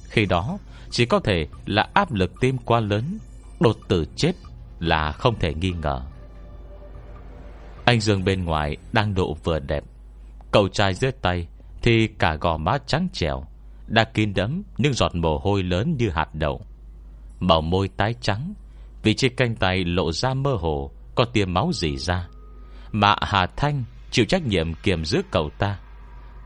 Khi 0.10 0.26
đó, 0.26 0.58
chỉ 0.90 1.06
có 1.06 1.20
thể 1.20 1.48
là 1.66 1.90
áp 1.94 2.14
lực 2.14 2.32
tim 2.42 2.58
quá 2.58 2.80
lớn, 2.80 3.20
Đột 3.60 3.78
tử 3.88 4.06
chết 4.16 4.32
là 4.80 5.12
không 5.12 5.40
thể 5.40 5.54
nghi 5.54 5.72
ngờ. 5.72 6.02
Anh 7.90 8.00
Dương 8.00 8.24
bên 8.24 8.46
ngoài 8.46 8.78
đang 8.92 9.14
độ 9.14 9.38
vừa 9.44 9.60
đẹp. 9.60 9.84
Cậu 10.52 10.68
trai 10.68 10.94
dưới 10.94 11.12
tay 11.12 11.48
Thì 11.82 12.08
cả 12.08 12.36
gò 12.36 12.58
má 12.58 12.78
trắng 12.88 13.08
trẻo, 13.14 13.44
đã 13.88 14.04
kín 14.04 14.34
đấm 14.34 14.64
Nhưng 14.78 14.94
giọt 14.94 15.16
mồ 15.16 15.38
hôi 15.38 15.64
lớn 15.64 15.96
như 15.98 16.10
hạt 16.10 16.36
đậu. 16.36 16.62
Màu 17.40 17.62
môi 17.62 17.88
tái 17.88 18.16
trắng, 18.22 18.54
vì 19.04 19.14
trên 19.14 19.36
canh 19.36 19.56
tay 19.56 19.84
lộ 19.84 20.12
ra 20.12 20.34
mơ 20.34 20.54
hồ, 20.60 20.92
Có 21.16 21.26
tia 21.26 21.46
máu 21.46 21.72
gì 21.74 21.98
ra. 21.98 22.28
Mà 22.92 23.16
Hà 23.22 23.48
Thanh 23.58 23.84
chịu 24.12 24.26
trách 24.26 24.46
nhiệm 24.46 24.74
kiềm 24.74 25.06
giữ 25.06 25.22
cậu 25.32 25.50
ta. 25.60 25.80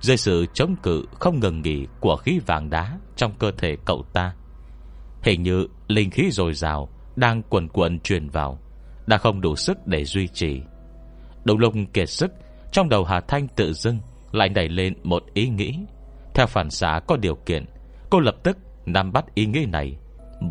Dưới 0.01 0.17
sự 0.17 0.45
chống 0.53 0.75
cự 0.83 1.05
không 1.19 1.39
ngừng 1.39 1.61
nghỉ 1.61 1.87
Của 1.99 2.15
khí 2.15 2.39
vàng 2.45 2.69
đá 2.69 2.99
Trong 3.15 3.33
cơ 3.39 3.51
thể 3.57 3.77
cậu 3.85 4.05
ta, 4.13 4.33
Hình 5.23 5.43
như 5.43 5.67
linh 5.87 6.09
khí 6.09 6.29
dồi 6.31 6.53
dào 6.53 6.89
Đang 7.15 7.43
quần 7.49 7.67
quần 7.67 7.99
truyền 7.99 8.29
vào, 8.29 8.59
Đã 9.07 9.17
không 9.17 9.41
đủ 9.41 9.55
sức 9.55 9.87
để 9.87 10.05
duy 10.05 10.27
trì 10.27 10.61
đầu 11.45 11.57
lông 11.57 11.85
kiệt 11.85 12.09
sức, 12.09 12.31
Trong 12.71 12.89
đầu 12.89 13.03
Hà 13.03 13.19
Thanh 13.19 13.47
tự 13.47 13.73
dưng 13.73 13.99
Lại 14.31 14.49
đẩy 14.49 14.69
lên 14.69 14.93
một 15.03 15.23
ý 15.33 15.49
nghĩ. 15.49 15.79
Theo 16.33 16.47
phản 16.47 16.69
xạ 16.69 16.99
có 17.07 17.17
điều 17.17 17.35
kiện, 17.35 17.65
Cô 18.09 18.19
lập 18.19 18.35
tức 18.43 18.57
nắm 18.85 19.11
bắt 19.11 19.35
ý 19.35 19.45
nghĩ 19.45 19.65
này. 19.65 19.97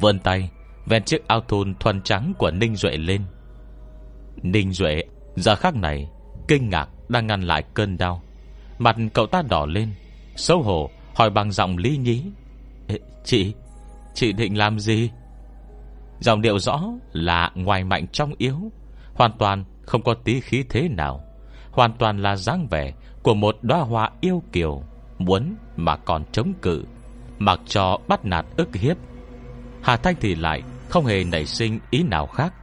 Vươn 0.00 0.18
tay 0.18 0.50
Ven 0.86 1.04
chiếc 1.04 1.28
ao 1.28 1.40
thun 1.40 1.74
thuần 1.74 2.02
trắng 2.02 2.32
của 2.38 2.50
Ninh 2.50 2.76
Duệ 2.76 2.96
lên. 2.96 3.22
Ninh 4.42 4.72
Duệ, 4.72 5.02
Giờ 5.36 5.54
khắc 5.54 5.74
này, 5.74 6.08
Kinh 6.48 6.68
ngạc 6.68 6.88
đang 7.08 7.26
ngăn 7.26 7.40
lại 7.40 7.64
cơn 7.74 7.98
đau. 7.98 8.22
Mặt 8.78 8.96
cậu 9.14 9.26
ta 9.26 9.42
đỏ 9.50 9.66
lên, 9.66 9.88
Xấu 10.36 10.62
hổ 10.62 10.90
hỏi 11.14 11.30
bằng 11.30 11.52
giọng 11.52 11.76
lý 11.76 11.96
nhí. 11.96 12.22
Chị 13.24 13.54
Chị 14.14 14.32
định 14.32 14.58
làm 14.58 14.78
gì? 14.78 15.10
Giọng 16.20 16.42
điệu 16.42 16.58
rõ 16.58 16.82
là 17.12 17.50
ngoài 17.54 17.84
mạnh 17.84 18.06
trong 18.12 18.32
yếu, 18.38 18.56
Hoàn 19.14 19.32
toàn 19.38 19.64
không 19.86 20.02
có 20.02 20.14
tí 20.14 20.40
khí 20.40 20.64
thế 20.68 20.88
nào. 20.88 21.24
Hoàn 21.70 21.92
toàn 21.92 22.22
là 22.22 22.36
dáng 22.36 22.68
vẻ 22.70 22.92
Của 23.22 23.34
một 23.34 23.56
đóa 23.62 23.78
hoa 23.78 24.10
yêu 24.20 24.42
kiều, 24.52 24.82
Muốn 25.18 25.54
mà 25.76 25.96
còn 25.96 26.24
chống 26.32 26.52
cự, 26.62 26.84
Mặc 27.38 27.60
cho 27.66 27.98
bắt 28.08 28.24
nạt 28.24 28.46
ức 28.56 28.76
hiếp. 28.76 28.96
Hà 29.82 29.96
Thanh 29.96 30.14
thì 30.20 30.34
lại 30.34 30.62
Không 30.88 31.06
hề 31.06 31.24
nảy 31.24 31.46
sinh 31.46 31.80
ý 31.90 32.02
nào 32.02 32.26
khác. 32.26 32.54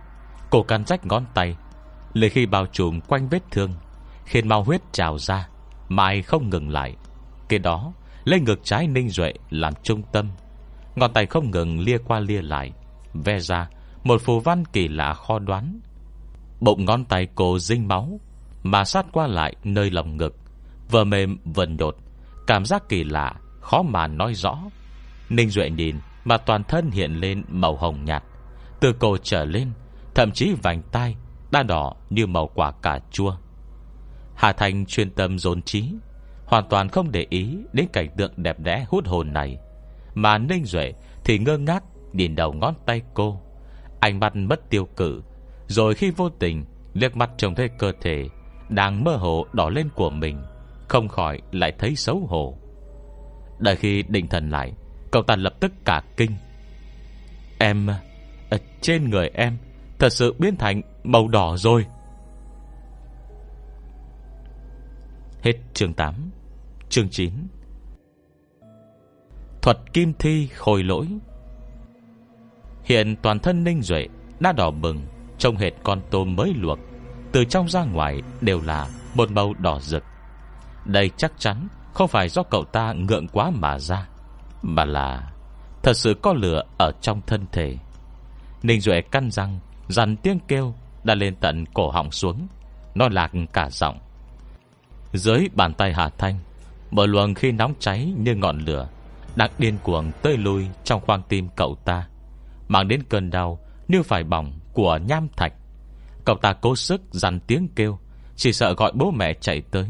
Cổ 0.50 0.64
căn 0.64 0.84
rách 0.86 1.06
ngón 1.06 1.26
tay 1.34 1.56
Lệ 2.14 2.30
khi 2.30 2.46
bao 2.46 2.66
trùm 2.66 3.00
quanh 3.00 3.30
vết 3.30 3.44
thương, 3.52 3.74
Khiến 4.26 4.48
mau 4.48 4.64
huyết 4.64 4.82
trào 4.92 5.18
ra 5.18 5.48
Mai 5.90 6.22
không 6.22 6.50
ngừng 6.50 6.70
lại. 6.70 6.96
Kế 7.50 7.58
đó 7.58 7.94
lấy 8.24 8.40
ngực 8.40 8.60
trái 8.64 8.88
ninh 8.88 9.10
duệ 9.10 9.34
làm 9.50 9.74
trung 9.84 10.02
tâm. 10.12 10.30
Ngón 10.96 11.14
tay 11.14 11.26
không 11.26 11.52
ngừng 11.52 11.80
lia 11.80 11.98
qua 11.98 12.20
lia 12.20 12.42
lại, 12.42 12.74
Ve 13.14 13.40
ra 13.40 13.70
Một 14.04 14.22
phù 14.22 14.40
văn 14.40 14.64
kỳ 14.66 14.88
lạ 14.88 15.14
khó 15.14 15.40
đoán. 15.40 15.80
Bụng 16.60 16.86
ngón 16.86 17.06
tay 17.06 17.28
cô 17.36 17.60
dinh 17.60 17.88
máu, 17.88 18.19
Mà 18.63 18.86
sát 18.86 19.06
qua 19.12 19.28
lại 19.28 19.56
nơi 19.63 19.91
lòng 19.91 20.17
ngực, 20.17 20.36
Vừa 20.91 21.04
mềm 21.04 21.38
vừa 21.43 21.65
nhột, 21.65 21.95
Cảm 22.48 22.65
giác 22.65 22.89
kỳ 22.89 23.04
lạ, 23.04 23.34
Khó 23.62 23.82
mà 23.82 24.08
nói 24.08 24.34
rõ. 24.34 24.60
Ninh 25.30 25.50
Duệ 25.50 25.69
nhìn 25.69 26.00
mà 26.26 26.38
toàn 26.38 26.63
thân 26.63 26.91
hiện 26.91 27.12
lên 27.12 27.43
màu 27.48 27.76
hồng 27.76 28.06
nhạt, 28.06 28.24
Từ 28.80 28.93
cổ 28.93 29.17
trở 29.17 29.45
lên, 29.45 29.72
Thậm 30.15 30.32
chí 30.32 30.54
vành 30.63 30.82
tai 30.91 31.15
Đã 31.52 31.63
đỏ 31.63 31.93
như 32.10 32.28
màu 32.28 32.48
quả 32.48 32.72
cà 32.72 33.00
chua. 33.12 33.36
Hà 34.36 34.54
Thành 34.54 34.86
chuyên 34.86 35.12
tâm 35.12 35.39
dồn 35.39 35.62
trí, 35.62 35.93
Hoàn 36.45 36.63
toàn 36.69 36.89
không 36.89 37.12
để 37.12 37.28
ý 37.30 37.58
Đến 37.74 37.88
cảnh 37.93 38.10
tượng 38.17 38.32
đẹp 38.38 38.60
đẽ 38.60 38.86
hút 38.89 39.08
hồn 39.08 39.34
này, 39.34 39.58
Mà 40.13 40.38
Ninh 40.38 40.65
Duệ 40.65 40.93
thì 41.24 41.39
ngơ 41.39 41.58
ngác 41.58 41.84
Nhìn 42.13 42.36
đầu 42.36 42.54
ngón 42.54 42.74
tay 42.86 43.02
cô, 43.13 43.41
Ánh 44.00 44.19
mắt 44.19 44.36
mất 44.36 44.69
tiêu 44.69 44.88
cử 44.95 45.22
rồi 45.70 45.96
khi 45.96 46.12
vô 46.12 46.30
tình, 46.30 46.66
liếc 46.94 47.16
mắt 47.16 47.30
trông 47.38 47.56
thấy 47.56 47.70
cơ 47.70 47.92
thể 48.02 48.30
Đang 48.70 49.04
mơ 49.04 49.16
hồ 49.16 49.46
đỏ 49.54 49.70
lên 49.70 49.90
của 49.96 50.10
mình, 50.10 50.42
không 50.88 51.08
khỏi 51.08 51.42
lại 51.52 51.74
thấy 51.80 51.96
xấu 51.96 52.20
hổ. 52.20 52.58
Đợi 53.60 53.76
khi 53.76 54.04
định 54.04 54.28
thần 54.28 54.50
lại, 54.50 54.74
Cậu 55.12 55.24
ta 55.24 55.36
lập 55.36 55.54
tức 55.60 55.72
cả 55.86 56.04
kinh. 56.18 56.32
Em, 57.60 57.88
ở 58.50 58.58
Trên 58.82 59.10
người 59.10 59.30
em, 59.34 59.58
Thật 60.00 60.14
sự 60.14 60.36
biến 60.40 60.56
thành 60.56 60.82
màu 61.04 61.28
đỏ 61.28 61.58
rồi. 61.58 61.86
Hết 65.42 65.54
chương 65.74 65.94
8 65.94 66.14
Chương 66.90 67.10
9 67.10 67.34
Thuật 69.62 69.78
kim 69.94 70.14
thi 70.20 70.48
khôi 70.48 70.84
lỗi. 70.84 71.08
Hiện 72.84 73.16
toàn 73.22 73.40
thân 73.40 73.64
Ninh 73.64 73.82
Duệ 73.82 74.08
Đã 74.40 74.52
đỏ 74.52 74.72
bừng. 74.72 75.02
Trông 75.39 75.58
hệt 75.58 75.73
con 75.84 76.02
tôm 76.10 76.36
mới 76.36 76.54
luộc. 76.58 76.80
Từ 77.32 77.45
trong 77.45 77.69
ra 77.69 77.84
ngoài 77.84 78.21
đều 78.41 78.62
là 78.62 78.88
Một 79.13 79.32
màu 79.32 79.54
đỏ 79.54 79.80
rực. 79.80 80.04
Đây 80.86 81.12
chắc 81.17 81.32
chắn 81.38 81.67
không 81.93 82.08
phải 82.08 82.30
do 82.30 82.43
cậu 82.43 82.63
ta 82.63 82.93
ngượng 82.93 83.28
quá 83.28 83.49
mà 83.49 83.80
ra, 83.80 84.08
Mà 84.62 84.86
là 84.86 85.32
Thật 85.84 85.93
sự 85.93 86.13
có 86.21 86.34
lửa 86.34 86.63
ở 86.78 86.91
trong 87.02 87.21
thân 87.28 87.45
thể. 87.52 87.78
Ninh 88.63 88.82
Duệ 88.82 89.02
căn 89.02 89.32
răng, 89.32 89.60
Dằn 89.88 90.15
tiếng 90.17 90.39
kêu, 90.47 90.73
Đã 91.04 91.15
lên 91.15 91.36
tận 91.36 91.65
cổ 91.73 91.89
họng 91.89 92.12
xuống, 92.12 92.47
Nó 92.95 93.10
lạc 93.10 93.32
cả 93.54 93.69
giọng. 93.69 93.99
Dưới 95.13 95.47
bàn 95.54 95.73
tay 95.73 95.93
Hà 95.93 96.10
Thanh 96.10 96.39
Mở 96.91 97.06
luồng 97.06 97.34
khi 97.34 97.52
nóng 97.52 97.73
cháy 97.80 98.13
như 98.17 98.36
ngọn 98.36 98.60
lửa 98.60 98.88
Đang 99.36 99.52
điên 99.58 99.78
cuồng 99.84 100.12
tơi 100.21 100.38
lui 100.38 100.67
Trong 100.84 101.02
khoang 101.02 101.23
tim 101.30 101.47
cậu 101.56 101.75
ta, 101.86 102.08
Mang 102.67 102.88
đến 102.88 103.04
cơn 103.10 103.30
đau 103.30 103.60
như 103.88 104.04
phải 104.04 104.23
bỏng. 104.23 104.59
Của 104.74 105.00
nham 105.08 105.28
thạch. 105.38 105.54
Cậu 106.26 106.36
ta 106.36 106.54
cố 106.54 106.76
sức 106.76 107.02
dằn 107.12 107.40
tiếng 107.40 107.68
kêu, 107.76 108.00
Chỉ 108.36 108.54
sợ 108.54 108.74
gọi 108.74 108.92
bố 108.96 109.12
mẹ 109.12 109.34
chạy 109.34 109.62
tới. 109.62 109.90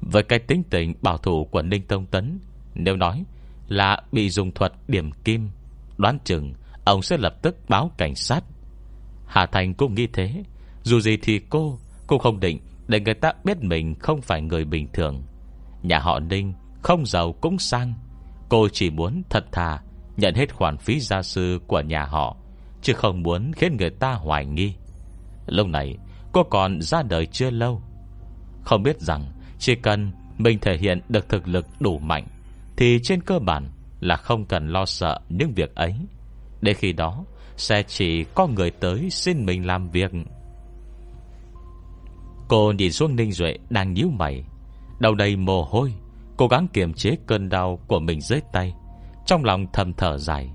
Với 0.00 0.22
cái 0.22 0.38
tính 0.38 0.62
tình 0.70 0.94
bảo 1.02 1.18
thủ 1.18 1.44
của 1.44 1.62
Ninh 1.62 1.82
Tông 1.82 2.06
Tấn, 2.06 2.40
Nếu 2.74 2.96
nói 2.96 3.24
là 3.68 4.02
bị 4.12 4.30
dùng 4.30 4.54
thuật 4.54 4.72
điểm 4.88 5.10
kim, 5.12 5.50
Đoán 5.96 6.18
chừng 6.24 6.54
Ông 6.84 7.02
sẽ 7.02 7.16
lập 7.16 7.34
tức 7.42 7.56
báo 7.68 7.90
cảnh 7.98 8.14
sát. 8.14 8.44
Hà 9.26 9.46
Thành 9.46 9.74
cũng 9.74 9.94
nghĩ 9.94 10.06
thế, 10.12 10.42
Dù 10.82 11.00
gì 11.00 11.16
thì 11.22 11.40
cô 11.50 11.78
Cũng 12.06 12.18
không 12.18 12.40
định 12.40 12.60
để 12.88 13.00
người 13.00 13.14
ta 13.14 13.32
biết 13.44 13.62
mình 13.62 13.94
không 13.94 14.22
phải 14.22 14.42
người 14.42 14.64
bình 14.64 14.88
thường. 14.92 15.22
Nhà 15.82 15.98
họ 15.98 16.20
Ninh 16.20 16.54
Không 16.82 17.06
giàu 17.06 17.32
cũng 17.32 17.58
sang, 17.58 17.94
Cô 18.48 18.68
chỉ 18.68 18.90
muốn 18.90 19.22
thật 19.30 19.44
thà 19.52 19.80
Nhận 20.16 20.34
hết 20.34 20.54
khoản 20.54 20.76
phí 20.76 21.00
gia 21.00 21.22
sư 21.22 21.60
của 21.66 21.80
nhà 21.80 22.04
họ. 22.04 22.36
Chứ 22.82 22.92
không 22.92 23.22
muốn 23.22 23.52
khiến 23.52 23.76
người 23.76 23.90
ta 23.90 24.12
hoài 24.12 24.46
nghi. 24.46 24.74
Lúc 25.46 25.66
này, 25.66 25.96
Cô 26.32 26.42
còn 26.42 26.80
ra 26.80 27.02
đời 27.02 27.26
chưa 27.26 27.50
lâu. 27.50 27.82
Không 28.64 28.82
biết 28.82 29.00
rằng, 29.00 29.32
Chỉ 29.58 29.74
cần 29.74 30.12
mình 30.38 30.58
thể 30.58 30.76
hiện 30.76 31.00
được 31.08 31.28
thực 31.28 31.48
lực 31.48 31.66
đủ 31.80 31.98
mạnh, 31.98 32.26
Thì 32.76 32.98
trên 33.02 33.22
cơ 33.22 33.38
bản 33.38 33.68
Là 34.00 34.16
không 34.16 34.44
cần 34.44 34.68
lo 34.68 34.84
sợ 34.84 35.20
những 35.28 35.52
việc 35.54 35.74
ấy. 35.74 35.94
Để 36.60 36.74
khi 36.74 36.92
đó, 36.92 37.24
Sẽ 37.56 37.82
chỉ 37.82 38.24
có 38.24 38.46
người 38.46 38.70
tới 38.70 39.08
xin 39.10 39.46
mình 39.46 39.66
làm 39.66 39.90
việc. 39.90 40.10
Cô 42.48 42.72
nhìn 42.72 42.92
xuống 42.92 43.16
Ninh 43.16 43.32
Duệ 43.32 43.56
Đang 43.70 43.92
nhíu 43.92 44.08
mày. 44.10 44.44
Đầu 45.00 45.14
đầy 45.14 45.36
mồ 45.36 45.62
hôi, 45.62 45.94
Cố 46.36 46.48
gắng 46.48 46.68
kiềm 46.72 46.92
chế 46.92 47.16
cơn 47.26 47.48
đau 47.48 47.78
của 47.86 48.00
mình 48.00 48.20
dưới 48.20 48.40
tay, 48.52 48.74
Trong 49.26 49.44
lòng 49.44 49.66
thầm 49.72 49.92
thở 49.92 50.18
dài. 50.18 50.50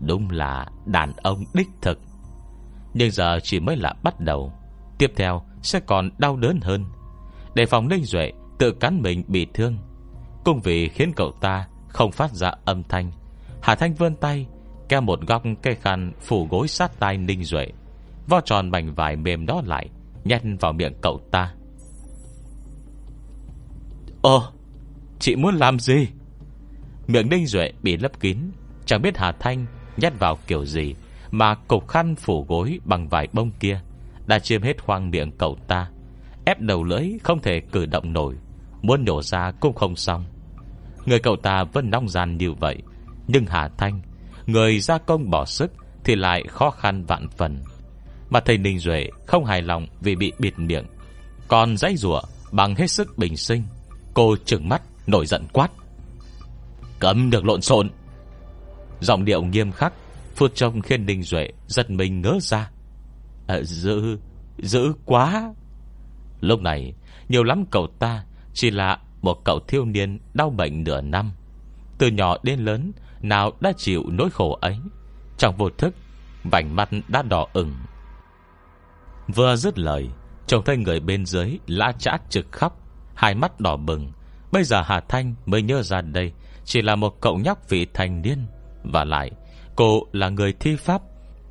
Đúng 0.00 0.30
là 0.30 0.66
đàn 0.86 1.12
ông 1.16 1.44
đích 1.54 1.68
thực. 1.82 1.98
Nhưng 2.94 3.10
giờ 3.10 3.38
chỉ 3.42 3.60
mới 3.60 3.76
là 3.76 3.94
bắt 4.02 4.20
đầu. 4.20 4.52
Tiếp 4.98 5.12
theo 5.16 5.42
sẽ 5.62 5.80
còn 5.80 6.10
đau 6.18 6.36
đớn 6.36 6.60
hơn. 6.62 6.84
Để 7.54 7.66
phòng 7.66 7.88
Ninh 7.88 8.04
Duệ, 8.04 8.32
Tự 8.58 8.72
cắn 8.72 9.02
mình 9.02 9.24
bị 9.28 9.46
thương. 9.54 9.78
Cùng 10.44 10.60
vì 10.60 10.88
khiến 10.88 11.12
cậu 11.16 11.32
ta 11.40 11.66
Không 11.88 12.12
phát 12.12 12.32
ra 12.32 12.52
âm 12.64 12.82
thanh. 12.82 13.12
Hà 13.62 13.74
Thanh 13.74 13.94
vươn 13.94 14.14
tay, 14.16 14.46
Kéo 14.88 15.00
một 15.00 15.20
góc 15.20 15.42
cây 15.62 15.74
khăn 15.74 16.12
phủ 16.20 16.46
gối 16.50 16.68
sát 16.68 17.00
tai 17.00 17.18
Ninh 17.18 17.44
Duệ. 17.44 17.66
Vo 18.26 18.40
tròn 18.40 18.70
mảnh 18.70 18.94
vải 18.94 19.16
mềm 19.16 19.46
đó 19.46 19.62
lại, 19.64 19.88
Nhét 20.24 20.42
vào 20.60 20.72
miệng 20.72 20.94
cậu 21.02 21.20
ta. 21.30 21.54
Ồ 24.22 24.42
Chị 25.18 25.36
muốn 25.36 25.54
làm 25.54 25.78
gì? 25.78 26.08
Miệng 27.06 27.28
Ninh 27.28 27.46
Duệ 27.46 27.72
bị 27.82 27.96
lấp 27.96 28.20
kín. 28.20 28.38
Chẳng 28.86 29.02
biết 29.02 29.18
Hà 29.18 29.32
Thanh 29.32 29.66
nhét 29.98 30.18
vào 30.18 30.38
kiểu 30.46 30.64
gì 30.64 30.94
Mà 31.30 31.54
cục 31.54 31.88
khăn 31.88 32.14
phủ 32.14 32.46
gối 32.48 32.80
bằng 32.84 33.08
vải 33.08 33.28
bông 33.32 33.50
kia, 33.60 33.80
Đã 34.26 34.38
chiếm 34.38 34.62
hết 34.62 34.82
khoang 34.82 35.10
miệng 35.10 35.30
cậu 35.38 35.58
ta, 35.68 35.88
Ép 36.44 36.60
đầu 36.60 36.84
lưỡi 36.84 37.08
không 37.22 37.40
thể 37.42 37.60
cử 37.60 37.86
động 37.86 38.12
nổi, 38.12 38.34
Muốn 38.82 39.04
nhổ 39.04 39.22
ra 39.22 39.52
cũng 39.60 39.74
không 39.74 39.96
xong. 39.96 40.24
Người 41.06 41.18
cậu 41.18 41.36
ta 41.36 41.64
vẫn 41.72 41.90
nóng 41.90 42.08
gian 42.08 42.36
như 42.36 42.52
vậy, 42.52 42.76
Nhưng 43.26 43.46
Hà 43.46 43.68
Thanh, 43.78 44.00
Người 44.46 44.80
gia 44.80 44.98
công 44.98 45.30
bỏ 45.30 45.44
sức 45.44 45.72
Thì 46.04 46.14
lại 46.14 46.44
khó 46.48 46.70
khăn 46.70 47.04
vạn 47.04 47.28
phần. 47.36 47.58
Mà 48.30 48.40
thầy 48.40 48.58
Ninh 48.58 48.78
Duệ 48.78 49.08
không 49.26 49.44
hài 49.44 49.62
lòng 49.62 49.86
Vì 50.00 50.16
bị 50.16 50.32
bịt 50.38 50.58
miệng, 50.58 50.86
Còn 51.48 51.76
dãy 51.76 51.96
rủa 51.96 52.20
bằng 52.52 52.74
hết 52.74 52.90
sức 52.90 53.18
bình 53.18 53.36
sinh, 53.36 53.62
Cô 54.14 54.36
trừng 54.44 54.68
mắt, 54.68 54.82
nổi 55.06 55.26
giận 55.26 55.46
quát. 55.52 55.70
Cấm 56.98 57.30
được 57.30 57.44
lộn 57.44 57.62
xộn 57.62 57.90
Giọng 59.00 59.24
điệu 59.24 59.42
nghiêm 59.42 59.72
khắc 59.72 59.92
Phút 60.38 60.54
trông 60.54 60.80
khiến 60.80 61.06
đình 61.06 61.22
Duệ 61.22 61.48
giật 61.66 61.90
mình 61.90 62.20
ngỡ 62.20 62.38
ra. 62.40 62.70
À, 63.46 63.60
Dữ 63.62 64.18
Dữ 64.58 64.92
quá. 65.04 65.54
Lúc 66.40 66.60
này 66.60 66.94
nhiều 67.28 67.42
lắm 67.42 67.64
cậu 67.70 67.86
ta 67.98 68.24
Chỉ 68.54 68.70
là 68.70 68.98
một 69.22 69.44
cậu 69.44 69.60
thiếu 69.68 69.84
niên 69.84 70.18
Đau 70.34 70.50
bệnh 70.50 70.84
nửa 70.84 71.00
năm. 71.00 71.32
Từ 71.98 72.06
nhỏ 72.06 72.36
đến 72.42 72.58
lớn 72.58 72.92
Nào 73.20 73.52
đã 73.60 73.72
chịu 73.76 74.02
nỗi 74.08 74.30
khổ 74.30 74.58
ấy. 74.60 74.78
Trong 75.38 75.56
vô 75.56 75.70
thức 75.70 75.94
Vành 76.44 76.76
mắt 76.76 76.88
đã 77.08 77.22
đỏ 77.22 77.46
ửng. 77.52 77.74
Vừa 79.34 79.56
dứt 79.56 79.78
lời 79.78 80.08
Trông 80.46 80.64
thấy 80.64 80.76
người 80.76 81.00
bên 81.00 81.26
dưới 81.26 81.58
lã 81.66 81.92
chã 81.98 82.18
trực 82.28 82.52
khóc. 82.52 82.80
Hai 83.14 83.34
mắt 83.34 83.60
đỏ 83.60 83.76
bừng. 83.76 84.12
Bây 84.52 84.64
giờ 84.64 84.82
Hà 84.82 85.00
Thanh 85.00 85.34
mới 85.46 85.62
nhớ 85.62 85.82
ra 85.82 86.00
đây 86.00 86.32
Chỉ 86.64 86.82
là 86.82 86.96
một 86.96 87.20
cậu 87.20 87.38
nhóc 87.38 87.68
vị 87.68 87.86
thành 87.94 88.22
niên. 88.22 88.46
Và 88.92 89.04
lại, 89.04 89.30
Cô 89.76 90.02
là 90.12 90.28
người 90.28 90.52
thi 90.60 90.76
pháp, 90.76 91.02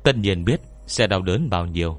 Tất 0.02 0.16
nhiên 0.16 0.44
biết 0.44 0.60
sẽ 0.86 1.06
đau 1.06 1.22
đớn 1.22 1.50
bao 1.50 1.66
nhiêu. 1.66 1.98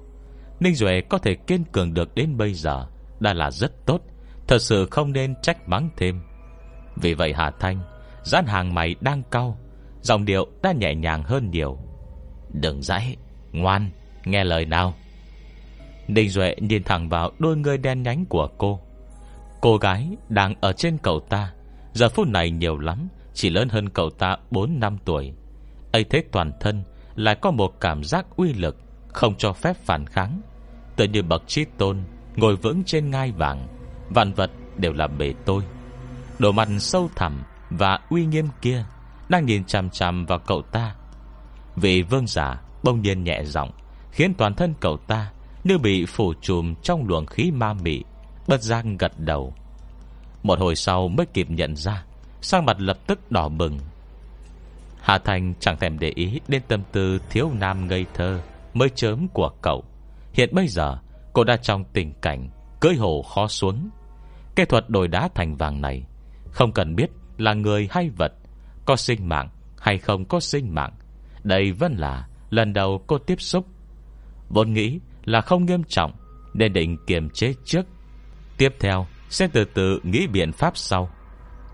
Ninh 0.60 0.76
Duệ 0.76 1.02
có 1.02 1.18
thể 1.18 1.36
kiên 1.36 1.64
cường 1.64 1.94
được 1.94 2.16
đến 2.16 2.38
bây 2.38 2.54
giờ 2.54 2.88
Đã 3.20 3.34
là 3.34 3.52
rất 3.52 3.86
tốt, 3.86 4.02
Thật 4.48 4.62
sự 4.62 4.88
không 4.92 5.14
nên 5.14 5.36
trách 5.42 5.70
mắng 5.70 5.90
thêm. 5.98 6.22
Vì 6.96 7.14
vậy 7.14 7.34
Hà 7.34 7.52
Thanh 7.52 7.82
Gián 8.24 8.46
hàng 8.46 8.74
mày 8.74 8.96
đang 9.02 9.24
cau 9.32 9.58
dòng 10.02 10.26
điệu 10.26 10.48
đã 10.64 10.72
nhẹ 10.72 10.96
nhàng 10.96 11.24
hơn 11.24 11.52
nhiều. 11.52 11.78
Đừng 12.54 12.82
dãy 12.82 13.16
Ngoan, 13.52 13.90
Nghe 14.26 14.44
lời 14.44 14.66
nào. 14.66 14.94
Ninh 16.08 16.30
Duệ 16.30 16.56
nhìn 16.60 16.84
thẳng 16.84 17.10
vào 17.10 17.32
đôi 17.40 17.58
người 17.58 17.78
đen 17.78 18.04
nhánh 18.04 18.26
của 18.26 18.50
cô. 18.58 18.80
Cô 19.62 19.78
gái 19.78 20.10
đang 20.30 20.56
ở 20.62 20.74
trên 20.74 20.98
cậu 20.98 21.20
ta, 21.20 21.54
Giờ 21.94 22.10
phút 22.10 22.28
này 22.28 22.52
nhiều 22.52 22.78
lắm 22.78 23.08
chỉ 23.40 23.50
lớn 23.50 23.70
hơn 23.70 23.90
cậu 23.90 24.10
ta 24.10 24.38
4 24.52 24.80
năm 24.80 24.98
tuổi. 25.06 25.34
Ấy 25.92 26.04
thế 26.04 26.24
toàn 26.32 26.52
thân 26.60 26.84
Lại 27.16 27.36
có 27.42 27.52
một 27.52 27.74
cảm 27.80 28.04
giác 28.04 28.26
uy 28.36 28.54
lực 28.54 28.78
Không 29.08 29.36
cho 29.38 29.54
phép 29.54 29.78
phản 29.86 30.06
kháng. 30.06 30.42
Tự 30.96 31.06
như 31.06 31.22
bậc 31.22 31.48
trí 31.48 31.66
tôn 31.78 32.04
Ngồi 32.36 32.56
vững 32.56 32.84
trên 32.84 33.12
ngai 33.12 33.32
vàng, 33.32 33.68
Vạn 34.10 34.34
vật 34.34 34.52
đều 34.78 34.94
là 34.94 35.08
bề 35.08 35.34
tôi. 35.46 35.64
Đồ 36.40 36.52
mặt 36.52 36.68
sâu 36.80 37.10
thẳm 37.16 37.44
Và 37.70 38.00
uy 38.10 38.26
nghiêm 38.26 38.48
kia 38.62 38.86
Đang 39.30 39.46
nhìn 39.46 39.64
chằm 39.64 39.90
chằm 39.90 40.26
vào 40.26 40.40
cậu 40.40 40.62
ta. 40.62 40.96
Vị 41.76 42.02
vương 42.02 42.28
giả 42.28 42.62
bông 42.84 43.02
nhiên 43.02 43.24
nhẹ 43.24 43.44
giọng 43.44 43.72
Khiến 44.12 44.34
toàn 44.34 44.54
thân 44.54 44.74
cậu 44.80 44.98
ta 44.98 45.32
Như 45.64 45.78
bị 45.78 46.06
phủ 46.06 46.34
trùm 46.42 46.76
trong 46.84 47.08
luồng 47.08 47.26
khí 47.26 47.52
ma 47.52 47.74
mị, 47.74 48.04
Bất 48.48 48.62
giác 48.62 48.86
gật 49.00 49.12
đầu. 49.18 49.54
Một 50.44 50.60
hồi 50.60 50.76
sau 50.76 51.08
mới 51.08 51.26
kịp 51.26 51.50
nhận 51.50 51.76
ra 51.76 52.04
Sang 52.42 52.66
mặt 52.66 52.78
lập 52.80 52.98
tức 53.08 53.32
đỏ 53.32 53.50
bừng. 53.50 53.80
Hà 55.02 55.18
Thành 55.18 55.54
chẳng 55.60 55.78
thèm 55.78 56.00
để 56.00 56.12
ý 56.16 56.40
Đến 56.48 56.62
tâm 56.68 56.82
tư 56.92 57.20
thiếu 57.30 57.50
nam 57.60 57.88
ngây 57.88 58.06
thơ 58.14 58.42
Mới 58.74 58.90
chớm 58.90 59.28
của 59.28 59.52
cậu. 59.62 59.84
Hiện 60.34 60.50
bây 60.54 60.68
giờ, 60.68 60.98
cô 61.34 61.44
đã 61.44 61.58
trong 61.58 61.84
tình 61.94 62.14
cảnh 62.22 62.50
Cưới 62.82 62.96
hồ 62.96 63.22
khó 63.22 63.48
xuống. 63.48 63.90
Kỹ 64.56 64.66
thuật 64.66 64.90
đổi 64.90 65.08
đá 65.08 65.30
thành 65.36 65.56
vàng 65.56 65.82
này, 65.82 66.04
Không 66.52 66.72
cần 66.72 66.96
biết 66.96 67.10
là 67.38 67.54
người 67.54 67.88
hay 67.92 68.10
vật, 68.10 68.34
Có 68.86 68.96
sinh 68.96 69.30
mạng 69.30 69.50
hay 69.80 69.98
không 69.98 70.26
có 70.26 70.40
sinh 70.40 70.76
mạng. 70.76 70.94
Đây 71.44 71.72
vẫn 71.72 71.94
là 71.94 72.28
lần 72.50 72.74
đầu 72.74 73.04
cô 73.08 73.18
tiếp 73.18 73.42
xúc. 73.42 73.66
Vốn 74.50 74.74
nghĩ 74.74 75.00
là 75.26 75.42
không 75.42 75.66
nghiêm 75.66 75.84
trọng, 75.84 76.12
Nên 76.54 76.74
định 76.74 76.98
kiềm 77.08 77.30
chế 77.30 77.54
trước. 77.66 77.86
Tiếp 78.58 78.76
theo, 78.80 79.08
sẽ 79.30 79.48
từ 79.54 79.66
từ 79.66 80.00
nghĩ 80.04 80.28
biện 80.28 80.52
pháp 80.52 80.78
sau. 80.78 81.10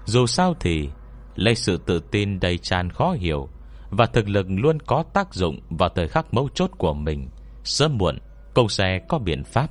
Dù 0.06 0.26
sao 0.28 0.54
thì, 0.60 0.90
Lấy 1.36 1.56
sự 1.56 1.78
tự 1.78 2.00
tin 2.00 2.40
đầy 2.40 2.58
tràn 2.58 2.90
khó 2.90 3.12
hiểu 3.12 3.50
Và 3.90 4.06
thực 4.06 4.30
lực 4.30 4.46
luôn 4.50 4.80
có 4.80 5.04
tác 5.14 5.34
dụng 5.34 5.60
Vào 5.70 5.90
thời 5.90 6.08
khắc 6.08 6.34
mấu 6.34 6.50
chốt 6.54 6.72
của 6.78 6.94
mình, 6.94 7.30
Sớm 7.64 7.98
muộn 7.98 8.18
Cô 8.54 8.70
sẽ 8.70 9.00
có 9.10 9.20
biện 9.20 9.44
pháp. 9.44 9.68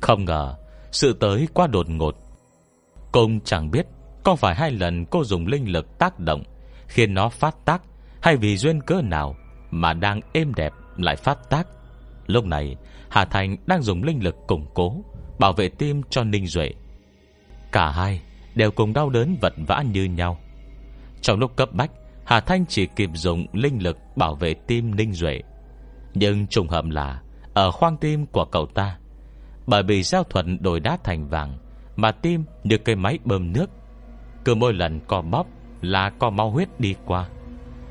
Không 0.00 0.24
ngờ, 0.24 0.54
Sự 0.92 1.12
tới 1.12 1.48
quá 1.54 1.66
đột 1.66 1.88
ngột. 1.88 2.16
Công 3.12 3.40
chẳng 3.44 3.70
biết 3.70 3.86
Có 4.24 4.36
phải 4.36 4.54
hai 4.54 4.70
lần 4.70 5.06
cô 5.06 5.24
dùng 5.24 5.46
linh 5.46 5.72
lực 5.72 5.98
tác 5.98 6.18
động 6.18 6.42
Khiến 6.86 7.14
nó 7.14 7.28
phát 7.28 7.56
tác 7.64 7.82
Hay 8.22 8.36
vì 8.36 8.56
duyên 8.56 8.80
cớ 8.80 9.00
nào 9.02 9.36
Mà 9.70 9.92
đang 9.92 10.20
êm 10.32 10.54
đẹp 10.54 10.72
lại 10.98 11.16
phát 11.16 11.50
tác. 11.50 11.66
Lúc 12.26 12.44
này, 12.44 12.76
Hà 13.08 13.24
Thành 13.24 13.56
đang 13.66 13.82
dùng 13.82 14.02
linh 14.02 14.24
lực 14.24 14.36
củng 14.46 14.66
cố, 14.74 15.04
Bảo 15.38 15.52
vệ 15.52 15.68
tim 15.68 16.02
cho 16.10 16.24
Ninh 16.24 16.46
Duệ. 16.46 16.70
Cả 17.72 17.90
hai 17.90 18.20
đều 18.58 18.70
cùng 18.70 18.92
đau 18.92 19.10
đớn 19.10 19.36
vật 19.40 19.54
vã 19.66 19.82
như 19.92 20.04
nhau. 20.04 20.38
Trong 21.20 21.38
lúc 21.38 21.56
cấp 21.56 21.68
bách, 21.72 21.90
Hà 22.24 22.40
Thanh 22.40 22.66
chỉ 22.66 22.86
kịp 22.86 23.10
dùng 23.14 23.46
linh 23.52 23.82
lực 23.82 23.98
bảo 24.16 24.34
vệ 24.34 24.54
tim 24.54 24.96
Ninh 24.96 25.12
Duệ. 25.12 25.40
Nhưng 26.14 26.46
trùng 26.46 26.68
hợp 26.68 26.84
là, 26.84 27.22
Ở 27.54 27.70
khoang 27.70 27.96
tim 27.96 28.26
của 28.26 28.44
cậu 28.44 28.66
ta, 28.66 28.98
Bởi 29.66 29.82
vì 29.82 30.02
giao 30.02 30.24
thuận 30.24 30.62
đổi 30.62 30.80
đá 30.80 30.98
thành 31.04 31.28
vàng 31.28 31.58
Mà 31.96 32.12
tim 32.12 32.44
như 32.64 32.78
cây 32.78 32.96
máy 32.96 33.18
bơm 33.24 33.52
nước, 33.52 33.70
Cứ 34.44 34.54
mỗi 34.54 34.72
lần 34.72 35.00
co 35.00 35.22
bóp 35.22 35.46
Là 35.82 36.10
co 36.10 36.30
máu 36.30 36.50
huyết 36.50 36.80
đi 36.80 36.94
qua, 37.06 37.28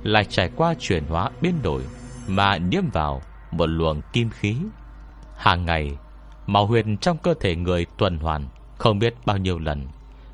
Lại 0.04 0.26
trải 0.26 0.50
qua 0.56 0.74
chuyển 0.80 1.04
hóa 1.06 1.30
biến 1.42 1.54
đổi 1.64 1.82
Mà 2.28 2.58
nhiễm 2.58 2.84
vào 2.94 3.22
Một 3.52 3.66
luồng 3.66 4.02
kim 4.14 4.30
khí. 4.30 4.56
Hàng 5.38 5.66
ngày, 5.66 5.98
máu 6.48 6.66
huyết 6.66 6.86
trong 7.02 7.18
cơ 7.18 7.34
thể 7.40 7.56
người 7.56 7.86
tuần 7.98 8.18
hoàn 8.18 8.48
Không 8.78 9.00
biết 9.00 9.14
bao 9.26 9.38
nhiêu 9.38 9.60
lần 9.60 9.88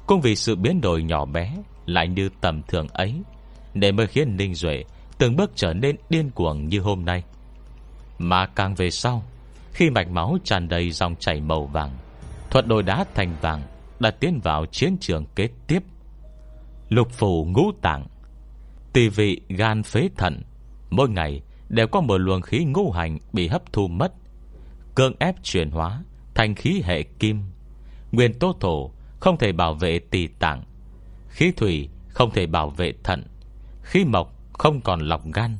cũng 0.07 0.21
vì 0.21 0.35
sự 0.35 0.55
biến 0.55 0.81
đổi 0.81 1.03
nhỏ 1.03 1.25
bé, 1.25 1.55
Lại 1.85 2.07
như 2.07 2.29
tầm 2.41 2.61
thường 2.67 2.87
ấy, 2.87 3.21
Để 3.73 3.91
mới 3.91 4.07
khiến 4.07 4.37
Ninh 4.37 4.55
Duệ 4.55 4.83
Từng 5.17 5.35
bước 5.35 5.51
trở 5.55 5.73
nên 5.73 5.95
điên 6.09 6.29
cuồng 6.29 6.67
như 6.67 6.79
hôm 6.79 7.05
nay. 7.05 7.23
Mà 8.19 8.45
càng 8.45 8.75
về 8.75 8.89
sau, 8.89 9.23
Khi 9.73 9.89
mạch 9.89 10.09
máu 10.09 10.37
tràn 10.43 10.67
đầy 10.67 10.91
dòng 10.91 11.15
chảy 11.15 11.41
màu 11.41 11.65
vàng, 11.65 11.91
Thuật 12.49 12.67
đổi 12.67 12.83
đá 12.83 13.05
thành 13.15 13.35
vàng 13.41 13.61
Đã 13.99 14.11
tiến 14.11 14.39
vào 14.43 14.65
chiến 14.65 14.97
trường 15.01 15.25
kế 15.35 15.47
tiếp. 15.67 15.83
Lục 16.89 17.11
phủ 17.11 17.45
ngũ 17.45 17.71
tạng, 17.81 18.05
Tỳ 18.93 19.09
vị 19.09 19.41
gan 19.49 19.83
phế 19.83 20.09
thận 20.17 20.41
Mỗi 20.89 21.09
ngày 21.09 21.41
đều 21.69 21.87
có 21.87 22.01
một 22.01 22.17
luồng 22.17 22.41
khí 22.41 22.65
ngũ 22.65 22.91
hành 22.91 23.17
Bị 23.33 23.47
hấp 23.47 23.73
thu 23.73 23.87
mất 23.87 24.13
Cương 24.95 25.13
ép 25.19 25.43
chuyển 25.43 25.71
hóa 25.71 26.03
Thành 26.35 26.55
khí 26.55 26.81
hệ 26.85 27.03
kim, 27.03 27.41
Nguyên 28.11 28.33
tố 28.39 28.53
thổ 28.59 28.91
không 29.23 29.37
thể 29.37 29.51
bảo 29.51 29.73
vệ 29.73 29.99
tỳ 29.99 30.27
tạng. 30.27 30.63
Khí 31.29 31.51
thủy 31.57 31.89
không 32.07 32.31
thể 32.31 32.45
bảo 32.45 32.69
vệ 32.69 32.93
thận. 33.03 33.23
Khí 33.81 34.05
mộc 34.05 34.33
không 34.53 34.81
còn 34.81 34.99
lọc 34.99 35.21
gan. 35.33 35.57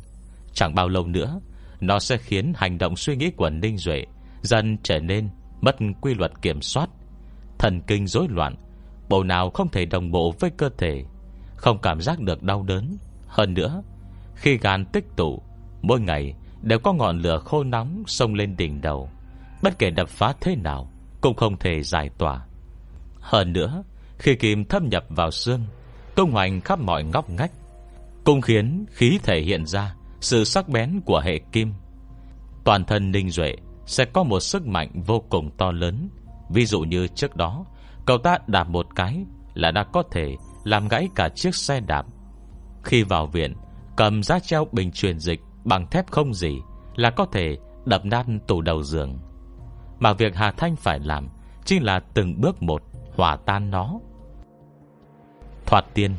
Chẳng 0.54 0.76
bao 0.76 0.88
lâu 0.88 1.08
nữa, 1.08 1.39
Nó 1.80 1.99
sẽ 1.99 2.17
khiến 2.17 2.54
hành 2.56 2.78
động 2.78 2.95
suy 2.95 3.15
nghĩ 3.15 3.32
của 3.32 3.49
Ninh 3.49 3.78
Duệ 3.78 4.06
Dần 4.41 4.78
trở 4.84 4.99
nên 4.99 5.30
Mất 5.62 5.76
quy 6.02 6.13
luật 6.13 6.32
kiểm 6.41 6.62
soát. 6.62 6.89
Thần 7.60 7.82
kinh 7.88 8.08
rối 8.08 8.28
loạn 8.30 8.56
Bộ 9.10 9.23
nào 9.23 9.49
không 9.49 9.69
thể 9.69 9.86
đồng 9.86 10.12
bộ 10.12 10.34
với 10.39 10.49
cơ 10.58 10.69
thể, 10.78 11.04
Không 11.56 11.78
cảm 11.82 12.02
giác 12.02 12.19
được 12.19 12.43
đau 12.43 12.63
đớn. 12.63 12.97
Hơn 13.28 13.54
nữa, 13.54 13.84
Khi 14.36 14.58
gan 14.58 14.86
tích 14.86 15.06
tụ, 15.15 15.41
Mỗi 15.82 15.99
ngày 15.99 16.34
đều 16.62 16.80
có 16.80 16.93
ngọn 16.93 17.19
lửa 17.19 17.39
khô 17.39 17.63
nóng 17.63 18.04
Xông 18.08 18.34
lên 18.34 18.58
đỉnh 18.58 18.82
đầu. 18.82 19.10
Bất 19.62 19.80
kể 19.80 19.89
đập 19.89 20.10
phá 20.10 20.34
thế 20.41 20.56
nào, 20.56 20.91
Cũng 21.21 21.36
không 21.36 21.58
thể 21.58 21.84
giải 21.84 22.10
tỏa. 22.17 22.45
Hơn 23.23 23.53
nữa, 23.53 23.83
Khi 24.17 24.36
kim 24.36 24.65
thâm 24.65 24.89
nhập 24.89 25.05
vào 25.09 25.31
xương, 25.31 25.62
Công 26.15 26.31
hoành 26.31 26.62
khắp 26.62 26.79
mọi 26.79 27.03
ngóc 27.03 27.29
ngách, 27.29 27.51
Cũng 28.23 28.41
khiến 28.41 28.86
khí 28.89 29.19
thể 29.23 29.41
hiện 29.41 29.65
ra 29.65 29.95
Sự 30.21 30.43
sắc 30.43 30.69
bén 30.69 31.01
của 31.05 31.19
hệ 31.19 31.39
kim. 31.51 31.73
Toàn 32.63 32.86
thân 32.86 33.12
Ninh 33.12 33.29
Duệ 33.29 33.55
Sẽ 33.86 34.05
có 34.05 34.23
một 34.23 34.39
sức 34.39 34.67
mạnh 34.67 35.01
vô 35.05 35.23
cùng 35.29 35.51
to 35.57 35.71
lớn. 35.71 36.09
Ví 36.49 36.65
dụ 36.65 36.81
như 36.81 37.07
trước 37.07 37.36
đó, 37.36 37.65
Cậu 38.05 38.17
ta 38.17 38.38
đạp 38.47 38.69
một 38.69 38.88
cái 38.95 39.25
Là 39.53 39.71
đã 39.71 39.83
có 39.83 40.03
thể 40.12 40.36
làm 40.63 40.88
gãy 40.88 41.09
cả 41.15 41.29
chiếc 41.29 41.55
xe 41.55 41.79
đạp. 41.79 42.05
Khi 42.83 43.03
vào 43.03 43.27
viện, 43.27 43.53
Cầm 43.97 44.23
giá 44.23 44.39
treo 44.39 44.67
bình 44.71 44.91
truyền 44.91 45.19
dịch 45.19 45.41
Bằng 45.63 45.88
thép 45.88 46.07
không 46.07 46.33
gì 46.33 46.57
Là 46.95 47.09
có 47.09 47.25
thể 47.25 47.57
đập 47.86 48.05
nát 48.05 48.25
tủ 48.47 48.62
đầu 48.62 48.83
giường. 48.83 49.19
Mà 49.99 50.13
việc 50.13 50.36
Hà 50.36 50.51
Thanh 50.51 50.75
phải 50.75 50.99
làm 50.99 51.29
Chính 51.65 51.83
là 51.83 51.99
từng 52.13 52.41
bước 52.41 52.63
một. 52.63 52.92
Hòa 53.15 53.38
tan 53.45 53.71
nó. 53.71 53.99
Thoạt 55.65 55.86
tiên, 55.93 56.12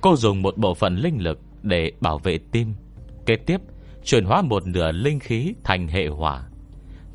Cô 0.00 0.16
dùng 0.16 0.42
một 0.42 0.56
bộ 0.56 0.74
phận 0.74 0.96
linh 0.96 1.22
lực 1.22 1.40
Để 1.62 1.92
bảo 2.00 2.18
vệ 2.18 2.38
tim. 2.52 2.74
Kế 3.26 3.36
tiếp, 3.36 3.60
chuyển 4.04 4.24
hóa 4.24 4.42
một 4.42 4.66
nửa 4.66 4.92
linh 4.92 5.20
khí 5.20 5.54
Thành 5.64 5.88
hệ 5.88 6.06
hỏa. 6.06 6.44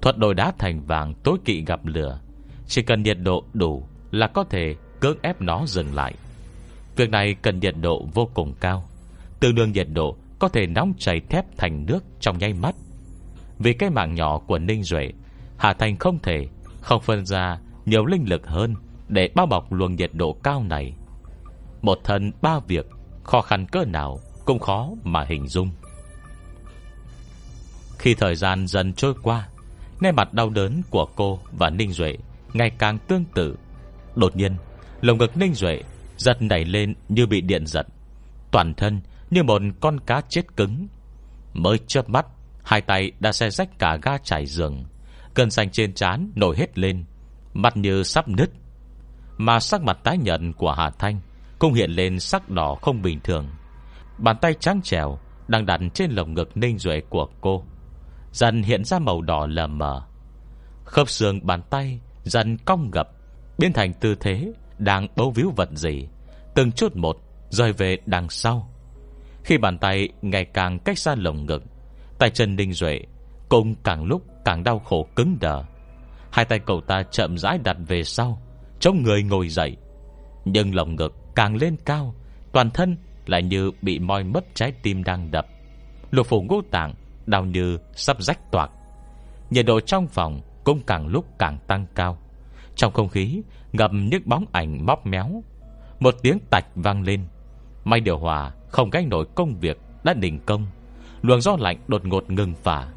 Thuật 0.01 0.17
đổi 0.17 0.33
đá 0.33 0.51
thành 0.57 0.81
vàng 0.85 1.13
tối 1.23 1.37
kỵ 1.45 1.63
gặp 1.65 1.85
lửa. 1.85 2.19
Chỉ 2.67 2.81
cần 2.81 3.03
nhiệt 3.03 3.17
độ 3.23 3.43
đủ 3.53 3.83
Là 4.11 4.27
có 4.27 4.43
thể 4.43 4.75
cưỡng 4.99 5.17
ép 5.21 5.41
nó 5.41 5.65
dừng 5.65 5.93
lại. 5.93 6.13
Việc 6.95 7.09
này 7.09 7.35
cần 7.41 7.59
nhiệt 7.59 7.75
độ 7.81 8.07
vô 8.13 8.29
cùng 8.33 8.53
cao, 8.59 8.89
Tương 9.39 9.55
đương 9.55 9.71
nhiệt 9.71 9.87
độ 9.93 10.17
Có 10.39 10.47
thể 10.47 10.67
nóng 10.67 10.93
chảy 10.97 11.19
thép 11.19 11.57
thành 11.57 11.85
nước 11.85 12.03
Trong 12.19 12.37
nháy 12.37 12.53
mắt. 12.53 12.75
Vì 13.59 13.73
cái 13.73 13.89
mạng 13.89 14.15
nhỏ 14.15 14.39
của 14.39 14.59
Ninh 14.59 14.83
Duệ, 14.83 15.11
Hà 15.57 15.73
Thành 15.73 15.97
không 15.97 16.19
thể 16.23 16.47
Không 16.81 17.01
phân 17.01 17.25
ra 17.25 17.59
nhiều 17.85 18.05
linh 18.05 18.29
lực 18.29 18.47
hơn 18.47 18.75
để 19.07 19.29
bao 19.35 19.45
bọc 19.45 19.73
luồng 19.73 19.95
nhiệt 19.95 20.11
độ 20.13 20.33
cao 20.43 20.63
này. 20.63 20.93
Một 21.81 21.99
thân 22.03 22.31
ba 22.41 22.59
việc, 22.67 22.85
Khó 23.23 23.41
khăn 23.41 23.65
cỡ 23.65 23.85
nào 23.85 24.19
Cũng 24.45 24.59
khó 24.59 24.89
mà 25.03 25.25
hình 25.29 25.47
dung. 25.47 25.69
Khi 27.97 28.13
thời 28.13 28.35
gian 28.35 28.67
dần 28.67 28.93
trôi 28.93 29.13
qua, 29.23 29.47
Nét 30.01 30.11
mặt 30.11 30.33
đau 30.33 30.49
đớn 30.49 30.81
của 30.89 31.05
cô 31.15 31.39
và 31.57 31.69
Ninh 31.69 31.91
Duệ 31.91 32.17
Ngày 32.53 32.69
càng 32.77 32.99
tương 33.07 33.25
tự. 33.25 33.57
Đột 34.15 34.35
nhiên, 34.35 34.55
Lồng 35.01 35.17
ngực 35.17 35.37
Ninh 35.37 35.53
Duệ 35.53 35.81
Giật 36.17 36.41
nảy 36.41 36.65
lên 36.65 36.93
như 37.09 37.25
bị 37.25 37.41
điện 37.41 37.67
giật, 37.67 37.87
Toàn 38.51 38.73
thân 38.73 39.01
như 39.29 39.43
một 39.43 39.61
con 39.79 39.99
cá 39.99 40.21
chết 40.29 40.55
cứng. 40.57 40.87
Mới 41.53 41.77
chớp 41.87 42.09
mắt, 42.09 42.25
Hai 42.63 42.81
tay 42.81 43.11
đã 43.19 43.31
xe 43.31 43.49
rách 43.49 43.79
cả 43.79 43.97
ga 44.01 44.17
trải 44.17 44.45
giường 44.45 44.83
Cơn 45.33 45.51
xanh 45.51 45.69
trên 45.69 45.93
trán 45.93 46.31
nổi 46.35 46.55
hết 46.57 46.77
lên 46.77 47.05
Mặt 47.53 47.77
như 47.77 48.03
sắp 48.03 48.27
nứt. 48.27 48.49
Mà 49.37 49.59
sắc 49.59 49.81
mặt 49.81 49.97
tái 50.03 50.17
nhận 50.17 50.53
của 50.53 50.71
Hà 50.71 50.89
Thanh 50.89 51.19
Cũng 51.59 51.73
hiện 51.73 51.91
lên 51.91 52.19
sắc 52.19 52.49
đỏ 52.49 52.75
không 52.81 53.01
bình 53.01 53.19
thường. 53.23 53.47
Bàn 54.17 54.37
tay 54.41 54.53
trắng 54.59 54.81
trèo 54.81 55.19
Đang 55.47 55.65
đặt 55.65 55.79
trên 55.93 56.11
lồng 56.11 56.33
ngực 56.33 56.57
ninh 56.57 56.77
duệ 56.77 57.01
của 57.09 57.27
cô. 57.41 57.63
Dần 58.31 58.63
hiện 58.63 58.83
ra 58.83 58.99
màu 58.99 59.21
đỏ 59.21 59.47
lờ 59.49 59.67
mờ. 59.67 60.01
Khớp 60.85 61.09
xương 61.09 61.45
bàn 61.45 61.61
tay 61.69 61.99
Dần 62.23 62.57
cong 62.57 62.91
gập 62.91 63.09
Biến 63.57 63.73
thành 63.73 63.93
tư 63.93 64.15
thế 64.15 64.53
Đang 64.77 65.07
bấu 65.15 65.31
víu 65.31 65.51
vật 65.55 65.69
gì, 65.73 66.07
Từng 66.55 66.71
chút 66.71 66.95
một 66.95 67.17
rơi 67.49 67.73
về 67.73 67.97
đằng 68.05 68.29
sau. 68.29 68.69
Khi 69.43 69.57
bàn 69.57 69.77
tay 69.77 70.09
ngày 70.21 70.45
càng 70.45 70.79
cách 70.79 70.97
xa 70.97 71.15
lồng 71.17 71.45
ngực, 71.45 71.63
Tay 72.19 72.29
chân 72.29 72.55
ninh 72.55 72.73
duệ 72.73 73.01
Cũng 73.49 73.75
càng 73.83 74.03
lúc 74.03 74.21
càng 74.45 74.63
đau 74.63 74.79
khổ 74.79 75.07
cứng 75.15 75.37
đờ. 75.41 75.63
Hai 76.31 76.45
tay 76.45 76.59
cậu 76.59 76.81
ta 76.81 77.03
chậm 77.11 77.37
rãi 77.37 77.57
đặt 77.63 77.77
về 77.87 78.03
sau 78.03 78.41
Chống 78.79 79.03
người 79.03 79.23
ngồi 79.23 79.49
dậy. 79.49 79.77
Nhưng 80.45 80.75
lồng 80.75 80.95
ngực 80.95 81.15
càng 81.35 81.55
lên 81.55 81.75
cao, 81.85 82.15
Toàn 82.51 82.69
thân 82.69 82.97
lại 83.25 83.43
như 83.43 83.71
bị 83.81 83.99
moi 83.99 84.23
mất 84.23 84.45
trái 84.53 84.71
tim 84.83 85.03
đang 85.03 85.31
đập. 85.31 85.47
Lục 86.11 86.27
phủ 86.27 86.41
ngũ 86.41 86.61
tạng 86.71 86.93
Đau 87.25 87.45
như 87.45 87.77
sắp 87.95 88.23
rách 88.23 88.51
toạc. 88.51 88.71
Nhiệt 89.49 89.65
độ 89.65 89.79
trong 89.79 90.07
phòng 90.07 90.41
Cũng 90.63 90.81
càng 90.87 91.07
lúc 91.07 91.25
càng 91.39 91.57
tăng 91.67 91.85
cao. 91.95 92.17
Trong 92.75 92.93
không 92.93 93.09
khí 93.09 93.41
ngầm 93.73 94.09
những 94.11 94.21
bóng 94.25 94.45
ảnh 94.51 94.85
móc 94.85 95.05
méo. 95.05 95.43
Một 95.99 96.15
tiếng 96.21 96.39
tạch 96.49 96.65
vang 96.75 97.01
lên. 97.01 97.27
May 97.83 97.99
điều 97.99 98.17
hòa 98.17 98.51
không 98.67 98.89
gánh 98.89 99.09
nổi 99.09 99.25
công 99.35 99.59
việc 99.59 99.77
Đã 100.03 100.13
đình 100.13 100.39
công. 100.45 100.65
Luồng 101.21 101.41
gió 101.41 101.55
lạnh 101.59 101.77
đột 101.87 102.05
ngột 102.05 102.29
ngừng 102.29 102.53
phả. 102.63 102.87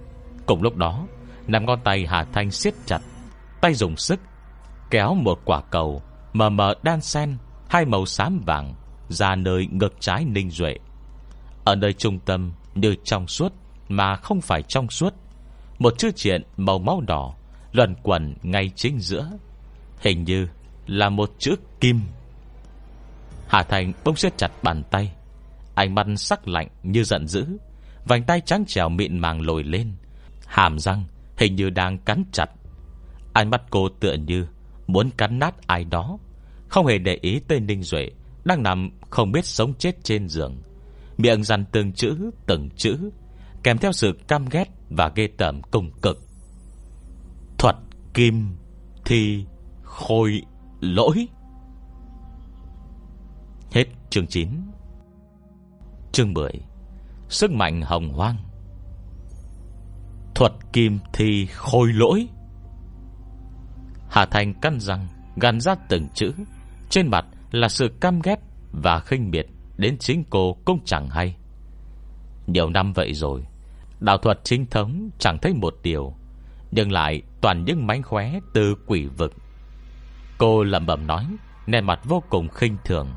Cùng 0.46 0.62
lúc 0.62 0.76
đó 0.76 1.06
Nằm 1.46 1.66
ngón 1.66 1.80
tay 1.84 2.06
Hà 2.08 2.24
Thanh 2.24 2.50
siết 2.50 2.74
chặt, 2.86 3.00
Tay 3.60 3.74
dùng 3.74 3.96
sức 3.96 4.20
Kéo 4.90 5.14
một 5.14 5.40
quả 5.44 5.62
cầu 5.70 6.02
Mờ 6.32 6.50
mờ 6.50 6.74
đan 6.82 7.00
sen, 7.00 7.36
Hai 7.68 7.84
màu 7.84 8.06
xám 8.06 8.40
vàng, 8.46 8.74
Ra 9.08 9.34
nơi 9.34 9.66
ngực 9.70 9.94
trái 10.00 10.24
ninh 10.24 10.50
duệ. 10.50 10.74
Ở 11.64 11.74
nơi 11.74 11.92
trung 11.92 12.18
tâm 12.18 12.52
như 12.74 12.94
trong 13.04 13.26
suốt 13.26 13.52
Mà 13.88 14.16
không 14.16 14.40
phải 14.40 14.62
trong 14.62 14.90
suốt, 14.90 15.14
Một 15.78 15.98
chữ 15.98 16.10
triện 16.16 16.42
màu 16.56 16.78
máu 16.78 17.00
đỏ 17.00 17.34
Luẩn 17.72 17.94
quẩn 18.02 18.34
ngay 18.42 18.70
chính 18.74 18.98
giữa, 18.98 19.30
Hình 20.00 20.24
như 20.24 20.48
là 20.86 21.08
một 21.08 21.30
chữ 21.38 21.54
kim. 21.80 22.00
Hà 23.48 23.62
Thành 23.62 23.92
bông 24.04 24.16
siết 24.16 24.38
chặt 24.38 24.50
bàn 24.62 24.82
tay, 24.90 25.12
Ánh 25.74 25.94
mắt 25.94 26.06
sắc 26.16 26.48
lạnh 26.48 26.68
như 26.82 27.04
giận 27.04 27.26
dữ, 27.26 27.46
Vành 28.04 28.22
tay 28.24 28.40
trắng 28.40 28.64
trèo 28.66 28.88
mịn 28.88 29.18
màng 29.18 29.40
lồi 29.40 29.62
lên, 29.62 29.92
Hàm 30.46 30.78
răng 30.78 31.04
hình 31.38 31.56
như 31.56 31.70
đang 31.70 31.98
cắn 31.98 32.24
chặt. 32.32 32.50
Ánh 33.32 33.50
mắt 33.50 33.62
cô 33.70 33.88
tựa 34.00 34.12
như 34.12 34.46
Muốn 34.88 35.10
cắn 35.10 35.38
nát 35.38 35.66
ai 35.66 35.84
đó. 35.84 36.18
Không 36.68 36.86
hề 36.86 36.98
để 36.98 37.18
ý 37.22 37.40
tên 37.48 37.66
Ninh 37.66 37.82
Duệ, 37.82 38.10
Đang 38.44 38.62
nằm 38.62 38.90
không 39.10 39.32
biết 39.32 39.44
sống 39.44 39.74
chết 39.74 40.04
trên 40.04 40.28
giường. 40.28 40.56
Miệng 41.18 41.44
dằn 41.44 41.64
từng 41.72 41.92
chữ 41.92 42.30
từng 42.46 42.68
chữ, 42.76 43.10
Kèm 43.62 43.78
theo 43.78 43.92
sự 43.92 44.18
căm 44.28 44.46
ghét 44.50 44.64
Và 44.90 45.12
ghê 45.14 45.28
tởm 45.36 45.62
cùng 45.62 45.90
cực. 46.02 46.18
Thuật 47.58 47.76
kim 48.14 48.56
Thi 49.04 49.44
khôi 49.82 50.42
lỗi. 50.80 51.28
Hết 53.70 53.84
chương 54.10 54.26
9 54.26 54.48
Chương 56.12 56.34
10 56.34 56.50
Sức 57.28 57.50
mạnh 57.50 57.82
hồng 57.82 58.12
hoang. 58.12 58.36
Thuật 60.34 60.52
kim 60.72 60.98
thi 61.12 61.46
khôi 61.46 61.92
lỗi. 61.92 62.28
Hà 64.10 64.26
Thành 64.26 64.54
căn 64.54 64.80
răng 64.80 65.06
Gắn 65.36 65.60
ra 65.60 65.74
từng 65.88 66.08
chữ. 66.14 66.32
Trên 66.90 67.08
mặt 67.08 67.24
là 67.50 67.68
sự 67.68 67.88
căm 68.00 68.20
ghét 68.20 68.38
Và 68.72 69.00
khinh 69.00 69.30
miệt 69.30 69.46
Đến 69.76 69.98
chính 69.98 70.24
cô 70.30 70.56
cũng 70.64 70.80
chẳng 70.84 71.08
hay. 71.10 71.36
Nhiều 72.46 72.70
năm 72.70 72.92
vậy 72.92 73.14
rồi, 73.14 73.46
Đạo 74.00 74.18
thuật 74.18 74.40
chính 74.44 74.66
thống 74.66 75.10
chẳng 75.18 75.38
thấy 75.38 75.54
một 75.54 75.74
điều, 75.82 76.14
Nhưng 76.70 76.92
lại 76.92 77.22
toàn 77.40 77.64
những 77.64 77.86
mánh 77.86 78.02
khóe 78.02 78.32
Từ 78.54 78.74
quỷ 78.86 79.06
vực. 79.06 79.32
Cô 80.38 80.62
lẩm 80.62 80.86
bẩm 80.86 81.06
nói, 81.06 81.26
Nét 81.66 81.80
mặt 81.80 82.00
vô 82.04 82.22
cùng 82.30 82.48
khinh 82.48 82.76
thường. 82.84 83.08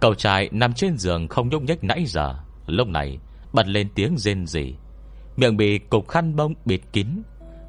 Cậu 0.00 0.14
trai 0.14 0.48
nằm 0.52 0.72
trên 0.72 0.96
giường 0.96 1.28
không 1.28 1.48
nhúc 1.48 1.62
nhích 1.62 1.84
nãy 1.84 2.04
giờ, 2.06 2.34
Lúc 2.66 2.88
này 2.88 3.18
bật 3.52 3.66
lên 3.66 3.88
tiếng 3.94 4.18
rên 4.18 4.46
rỉ. 4.46 4.74
Miệng 5.36 5.56
bị 5.56 5.78
cục 5.78 6.08
khăn 6.08 6.36
bông 6.36 6.54
bịt 6.64 6.80
kín 6.92 7.08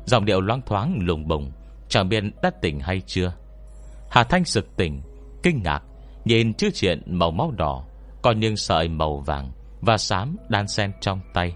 Dòng 0.05 0.25
điệu 0.25 0.41
loang 0.41 0.61
thoáng 0.65 0.99
lùng 1.01 1.27
bùng. 1.27 1.51
Chẳng 1.95 2.09
biết 2.09 2.23
đã 2.41 2.49
tỉnh 2.61 2.79
hay 2.79 3.01
chưa? 3.05 3.33
Hà 4.09 4.23
Thanh 4.23 4.45
sực 4.45 4.77
tỉnh, 4.77 5.01
Kinh 5.43 5.63
ngạc, 5.63 5.83
Nhìn 6.25 6.53
chữ 6.53 6.69
chuyện 6.73 7.01
màu 7.05 7.31
máu 7.31 7.51
đỏ 7.51 7.85
Còn 8.21 8.39
những 8.39 8.57
sợi 8.57 8.87
màu 8.87 9.17
vàng 9.17 9.51
Và 9.81 9.97
xám 9.97 10.37
đan 10.49 10.67
xen 10.67 10.91
trong 11.01 11.19
tay. 11.33 11.55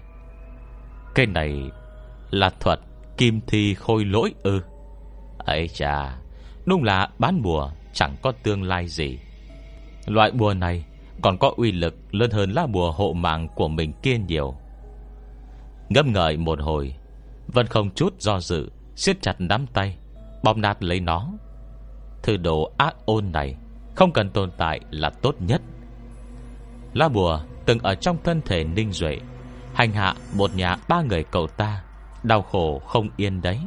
Cái 1.14 1.26
này 1.26 1.70
Là 2.30 2.50
thuật 2.60 2.80
kim 3.16 3.40
thi 3.46 3.74
khôi 3.74 4.04
lỗi 4.04 4.34
ư? 4.42 4.60
Ấy 5.38 5.68
chà, 5.68 6.18
Đúng 6.66 6.82
là 6.82 7.08
bán 7.18 7.42
bùa, 7.42 7.70
Chẳng 7.92 8.16
có 8.22 8.32
tương 8.42 8.62
lai 8.62 8.88
gì. 8.88 9.18
Loại 10.06 10.30
bùa 10.30 10.54
này 10.54 10.84
Còn 11.22 11.38
có 11.38 11.52
uy 11.56 11.72
lực 11.72 11.94
lớn 12.10 12.30
hơn 12.30 12.50
lá 12.50 12.66
bùa 12.66 12.92
hộ 12.92 13.12
mạng 13.12 13.48
của 13.54 13.68
mình 13.68 13.92
kia 14.02 14.18
nhiều. 14.18 14.54
Ngâm 15.88 16.12
ngợi 16.12 16.36
một 16.36 16.60
hồi 16.60 16.94
Vân 17.46 17.66
không 17.66 17.90
chút 17.90 18.20
do 18.20 18.40
dự, 18.40 18.70
siết 18.96 19.22
chặt 19.22 19.34
nắm 19.38 19.66
tay. 19.66 19.96
Bom 20.42 20.60
nát 20.60 20.82
lấy 20.82 21.00
nó. 21.00 21.28
Thư 22.22 22.36
đồ 22.36 22.72
ác 22.76 22.94
ôn 23.04 23.32
này 23.32 23.56
Không 23.94 24.12
cần 24.12 24.30
tồn 24.30 24.50
tại 24.56 24.80
là 24.90 25.10
tốt 25.10 25.34
nhất. 25.38 25.62
Lá 26.92 27.08
bùa 27.08 27.40
từng 27.66 27.78
ở 27.78 27.94
trong 27.94 28.16
thân 28.24 28.40
thể 28.42 28.64
Ninh 28.64 28.92
Duệ, 28.92 29.18
Hành 29.74 29.92
hạ 29.92 30.14
một 30.34 30.54
nhà 30.54 30.76
ba 30.88 31.02
người 31.02 31.24
cậu 31.24 31.46
ta, 31.46 31.82
Đau 32.22 32.42
khổ 32.42 32.78
không 32.78 33.08
yên 33.16 33.42
đấy. 33.42 33.58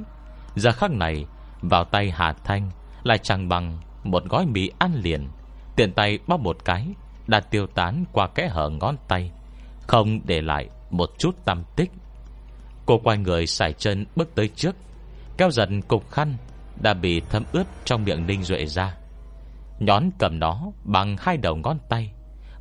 Giờ 0.56 0.72
khắc 0.72 0.92
này, 0.92 1.26
Vào 1.62 1.84
tay 1.84 2.12
Hà 2.12 2.34
Thanh 2.34 2.72
Lại 3.04 3.18
chẳng 3.18 3.50
bằng 3.50 3.78
một 4.04 4.24
gói 4.30 4.46
mì 4.46 4.70
ăn 4.80 4.94
liền, 4.96 5.28
Tiện 5.76 5.94
tay 5.94 6.20
bóp 6.28 6.38
một 6.38 6.58
cái 6.66 6.88
Đã 7.28 7.40
tiêu 7.40 7.68
tán 7.68 8.06
qua 8.12 8.28
kẽ 8.28 8.48
hở 8.48 8.70
ngón 8.70 8.96
tay, 9.08 9.32
Không 9.88 10.20
để 10.26 10.42
lại 10.42 10.70
một 10.90 11.10
chút 11.18 11.36
tâm 11.46 11.64
tích. 11.76 11.92
Cô 12.86 12.98
quay 13.04 13.18
người 13.18 13.48
xài 13.48 13.74
chân 13.74 14.06
bước 14.16 14.36
tới 14.36 14.48
trước, 14.48 14.76
Kéo 15.38 15.52
giật 15.52 15.70
cục 15.88 16.12
khăn 16.12 16.38
đã 16.82 16.94
bị 16.94 17.22
thấm 17.30 17.44
ướt 17.52 17.64
trong 17.86 18.04
miệng 18.04 18.28
Ninh 18.28 18.44
Duệ 18.44 18.66
ra. 18.66 18.98
Nhón 19.80 20.10
cầm 20.20 20.40
nó 20.40 20.72
Bằng 20.84 21.16
hai 21.20 21.38
đầu 21.38 21.56
ngón 21.56 21.78
tay, 21.90 22.14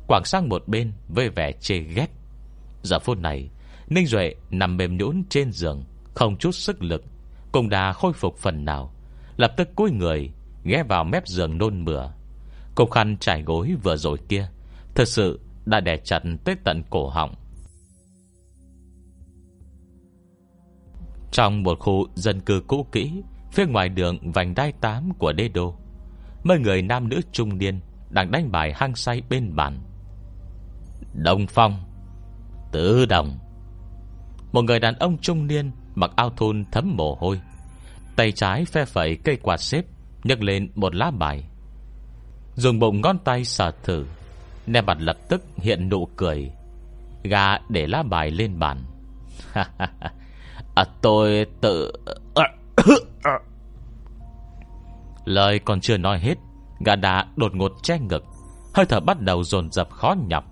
Quảng 0.07 0.25
sang 0.25 0.49
một 0.49 0.67
bên 0.67 0.91
với 1.07 1.29
vẻ 1.29 1.51
chê 1.51 1.77
ghét. 1.77 2.07
Giờ 2.83 2.99
phút 2.99 3.17
này, 3.17 3.49
Ninh 3.89 4.07
Duệ 4.07 4.35
nằm 4.49 4.77
mềm 4.77 4.97
nhũn 4.97 5.23
trên 5.29 5.51
giường, 5.51 5.83
Không 6.13 6.37
chút 6.37 6.51
sức 6.51 6.83
lực, 6.83 7.03
Cũng 7.51 7.69
đã 7.69 7.93
khôi 7.93 8.13
phục 8.13 8.37
phần 8.37 8.65
nào, 8.65 8.93
Lập 9.37 9.53
tức 9.57 9.69
cúi 9.75 9.91
người, 9.91 10.29
Ghé 10.63 10.83
vào 10.83 11.03
mép 11.03 11.27
giường 11.27 11.57
nôn 11.57 11.85
mửa. 11.85 12.13
Cục 12.75 12.91
khăn 12.91 13.17
trải 13.19 13.43
gối 13.43 13.75
vừa 13.83 13.95
rồi 13.95 14.17
kia, 14.29 14.49
Thật 14.95 15.07
sự 15.07 15.39
đã 15.65 15.79
đè 15.79 15.97
chặt 15.97 16.19
tới 16.43 16.55
tận 16.63 16.83
cổ 16.89 17.09
họng. 17.09 17.35
Trong 21.31 21.63
một 21.63 21.79
khu 21.79 22.07
dân 22.15 22.41
cư 22.41 22.61
cũ 22.67 22.87
kỹ 22.91 23.23
Phía 23.53 23.65
ngoài 23.65 23.89
đường 23.89 24.31
vành 24.31 24.55
đai 24.55 24.71
8 24.71 25.13
của 25.17 25.33
Đê 25.33 25.47
đô 25.47 25.75
Mấy 26.43 26.59
người 26.59 26.81
nam 26.81 27.09
nữ 27.09 27.21
trung 27.31 27.57
niên 27.57 27.79
Đang 28.09 28.31
đánh 28.31 28.51
bài 28.51 28.73
hang 28.75 28.95
say 28.95 29.21
bên 29.29 29.55
bàn. 29.55 29.79
Đồng 31.13 31.47
Phong 31.47 31.83
Tứ 32.71 33.05
Đồng. 33.05 33.39
Một 34.51 34.61
người 34.61 34.79
đàn 34.79 34.95
ông 34.95 35.17
trung 35.17 35.47
niên 35.47 35.71
Mặc 35.95 36.11
ao 36.15 36.29
thun 36.29 36.65
thấm 36.71 36.93
mồ 36.97 37.15
hôi 37.15 37.41
Tay 38.15 38.31
trái 38.31 38.65
phe 38.65 38.85
phẩy 38.85 39.17
cây 39.23 39.37
quạt 39.37 39.57
xếp 39.57 39.85
nhấc 40.23 40.41
lên 40.41 40.71
một 40.75 40.95
lá 40.95 41.11
bài. 41.11 41.43
Dùng 42.55 42.79
bụng 42.79 43.01
ngón 43.01 43.17
tay 43.19 43.45
sờ 43.45 43.71
thử 43.83 44.05
Nè 44.67 44.81
mặt 44.81 44.97
lập 44.99 45.17
tức 45.29 45.43
hiện 45.57 45.89
nụ 45.89 46.05
cười. 46.05 46.51
Gà 47.23 47.57
để 47.69 47.87
lá 47.87 48.03
bài 48.03 48.31
lên 48.31 48.59
bàn. 48.59 48.83
À, 50.75 50.85
Tôi 51.01 51.45
tự 51.61 51.91
Lời 55.25 55.59
còn 55.59 55.81
chưa 55.81 55.97
nói 55.97 56.19
hết 56.19 56.35
Gà 56.85 56.95
đà 56.95 57.25
đột 57.35 57.55
ngột 57.55 57.71
che 57.83 57.99
ngực 57.99 58.23
Hơi 58.73 58.85
thở 58.85 58.99
bắt 58.99 59.21
đầu 59.21 59.43
dồn 59.43 59.71
dập 59.71 59.89
khó 59.91 60.15
nhọc. 60.27 60.43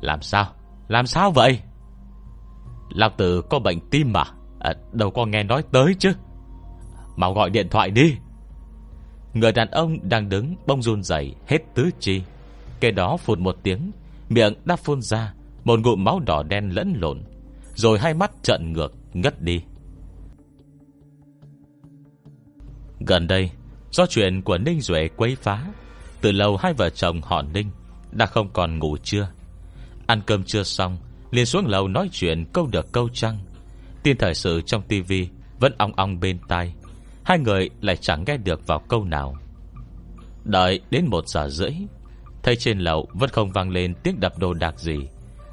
Làm 0.00 0.22
sao? 0.22 0.46
Làm 0.88 1.06
sao 1.06 1.30
vậy? 1.30 1.60
Lão 2.90 3.10
tử 3.16 3.42
có 3.50 3.58
bệnh 3.58 3.90
tim 3.90 4.12
mà 4.12 4.24
à, 4.60 4.74
Đâu 4.92 5.10
có 5.10 5.26
nghe 5.26 5.42
nói 5.42 5.62
tới 5.72 5.94
chứ. 5.98 6.12
Mau 7.16 7.34
gọi 7.34 7.50
điện 7.50 7.68
thoại 7.70 7.90
đi. 7.90 8.16
Người 9.34 9.52
đàn 9.52 9.70
ông 9.70 9.96
đang 10.02 10.28
đứng 10.28 10.56
bông 10.66 10.82
run 10.82 11.02
dậy 11.02 11.34
Hết 11.46 11.58
tứ 11.74 11.90
chi. 12.00 12.22
Kế 12.80 12.90
đó 12.90 13.16
phun 13.16 13.44
một 13.44 13.56
tiếng 13.62 13.90
Miệng 14.28 14.54
đã 14.64 14.76
phun 14.76 15.02
ra 15.02 15.34
Một 15.64 15.80
ngụm 15.80 16.04
máu 16.04 16.20
đỏ 16.26 16.42
đen 16.42 16.68
lẫn 16.68 16.94
lộn 16.96 17.22
Rồi 17.74 17.98
hai 17.98 18.14
mắt 18.14 18.30
trợn 18.42 18.72
ngược 18.72 18.94
ngất 19.12 19.42
đi. 19.42 19.62
Gần 23.06 23.26
đây, 23.26 23.50
Do 23.90 24.06
chuyện 24.06 24.42
của 24.42 24.58
Ninh 24.58 24.80
Duệ 24.80 25.08
quấy 25.16 25.36
phá, 25.42 25.66
Từ 26.20 26.32
lâu 26.32 26.56
hai 26.56 26.72
vợ 26.72 26.90
chồng 26.90 27.20
họ 27.22 27.42
Ninh 27.42 27.70
Đã 28.12 28.26
không 28.26 28.50
còn 28.52 28.78
ngủ 28.78 28.96
trưa. 28.96 29.28
Ăn 30.06 30.22
cơm 30.26 30.44
chưa 30.44 30.62
xong, 30.62 30.98
liền 31.30 31.46
xuống 31.46 31.66
lầu 31.66 31.88
nói 31.88 32.08
chuyện 32.12 32.44
câu 32.52 32.66
được 32.66 32.92
câu 32.92 33.08
trăng 33.08 33.38
Tin 34.02 34.16
thời 34.16 34.34
sự 34.34 34.60
trong 34.66 34.82
tivi 34.82 35.28
Vẫn 35.58 35.72
ong 35.78 35.92
ong 35.96 36.20
bên 36.20 36.38
tai, 36.48 36.74
Hai 37.24 37.38
người 37.38 37.70
lại 37.80 37.96
chẳng 37.96 38.24
nghe 38.26 38.36
được 38.36 38.66
vào 38.66 38.78
câu 38.88 39.04
nào. 39.04 39.36
Đợi 40.44 40.80
đến 40.90 41.06
một 41.06 41.28
giờ 41.28 41.48
rưỡi, 41.48 41.72
Thấy 42.42 42.56
trên 42.56 42.78
lầu 42.78 43.08
vẫn 43.12 43.30
không 43.30 43.50
vang 43.50 43.70
lên 43.70 43.94
tiếng 44.02 44.20
đập 44.20 44.38
đồ 44.38 44.54
đạc 44.54 44.80
gì, 44.80 44.98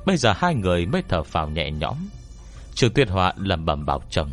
Bây 0.06 0.18
giờ 0.18 0.34
hai 0.36 0.56
người 0.56 0.86
mới 0.86 1.04
thở 1.10 1.24
phào 1.24 1.50
nhẹ 1.50 1.72
nhõm. 1.72 1.98
Trường 2.74 2.94
Tuyết 2.94 3.10
Họa 3.10 3.34
lầm 3.38 3.66
bầm 3.66 3.86
bảo 3.86 4.02
chồng 4.10 4.30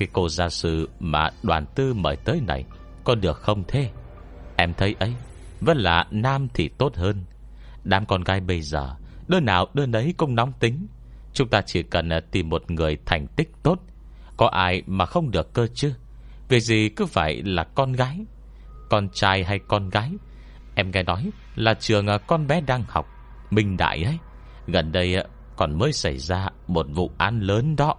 cái 0.00 0.08
cô 0.12 0.28
gia 0.28 0.48
sư 0.48 0.88
mà 1.00 1.30
đoàn 1.42 1.66
tư 1.74 1.94
mời 1.94 2.16
tới 2.16 2.40
này, 2.46 2.64
Có 3.04 3.14
được 3.14 3.36
không 3.36 3.64
thế? 3.68 3.90
Em 4.56 4.74
thấy 4.74 4.94
ấy, 4.98 5.14
Vẫn 5.60 5.78
là 5.78 6.06
nam 6.10 6.48
thì 6.54 6.68
tốt 6.68 6.96
hơn. 6.96 7.24
Đám 7.84 8.06
con 8.06 8.24
gái 8.24 8.40
bây 8.40 8.60
giờ, 8.60 8.94
Đứa 9.28 9.40
nào 9.40 9.66
đứa 9.74 9.86
nấy 9.86 10.14
cũng 10.16 10.34
nóng 10.34 10.52
tính. 10.60 10.86
Chúng 11.32 11.48
ta 11.48 11.60
chỉ 11.66 11.82
cần 11.82 12.08
ờ, 12.08 12.20
tìm 12.20 12.48
một 12.48 12.70
người 12.70 12.98
thành 13.06 13.26
tích 13.26 13.52
tốt. 13.62 13.80
Có 14.36 14.46
ai 14.46 14.82
mà 14.86 15.06
không 15.06 15.30
được 15.30 15.52
cơ 15.52 15.66
chứ? 15.74 15.94
Việc 16.48 16.60
gì 16.60 16.88
cứ 16.88 17.06
phải 17.06 17.42
là 17.42 17.64
con 17.64 17.92
gái? 17.92 18.24
Con 18.90 19.08
trai 19.12 19.44
hay 19.44 19.58
con 19.58 19.88
gái? 19.88 20.10
Em 20.74 20.90
nghe 20.90 21.02
nói 21.02 21.30
là 21.54 21.74
trường 21.74 22.06
ờ, 22.06 22.18
con 22.18 22.46
bé 22.46 22.60
đang 22.60 22.84
học, 22.88 23.06
Minh 23.50 23.76
Đại 23.76 24.02
ấy. 24.04 24.18
Gần 24.66 24.92
đây 24.92 25.14
ờ, 25.14 25.24
còn 25.56 25.78
mới 25.78 25.92
xảy 25.92 26.18
ra 26.18 26.48
Một 26.66 26.86
vụ 26.90 27.10
án 27.18 27.40
lớn 27.40 27.76
đó. 27.76 27.96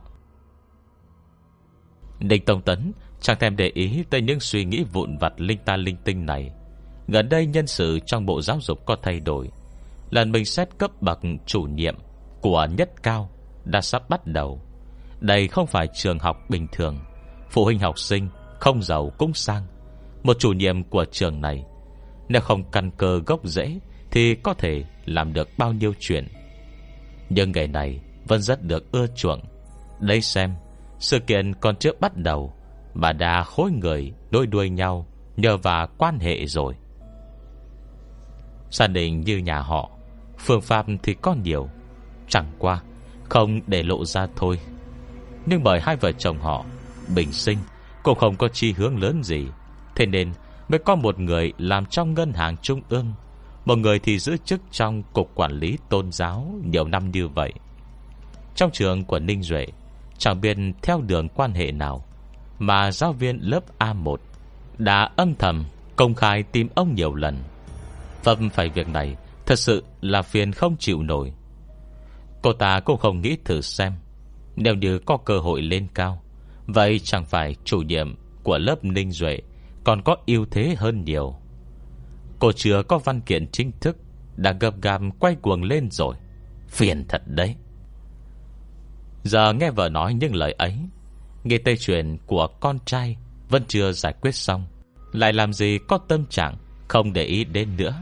Đinh 2.21 2.45
Tông 2.45 2.61
Tấn, 2.61 2.91
Chẳng 3.21 3.39
thèm 3.39 3.55
để 3.55 3.71
ý 3.73 4.03
tới 4.09 4.21
những 4.21 4.39
suy 4.39 4.65
nghĩ 4.65 4.83
vụn 4.83 5.17
vặt 5.17 5.33
Linh 5.37 5.57
ta 5.65 5.77
linh 5.77 5.95
tinh 6.03 6.25
này. 6.25 6.51
Gần 7.07 7.29
đây 7.29 7.45
nhân 7.45 7.67
sự 7.67 7.99
trong 8.05 8.25
bộ 8.25 8.41
giáo 8.41 8.57
dục 8.61 8.85
có 8.85 8.95
thay 9.03 9.19
đổi. 9.19 9.49
Lần 10.09 10.31
mình 10.31 10.45
xét 10.45 10.67
cấp 10.77 11.01
bậc 11.01 11.19
chủ 11.45 11.61
nhiệm 11.61 11.95
Của 12.41 12.67
nhất 12.77 12.89
cao 13.03 13.29
Đã 13.65 13.81
sắp 13.81 14.09
bắt 14.09 14.27
đầu. 14.27 14.61
Đây 15.19 15.47
không 15.47 15.67
phải 15.67 15.87
trường 15.93 16.19
học 16.19 16.37
bình 16.49 16.67
thường. 16.71 16.99
Phụ 17.49 17.63
huynh 17.65 17.79
học 17.79 17.99
sinh 17.99 18.29
không 18.59 18.81
giàu 18.81 19.11
cũng 19.17 19.33
sang. 19.33 19.63
Một 20.23 20.39
chủ 20.39 20.51
nhiệm 20.51 20.83
của 20.83 21.05
trường 21.11 21.41
này, 21.41 21.65
Nếu 22.29 22.41
không 22.41 22.71
căn 22.71 22.91
cơ 22.97 23.21
gốc 23.25 23.39
rễ 23.43 23.79
Thì 24.11 24.35
có 24.35 24.53
thể 24.53 24.83
làm 25.05 25.33
được 25.33 25.49
bao 25.57 25.73
nhiêu 25.73 25.93
chuyện. 25.99 26.27
Nhưng 27.29 27.51
ngày 27.51 27.67
này 27.67 27.99
Vẫn 28.27 28.41
rất 28.41 28.63
được 28.63 28.91
ưa 28.91 29.07
chuộng. 29.15 29.41
Đây 29.99 30.21
xem 30.21 30.55
sự 31.01 31.19
kiện 31.19 31.53
còn 31.53 31.75
chưa 31.75 31.91
bắt 31.99 32.17
đầu, 32.17 32.53
Mà 32.93 33.13
đã 33.13 33.43
khối 33.43 33.71
người 33.71 34.13
đôi 34.31 34.47
đuôi 34.47 34.69
nhau 34.69 35.07
Nhờ 35.37 35.57
vào 35.57 35.87
quan 35.97 36.19
hệ 36.19 36.45
rồi. 36.45 36.75
Gia 38.71 38.87
đình 38.87 39.21
như 39.21 39.37
nhà 39.37 39.59
họ, 39.59 39.89
Phương 40.37 40.61
pháp 40.61 40.85
thì 41.03 41.13
có 41.13 41.35
nhiều. 41.43 41.69
Chẳng 42.27 42.51
qua, 42.59 42.81
Không 43.29 43.59
để 43.67 43.83
lộ 43.83 44.05
ra 44.05 44.27
thôi. 44.35 44.59
Nhưng 45.45 45.63
bởi 45.63 45.79
hai 45.81 45.95
vợ 45.95 46.11
chồng 46.11 46.39
họ, 46.39 46.65
Bình 47.15 47.31
sinh, 47.31 47.57
cũng 48.03 48.17
không 48.17 48.35
có 48.35 48.47
chi 48.47 48.73
hướng 48.73 48.99
lớn 48.99 49.23
gì. 49.23 49.47
Thế 49.95 50.05
nên 50.05 50.31
mới 50.69 50.79
có 50.79 50.95
một 50.95 51.19
người 51.19 51.53
làm 51.57 51.85
trong 51.85 52.13
ngân 52.13 52.33
hàng 52.33 52.57
trung 52.57 52.81
ương, 52.89 53.13
Một 53.65 53.77
người 53.77 53.99
thì 53.99 54.19
giữ 54.19 54.37
chức 54.45 54.61
trong 54.71 55.03
Cục 55.03 55.35
Quản 55.35 55.51
lý 55.51 55.77
Tôn 55.89 56.11
giáo 56.11 56.53
Nhiều 56.63 56.87
năm 56.87 57.11
như 57.11 57.27
vậy. 57.27 57.53
Trong 58.55 58.71
trường 58.71 59.05
của 59.05 59.19
Ninh 59.19 59.43
Duệ 59.43 59.67
Chẳng 60.21 60.41
biết 60.41 60.57
theo 60.81 61.01
đường 61.01 61.29
quan 61.29 61.53
hệ 61.53 61.71
nào, 61.71 62.05
Mà 62.59 62.91
giáo 62.91 63.13
viên 63.13 63.39
lớp 63.41 63.63
A1 63.79 64.17
Đã 64.77 65.09
âm 65.15 65.35
thầm 65.35 65.65
Công 65.95 66.15
khai 66.15 66.43
tìm 66.43 66.67
ông 66.75 66.95
nhiều 66.95 67.15
lần. 67.15 67.37
Vấp 68.23 68.37
phải 68.53 68.69
việc 68.69 68.87
này 68.87 69.15
Thật 69.45 69.59
sự 69.59 69.83
là 70.01 70.21
phiền 70.21 70.51
không 70.51 70.75
chịu 70.79 71.03
nổi. 71.03 71.33
Cô 72.41 72.53
ta 72.53 72.79
cũng 72.79 72.97
không 72.97 73.21
nghĩ 73.21 73.37
thử 73.45 73.61
xem, 73.61 73.93
Nếu 74.55 74.75
như 74.75 74.99
có 74.99 75.17
cơ 75.17 75.39
hội 75.39 75.61
lên 75.61 75.87
cao, 75.93 76.21
Vậy 76.67 76.99
chẳng 76.99 77.25
phải 77.25 77.55
chủ 77.63 77.77
nhiệm 77.77 78.15
Của 78.43 78.57
lớp 78.57 78.83
Ninh 78.83 79.11
Duệ 79.11 79.39
Còn 79.83 80.01
có 80.01 80.15
ưu 80.25 80.45
thế 80.51 80.75
hơn 80.77 81.03
nhiều. 81.05 81.35
Cô 82.39 82.51
chưa 82.51 82.83
có 82.83 82.97
văn 82.97 83.21
kiện 83.21 83.47
chính 83.51 83.71
thức, 83.81 83.97
Đã 84.35 84.53
gập 84.59 84.81
gàm 84.81 85.11
quay 85.11 85.35
cuồng 85.35 85.63
lên 85.63 85.91
rồi. 85.91 86.15
Phiền 86.67 87.05
thật 87.07 87.21
đấy. 87.25 87.55
Giờ 89.23 89.53
nghe 89.53 89.71
vợ 89.71 89.89
nói 89.89 90.13
những 90.13 90.35
lời 90.35 90.55
ấy 90.57 90.75
Nghe 91.43 91.57
tây 91.57 91.77
truyền 91.77 92.17
của 92.25 92.47
con 92.59 92.77
trai 92.85 93.17
Vẫn 93.49 93.63
chưa 93.67 93.91
giải 93.91 94.13
quyết 94.21 94.35
xong. 94.35 94.65
Lại 95.11 95.33
làm 95.33 95.53
gì 95.53 95.79
có 95.87 95.97
tâm 96.07 96.25
trạng 96.25 96.55
Không 96.87 97.13
để 97.13 97.23
ý 97.23 97.43
đến 97.43 97.77
nữa. 97.77 97.93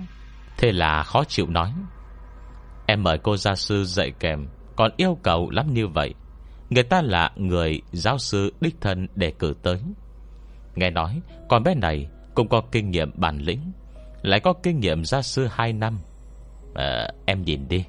Thế 0.57 0.71
là 0.71 1.03
khó 1.03 1.23
chịu 1.23 1.47
nói 1.47 1.73
Em 2.85 3.03
mời 3.03 3.17
cô 3.17 3.37
gia 3.37 3.55
sư 3.55 3.83
dạy 3.83 4.11
kèm 4.19 4.47
Còn 4.75 4.91
yêu 4.97 5.17
cầu 5.23 5.49
lắm 5.49 5.73
như 5.73 5.87
vậy. 5.87 6.13
Người 6.69 6.83
ta 6.83 7.01
là 7.01 7.31
người 7.35 7.81
giáo 7.91 8.17
sư 8.17 8.53
đích 8.61 8.75
thân 8.81 9.07
để 9.15 9.31
cử 9.39 9.53
tới. 9.63 9.79
Nghe 10.75 10.89
nói 10.89 11.21
Con 11.49 11.63
bé 11.63 11.75
này 11.75 12.07
cũng 12.35 12.47
có 12.47 12.61
kinh 12.71 12.91
nghiệm 12.91 13.11
bản 13.15 13.37
lĩnh 13.37 13.71
Lại 14.21 14.39
có 14.39 14.53
kinh 14.63 14.79
nghiệm 14.79 15.05
gia 15.05 15.21
sư 15.21 15.47
2 15.51 15.73
năm. 15.73 15.99
À, 16.75 17.07
Em 17.25 17.43
nhìn 17.43 17.67
đi. 17.67 17.85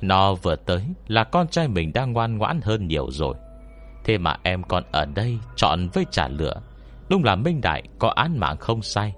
Nó 0.00 0.34
vừa 0.34 0.56
tới 0.56 0.82
Là 1.06 1.24
con 1.24 1.48
trai 1.48 1.68
mình 1.68 1.92
đang 1.92 2.12
ngoan 2.12 2.38
ngoãn 2.38 2.60
hơn 2.60 2.88
nhiều 2.88 3.10
rồi. 3.10 3.34
Thế 4.04 4.18
mà 4.18 4.36
em 4.42 4.62
còn 4.62 4.82
ở 4.92 5.04
đây 5.04 5.38
Chọn 5.56 5.88
với 5.94 6.04
trả 6.10 6.28
lửa. 6.28 6.62
Đúng 7.10 7.24
là 7.24 7.36
Minh 7.36 7.60
Đại 7.60 7.82
có 7.98 8.08
án 8.08 8.38
mạng 8.38 8.56
không 8.56 8.82
sai. 8.82 9.14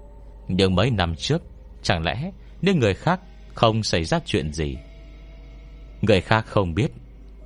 Nhưng 0.47 0.75
mấy 0.75 0.91
năm 0.91 1.15
trước, 1.15 1.41
Chẳng 1.83 2.03
lẽ 2.03 2.31
nếu 2.61 2.75
người 2.75 2.93
khác 2.93 3.19
không 3.53 3.83
xảy 3.83 4.03
ra 4.03 4.19
chuyện 4.25 4.53
gì? 4.53 4.77
Người 6.01 6.21
khác 6.21 6.45
không 6.47 6.73
biết. 6.73 6.91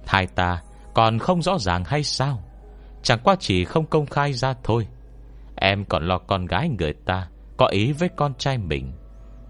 Hai 0.05 0.27
ta 0.27 0.61
còn 0.93 1.19
không 1.19 1.41
rõ 1.41 1.57
ràng 1.59 1.83
hay 1.83 2.03
sao? 2.03 2.43
Chẳng 3.03 3.19
qua 3.23 3.36
chỉ 3.39 3.65
không 3.65 3.86
công 3.86 4.05
khai 4.05 4.33
ra 4.33 4.53
thôi. 4.63 4.88
Em 5.55 5.86
còn 5.86 6.07
lo 6.07 6.17
con 6.17 6.45
gái 6.45 6.69
người 6.69 6.93
ta 6.93 7.27
Có 7.57 7.67
ý 7.67 7.91
với 7.91 8.09
con 8.15 8.33
trai 8.38 8.57
mình. 8.57 8.91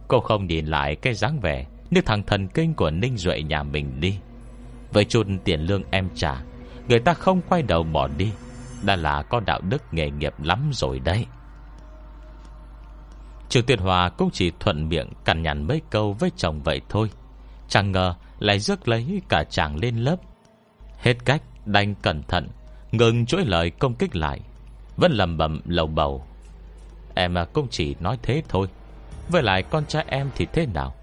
Cô 0.08 0.20
không 0.20 0.48
nhìn 0.48 0.66
lại 0.66 0.96
cái 0.96 1.14
dáng 1.14 1.40
vẻ 1.40 1.66
nếu 1.92 2.04
thằng 2.06 2.24
thần 2.24 2.48
kinh 2.48 2.74
của 2.74 2.90
Ninh 2.90 3.18
Duệ 3.18 3.42
nhà 3.42 3.64
mình 3.64 4.00
đi. 4.00 4.18
Với 4.94 5.06
chút 5.06 5.28
tiền 5.44 5.62
lương 5.62 5.84
em 5.92 6.10
trả, 6.16 6.42
Người 6.90 7.00
ta 7.00 7.14
không 7.14 7.42
quay 7.50 7.62
đầu 7.62 7.84
bỏ 7.84 8.08
đi. 8.08 8.32
Đã 8.84 8.96
là 8.96 9.22
có 9.24 9.40
đạo 9.40 9.62
đức 9.62 9.84
nghề 9.92 10.10
nghiệp 10.10 10.34
lắm 10.44 10.70
rồi 10.74 11.00
đấy. 11.00 11.26
Trường 13.50 13.66
Tuyệt 13.66 13.80
Hòa 13.80 14.10
cũng 14.10 14.30
chỉ 14.34 14.52
thuận 14.60 14.90
miệng 14.90 15.10
Cằn 15.26 15.42
nhằn 15.42 15.68
mấy 15.68 15.82
câu 15.90 16.14
với 16.14 16.32
chồng 16.38 16.62
vậy 16.64 16.82
thôi. 16.90 17.10
Chẳng 17.70 17.92
ngờ 17.92 18.16
lại 18.40 18.60
rước 18.60 18.88
lấy 18.88 19.22
cả 19.30 19.44
chàng 19.44 19.76
lên 19.76 19.96
lớp. 19.96 20.16
Hết 20.98 21.26
cách, 21.26 21.42
đành 21.66 21.96
cẩn 21.96 22.24
thận, 22.24 22.48
Ngừng 22.92 23.26
chuỗi 23.26 23.46
lời 23.46 23.70
công 23.70 23.96
kích 23.96 24.16
lại. 24.16 24.40
Vẫn 24.98 25.12
lầm 25.12 25.38
bầm, 25.38 25.62
lầu 25.66 25.88
bầu. 25.88 26.26
Em 27.16 27.36
cũng 27.54 27.68
chỉ 27.72 27.96
nói 28.00 28.18
thế 28.24 28.44
thôi. 28.50 28.68
Với 29.30 29.44
lại 29.44 29.64
con 29.64 29.86
trai 29.86 30.06
em 30.08 30.30
thì 30.36 30.48
thế 30.54 30.66
nào? 30.66 30.96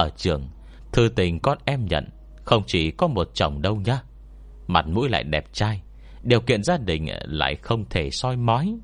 Ở 0.00 0.10
trường. 0.16 0.48
Thư 0.92 1.08
tình 1.08 1.40
con 1.40 1.58
em 1.64 1.86
nhận 1.86 2.08
Không 2.44 2.62
chỉ 2.66 2.90
có 2.90 3.06
một 3.06 3.30
chồng 3.34 3.62
đâu 3.62 3.76
nhá. 3.76 4.02
Mặt 4.66 4.86
mũi 4.88 5.08
lại 5.08 5.24
đẹp 5.24 5.44
trai 5.52 5.82
Điều 6.22 6.40
kiện 6.40 6.62
gia 6.62 6.76
đình 6.76 7.06
lại 7.22 7.56
không 7.56 7.84
thể 7.90 8.10
soi 8.10 8.36
mói. 8.36 8.78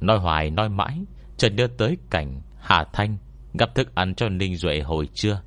Nói 0.00 0.18
hoài 0.18 0.50
nói 0.50 0.68
mãi 0.68 1.00
Trần 1.36 1.56
đưa 1.56 1.66
tới 1.66 1.96
cảnh 2.10 2.40
Hà 2.58 2.84
Thanh 2.92 3.16
Gặp 3.58 3.74
thức 3.74 3.94
ăn 3.94 4.14
cho 4.14 4.28
Ninh 4.28 4.56
Duệ 4.56 4.80
hồi 4.80 5.08
trưa. 5.14 5.42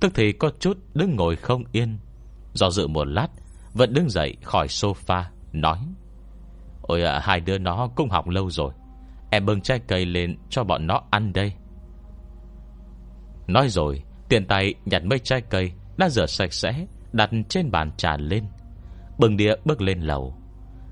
Tức 0.00 0.12
thì 0.14 0.32
có 0.32 0.50
chút 0.60 0.78
đứng 0.94 1.16
ngồi 1.16 1.36
không 1.36 1.64
yên. 1.72 1.98
Do 2.54 2.70
dự 2.70 2.86
một 2.86 3.04
lát 3.04 3.28
Vẫn 3.74 3.94
đứng 3.94 4.10
dậy 4.10 4.36
khỏi 4.42 4.66
sofa 4.66 5.24
Nói 5.52 5.78
Ôi 6.82 7.02
à, 7.02 7.20
hai 7.22 7.40
đứa 7.40 7.58
nó 7.58 7.88
cũng 7.96 8.10
học 8.10 8.28
lâu 8.28 8.50
rồi. 8.50 8.72
Em 9.30 9.46
bưng 9.46 9.60
trái 9.60 9.80
cây 9.88 10.06
lên 10.06 10.36
cho 10.50 10.64
bọn 10.64 10.86
nó 10.86 11.02
ăn 11.10 11.32
đây. 11.32 11.52
Nói 13.52 13.68
rồi 13.68 14.02
Tiền 14.28 14.46
tay 14.46 14.74
nhặt 14.84 15.04
mấy 15.04 15.18
trái 15.18 15.40
cây 15.40 15.72
Đã 15.96 16.08
rửa 16.08 16.26
sạch 16.26 16.52
sẽ, 16.52 16.86
Đặt 17.12 17.30
trên 17.48 17.70
bàn 17.70 17.90
trà 17.96 18.16
lên. 18.16 18.44
Bừng 19.18 19.36
đĩa 19.36 19.54
bước 19.64 19.80
lên 19.80 20.00
lầu. 20.00 20.34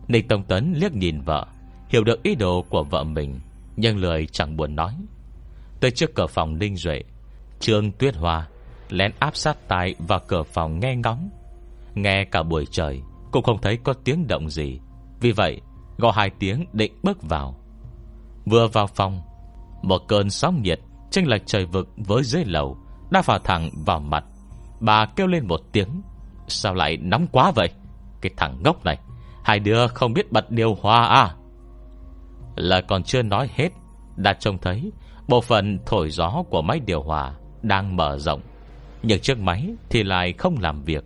Ninh 0.08 0.28
Tông 0.28 0.44
Tấn 0.44 0.72
liếc 0.76 0.92
nhìn 0.92 1.20
vợ, 1.20 1.46
Hiểu 1.88 2.04
được 2.04 2.22
ý 2.22 2.34
đồ 2.34 2.64
của 2.68 2.84
vợ 2.84 3.04
mình, 3.04 3.40
Nhưng 3.76 3.96
lười 3.96 4.26
chẳng 4.26 4.56
buồn 4.56 4.76
nói. 4.76 4.94
Tới 5.80 5.90
trước 5.90 6.14
cửa 6.14 6.26
phòng 6.26 6.58
Ninh 6.58 6.76
Duệ, 6.76 7.02
Trương 7.60 7.92
Tuyết 7.92 8.16
Hoa 8.16 8.48
Lén 8.88 9.12
áp 9.18 9.36
sát 9.36 9.68
tai 9.68 9.94
vào 9.98 10.20
cửa 10.28 10.42
phòng 10.42 10.80
nghe 10.80 10.96
ngóng. 10.96 11.30
Nghe 11.94 12.24
cả 12.24 12.42
buổi 12.42 12.66
trời, 12.70 13.02
Cũng 13.32 13.42
không 13.42 13.60
thấy 13.62 13.76
có 13.76 13.92
tiếng 13.92 14.26
động 14.26 14.50
gì. 14.50 14.80
Vì 15.20 15.32
vậy, 15.32 15.60
gõ 15.98 16.10
hai 16.10 16.30
tiếng 16.38 16.64
định 16.72 16.92
bước 17.02 17.22
vào. 17.22 17.60
Vừa 18.44 18.68
vào 18.68 18.86
phòng, 18.86 19.22
Một 19.82 20.02
cơn 20.08 20.30
sóng 20.30 20.62
nhiệt 20.62 20.80
chênh 21.10 21.28
lệch 21.28 21.46
trời 21.46 21.66
vực 21.66 21.88
với 21.96 22.22
dưới 22.22 22.44
lầu 22.44 22.78
Đã 23.10 23.22
vào 23.22 23.38
thẳng 23.38 23.70
vào 23.86 24.00
mặt. 24.00 24.24
Bà 24.80 25.06
kêu 25.06 25.26
lên 25.26 25.46
một 25.46 25.60
tiếng, 25.72 26.02
Sao 26.48 26.74
lại 26.74 26.96
nóng 26.96 27.26
quá 27.32 27.50
vậy? 27.50 27.68
Cái 28.20 28.32
thằng 28.36 28.60
ngốc 28.64 28.84
này, 28.84 28.98
Hai 29.44 29.58
đứa 29.58 29.86
không 29.86 30.12
biết 30.12 30.32
bật 30.32 30.50
điều 30.50 30.74
hòa 30.74 31.06
à? 31.06 31.34
Là 32.56 32.80
còn 32.80 33.02
chưa 33.02 33.22
nói 33.22 33.48
hết, 33.54 33.68
Đã 34.16 34.32
trông 34.32 34.58
thấy 34.58 34.92
Bộ 35.28 35.40
phận 35.40 35.78
thổi 35.86 36.10
gió 36.10 36.42
của 36.50 36.62
máy 36.62 36.80
điều 36.86 37.02
hòa 37.02 37.34
Đang 37.62 37.96
mở 37.96 38.18
rộng. 38.18 38.40
Nhưng 39.02 39.20
chiếc 39.20 39.38
máy 39.38 39.74
thì 39.90 40.02
lại 40.02 40.32
không 40.32 40.56
làm 40.60 40.82
việc, 40.82 41.04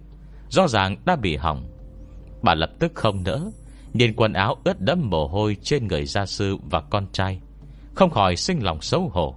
Rõ 0.49 0.69
ràng 0.69 0.97
đã 1.05 1.17
bị 1.17 1.37
hỏng. 1.37 1.65
Bà 2.43 2.55
lập 2.55 2.71
tức 2.79 2.93
không 2.95 3.23
nỡ, 3.25 3.41
Nhìn 3.93 4.15
quần 4.17 4.33
áo 4.33 4.57
ướt 4.65 4.81
đẫm 4.81 5.11
mồ 5.11 5.27
hôi 5.27 5.57
Trên 5.63 5.87
người 5.87 6.05
gia 6.05 6.27
sư 6.27 6.57
và 6.71 6.81
con 6.81 7.07
trai, 7.13 7.41
Không 7.95 8.11
khỏi 8.11 8.37
sinh 8.37 8.65
lòng 8.65 8.81
xấu 8.81 9.09
hổ. 9.13 9.37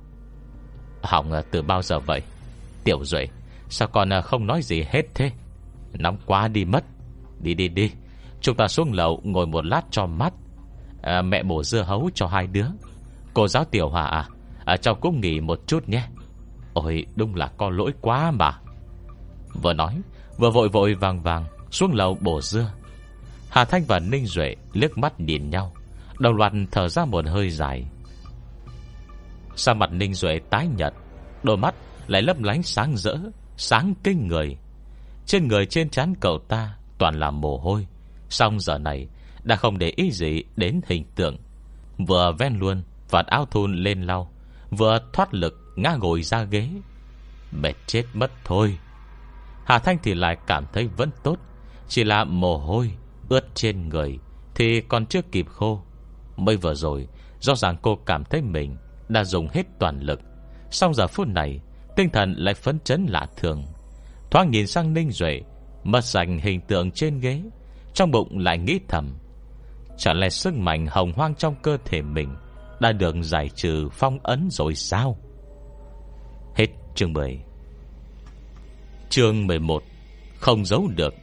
Hỏng 1.05 1.31
ờ, 1.31 1.43
từ 1.51 1.61
bao 1.61 1.81
giờ 1.81 1.99
vậy? 1.99 2.21
Tiểu 2.83 3.03
Duệ 3.03 3.27
Sao 3.69 3.87
con 3.87 4.09
ờ, 4.09 4.21
không 4.21 4.47
nói 4.47 4.61
gì 4.61 4.83
hết 4.89 5.01
thế? 5.15 5.31
Nóng 5.93 6.17
quá 6.25 6.47
đi 6.47 6.65
mất. 6.65 6.83
Đi 7.39 7.53
đi 7.53 7.67
đi. 7.67 7.91
Chúng 8.41 8.55
ta 8.55 8.67
xuống 8.67 8.93
lầu 8.93 9.21
ngồi 9.23 9.45
một 9.45 9.65
lát 9.65 9.81
cho 9.91 10.05
mắt 10.05 10.33
à, 11.01 11.15
ờ, 11.15 11.21
Mẹ 11.21 11.43
bổ 11.43 11.63
dưa 11.63 11.81
hấu 11.81 12.09
cho 12.15 12.27
hai 12.27 12.47
đứa. 12.47 12.67
Cô 13.33 13.47
giáo 13.47 13.65
Tiểu 13.65 13.89
Hòa 13.89 14.05
à, 14.05 14.27
à 14.65 14.77
Cháu 14.77 14.95
cũng 14.95 15.21
nghỉ 15.21 15.39
một 15.39 15.59
chút 15.67 15.89
nhé. 15.89 16.07
Ôi 16.73 17.05
đúng 17.15 17.35
là 17.35 17.47
có 17.57 17.69
lỗi 17.69 17.93
quá 18.01 18.31
mà. 18.31 18.59
Vừa 19.61 19.73
nói 19.73 20.01
Vừa 20.37 20.49
vội 20.49 20.69
vội 20.69 20.93
vàng 20.93 21.21
vàng 21.21 21.45
Xuống 21.71 21.93
lầu 21.93 22.17
bổ 22.21 22.41
dưa. 22.41 22.71
Hà 23.49 23.65
Thanh 23.65 23.83
và 23.87 23.99
Ninh 23.99 24.25
Duệ 24.25 24.55
liếc 24.73 24.97
mắt 24.97 25.19
nhìn 25.19 25.49
nhau. 25.49 25.73
Đồng 26.19 26.35
loạt 26.35 26.53
thở 26.71 26.87
ra 26.89 27.05
một 27.05 27.25
hơi 27.27 27.49
dài 27.49 27.85
sang 29.55 29.79
mặt 29.79 29.91
Ninh 29.91 30.13
Duệ 30.13 30.39
tái 30.49 30.67
nhật 30.67 30.93
Đôi 31.43 31.57
mắt 31.57 31.75
lại 32.07 32.21
lấp 32.21 32.41
lánh 32.41 32.63
sáng 32.63 32.97
rỡ, 32.97 33.15
Sáng 33.57 33.93
kinh 34.03 34.27
người. 34.27 34.57
Trên 35.25 35.47
người 35.47 35.65
trên 35.65 35.89
trán 35.89 36.13
cậu 36.19 36.39
ta 36.47 36.75
Toàn 36.97 37.19
là 37.19 37.31
mồ 37.31 37.57
hôi 37.57 37.87
Xong 38.29 38.59
giờ 38.59 38.77
này 38.77 39.07
Đã 39.43 39.55
không 39.55 39.77
để 39.77 39.93
ý 39.95 40.11
gì 40.11 40.43
đến 40.55 40.81
hình 40.87 41.03
tượng. 41.15 41.37
Vừa 42.07 42.31
ven 42.39 42.59
luôn, 42.59 42.83
Vạt 43.09 43.25
áo 43.25 43.45
thun 43.45 43.75
lên 43.75 44.01
lau, 44.01 44.31
Vừa 44.69 44.99
thoát 45.13 45.33
lực 45.33 45.53
ngã 45.75 45.95
ngồi 45.99 46.21
ra 46.21 46.43
ghế. 46.43 46.69
Mệt 47.51 47.73
chết 47.87 48.03
mất 48.13 48.31
thôi. 48.43 48.77
Hà 49.65 49.79
Thanh 49.79 49.97
thì 50.03 50.13
lại 50.13 50.37
cảm 50.47 50.65
thấy 50.73 50.87
vẫn 50.87 51.09
tốt, 51.23 51.37
Chỉ 51.87 52.03
là 52.03 52.23
mồ 52.23 52.57
hôi 52.57 52.91
Ướt 53.29 53.55
trên 53.55 53.89
người 53.89 54.19
Thì 54.55 54.81
còn 54.81 55.05
chưa 55.05 55.21
kịp 55.21 55.45
khô. 55.49 55.81
Mới 56.37 56.57
vừa 56.57 56.73
rồi, 56.73 57.07
Rõ 57.39 57.55
ràng 57.55 57.77
cô 57.81 57.95
cảm 58.05 58.23
thấy 58.23 58.41
mình 58.41 58.77
đã 59.09 59.23
dùng 59.23 59.47
hết 59.53 59.63
toàn 59.79 59.99
lực. 59.99 60.19
Xong 60.71 60.93
giờ 60.93 61.07
phút 61.07 61.27
này, 61.27 61.59
Tinh 61.95 62.09
thần 62.09 62.33
lại 62.37 62.53
phấn 62.53 62.79
chấn 62.79 63.05
lạ 63.09 63.27
thường. 63.37 63.63
Thoáng 64.31 64.51
nhìn 64.51 64.67
sang 64.67 64.93
Ninh 64.93 65.11
Duệ 65.11 65.41
Mất 65.83 66.03
dành 66.03 66.39
hình 66.39 66.61
tượng 66.61 66.91
trên 66.91 67.19
ghế, 67.19 67.41
Trong 67.93 68.11
bụng 68.11 68.37
lại 68.39 68.57
nghĩ 68.57 68.79
thầm 68.87 69.17
trở 69.97 70.13
lẽ 70.13 70.29
sức 70.29 70.53
mạnh 70.53 70.87
hồng 70.89 71.13
hoang 71.15 71.35
trong 71.35 71.55
cơ 71.61 71.77
thể 71.85 72.01
mình 72.01 72.35
Đã 72.79 72.91
được 72.91 73.15
giải 73.21 73.49
trừ 73.55 73.89
phong 73.91 74.19
ấn 74.23 74.47
rồi 74.51 74.75
sao? 74.75 75.17
Hết 76.55 76.67
chương 76.95 77.13
10 77.13 77.39
Chương 79.09 79.47
11 79.47 79.83
Không 80.39 80.65
giấu 80.65 80.87
được. 80.95 81.13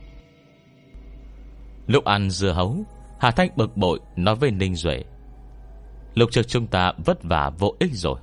Lúc 1.86 2.04
ăn 2.04 2.30
dưa 2.30 2.52
hấu, 2.52 2.76
Hà 3.20 3.30
Thanh 3.30 3.50
bực 3.56 3.76
bội 3.76 4.00
nói 4.16 4.36
với 4.36 4.50
Ninh 4.50 4.74
Duệ 4.74 5.04
Lúc 6.14 6.30
trước 6.32 6.48
chúng 6.48 6.66
ta 6.66 6.92
vất 7.04 7.22
vả 7.22 7.50
vô 7.58 7.74
ích 7.78 7.90
rồi. 7.92 8.20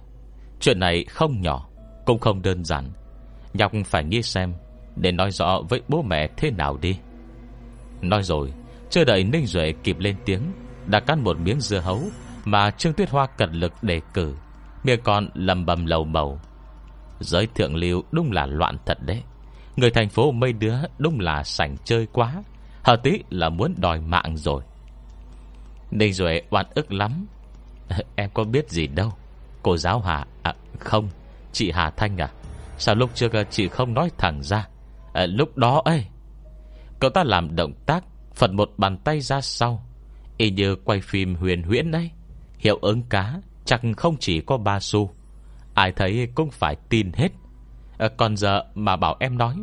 Chuyện 0.59 0.79
này 0.79 1.03
không 1.03 1.41
nhỏ, 1.41 1.69
Cũng 2.05 2.19
không 2.19 2.41
đơn 2.41 2.65
giản. 2.65 2.91
Nhọc 3.53 3.71
phải 3.85 4.03
nghĩ 4.03 4.21
xem, 4.21 4.53
Để 4.95 5.11
nói 5.11 5.31
rõ 5.31 5.61
với 5.69 5.81
bố 5.87 6.01
mẹ 6.01 6.27
thế 6.37 6.51
nào 6.51 6.77
đi. 6.77 6.97
Nói 8.01 8.23
rồi, 8.23 8.53
Chưa 8.89 9.03
đợi 9.03 9.23
Ninh 9.23 9.45
Duệ 9.45 9.73
kịp 9.83 9.99
lên 9.99 10.15
tiếng, 10.25 10.41
Đã 10.85 10.99
cắn 10.99 11.23
một 11.23 11.37
miếng 11.39 11.61
dưa 11.61 11.79
hấu 11.79 12.01
Mà 12.45 12.71
Trương 12.71 12.93
Tuyết 12.93 13.09
Hoa 13.09 13.27
cật 13.27 13.49
lực 13.51 13.73
đề 13.81 14.01
cử, 14.13 14.35
Miệng 14.83 15.01
con 15.03 15.29
lầm 15.33 15.65
bầm 15.65 15.85
lầu 15.85 16.03
bầu. 16.03 16.39
Giới 17.19 17.47
thượng 17.55 17.75
lưu 17.75 18.03
đúng 18.11 18.31
là 18.31 18.45
loạn 18.45 18.77
thật 18.85 18.97
đấy. 19.01 19.23
Người 19.75 19.91
thành 19.91 20.09
phố 20.09 20.31
mấy 20.31 20.53
đứa 20.53 20.75
đúng 20.97 21.19
là 21.19 21.43
sảnh 21.43 21.75
chơi 21.83 22.07
quá 22.13 22.43
Hờ 22.83 22.95
tí 22.95 23.11
là 23.29 23.49
muốn 23.49 23.75
đòi 23.77 23.99
mạng 23.99 24.37
rồi. 24.37 24.63
Ninh 25.91 26.13
Duệ 26.13 26.41
oan 26.49 26.65
ức 26.75 26.93
lắm 26.93 27.25
Em 28.15 28.29
có 28.33 28.43
biết 28.43 28.69
gì 28.69 28.87
đâu. 28.87 29.11
Cô 29.63 29.77
giáo 29.77 29.99
Hà 29.99 30.25
À 30.43 30.53
không 30.79 31.09
Chị 31.51 31.71
Hà 31.71 31.89
Thanh 31.89 32.17
à. 32.17 32.29
Sao 32.77 32.95
lúc 32.95 33.09
trước 33.13 33.33
à, 33.33 33.43
chị 33.43 33.67
không 33.67 33.93
nói 33.93 34.11
thẳng 34.17 34.43
ra? 34.43 34.67
À, 35.13 35.25
Lúc 35.25 35.57
đó 35.57 35.81
ấy 35.85 36.05
Cậu 36.99 37.09
ta 37.09 37.23
làm 37.23 37.55
động 37.55 37.73
tác 37.85 38.03
Phật 38.35 38.51
một 38.51 38.71
bàn 38.77 38.97
tay 38.97 39.21
ra 39.21 39.41
sau. 39.41 39.85
Y 40.37 40.51
như 40.51 40.75
quay 40.75 41.01
phim 41.01 41.35
huyền 41.35 41.63
huyễn 41.63 41.91
đấy 41.91 42.11
Hiệu 42.57 42.77
ứng 42.81 43.03
cá 43.03 43.33
Chắc 43.65 43.81
không 43.97 44.17
chỉ 44.19 44.41
có 44.41 44.57
ba 44.57 44.79
xu. 44.79 45.11
Ai 45.73 45.91
thấy 45.91 46.27
cũng 46.35 46.51
phải 46.51 46.75
tin 46.89 47.11
hết. 47.13 47.31
À, 47.97 48.07
Còn 48.17 48.37
giờ 48.37 48.63
mà 48.75 48.95
bảo 48.95 49.15
em 49.19 49.37
nói 49.37 49.55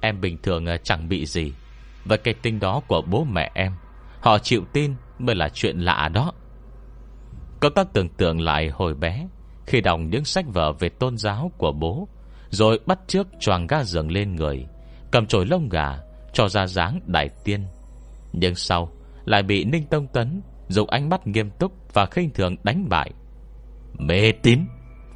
Em 0.00 0.20
bình 0.20 0.38
thường 0.42 0.66
à, 0.66 0.76
chẳng 0.76 1.08
bị 1.08 1.26
gì. 1.26 1.52
Và 2.04 2.16
cái 2.16 2.34
tin 2.34 2.60
đó 2.60 2.80
của 2.88 3.02
bố 3.02 3.24
mẹ 3.24 3.50
em 3.54 3.72
Họ 4.20 4.38
chịu 4.38 4.64
tin 4.72 4.94
mới 5.18 5.36
là 5.36 5.48
chuyện 5.48 5.78
lạ 5.78 6.10
đó. 6.14 6.32
Cậu 7.60 7.70
ta 7.70 7.84
tưởng 7.84 8.08
tượng 8.08 8.40
lại 8.40 8.68
hồi 8.68 8.94
bé, 8.94 9.28
Khi 9.66 9.80
đọc 9.80 10.00
những 10.00 10.24
sách 10.24 10.44
vở 10.54 10.72
về 10.72 10.88
tôn 10.88 11.18
giáo 11.18 11.52
của 11.58 11.72
bố, 11.72 12.08
Rồi 12.50 12.80
bắt 12.86 12.98
trước 13.06 13.26
choàng 13.40 13.66
ga 13.66 13.84
giường 13.84 14.10
lên 14.10 14.36
người, 14.36 14.66
Cầm 15.10 15.26
chổi 15.26 15.46
lông 15.46 15.68
gà, 15.68 15.98
Cho 16.32 16.48
ra 16.48 16.66
dáng 16.66 17.00
đại 17.06 17.28
tiên. 17.44 17.64
Nhưng 18.32 18.54
sau, 18.54 18.92
Lại 19.24 19.42
bị 19.42 19.64
Ninh 19.64 19.84
Tông 19.84 20.06
Tấn 20.06 20.40
Dùng 20.68 20.90
ánh 20.90 21.08
mắt 21.08 21.26
nghiêm 21.26 21.50
túc 21.50 21.72
và 21.94 22.06
khinh 22.06 22.30
thường 22.30 22.56
đánh 22.62 22.88
bại. 22.88 23.10
Mê 23.98 24.32
tín, 24.32 24.60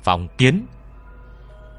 Phòng 0.02 0.28
kiến. 0.38 0.66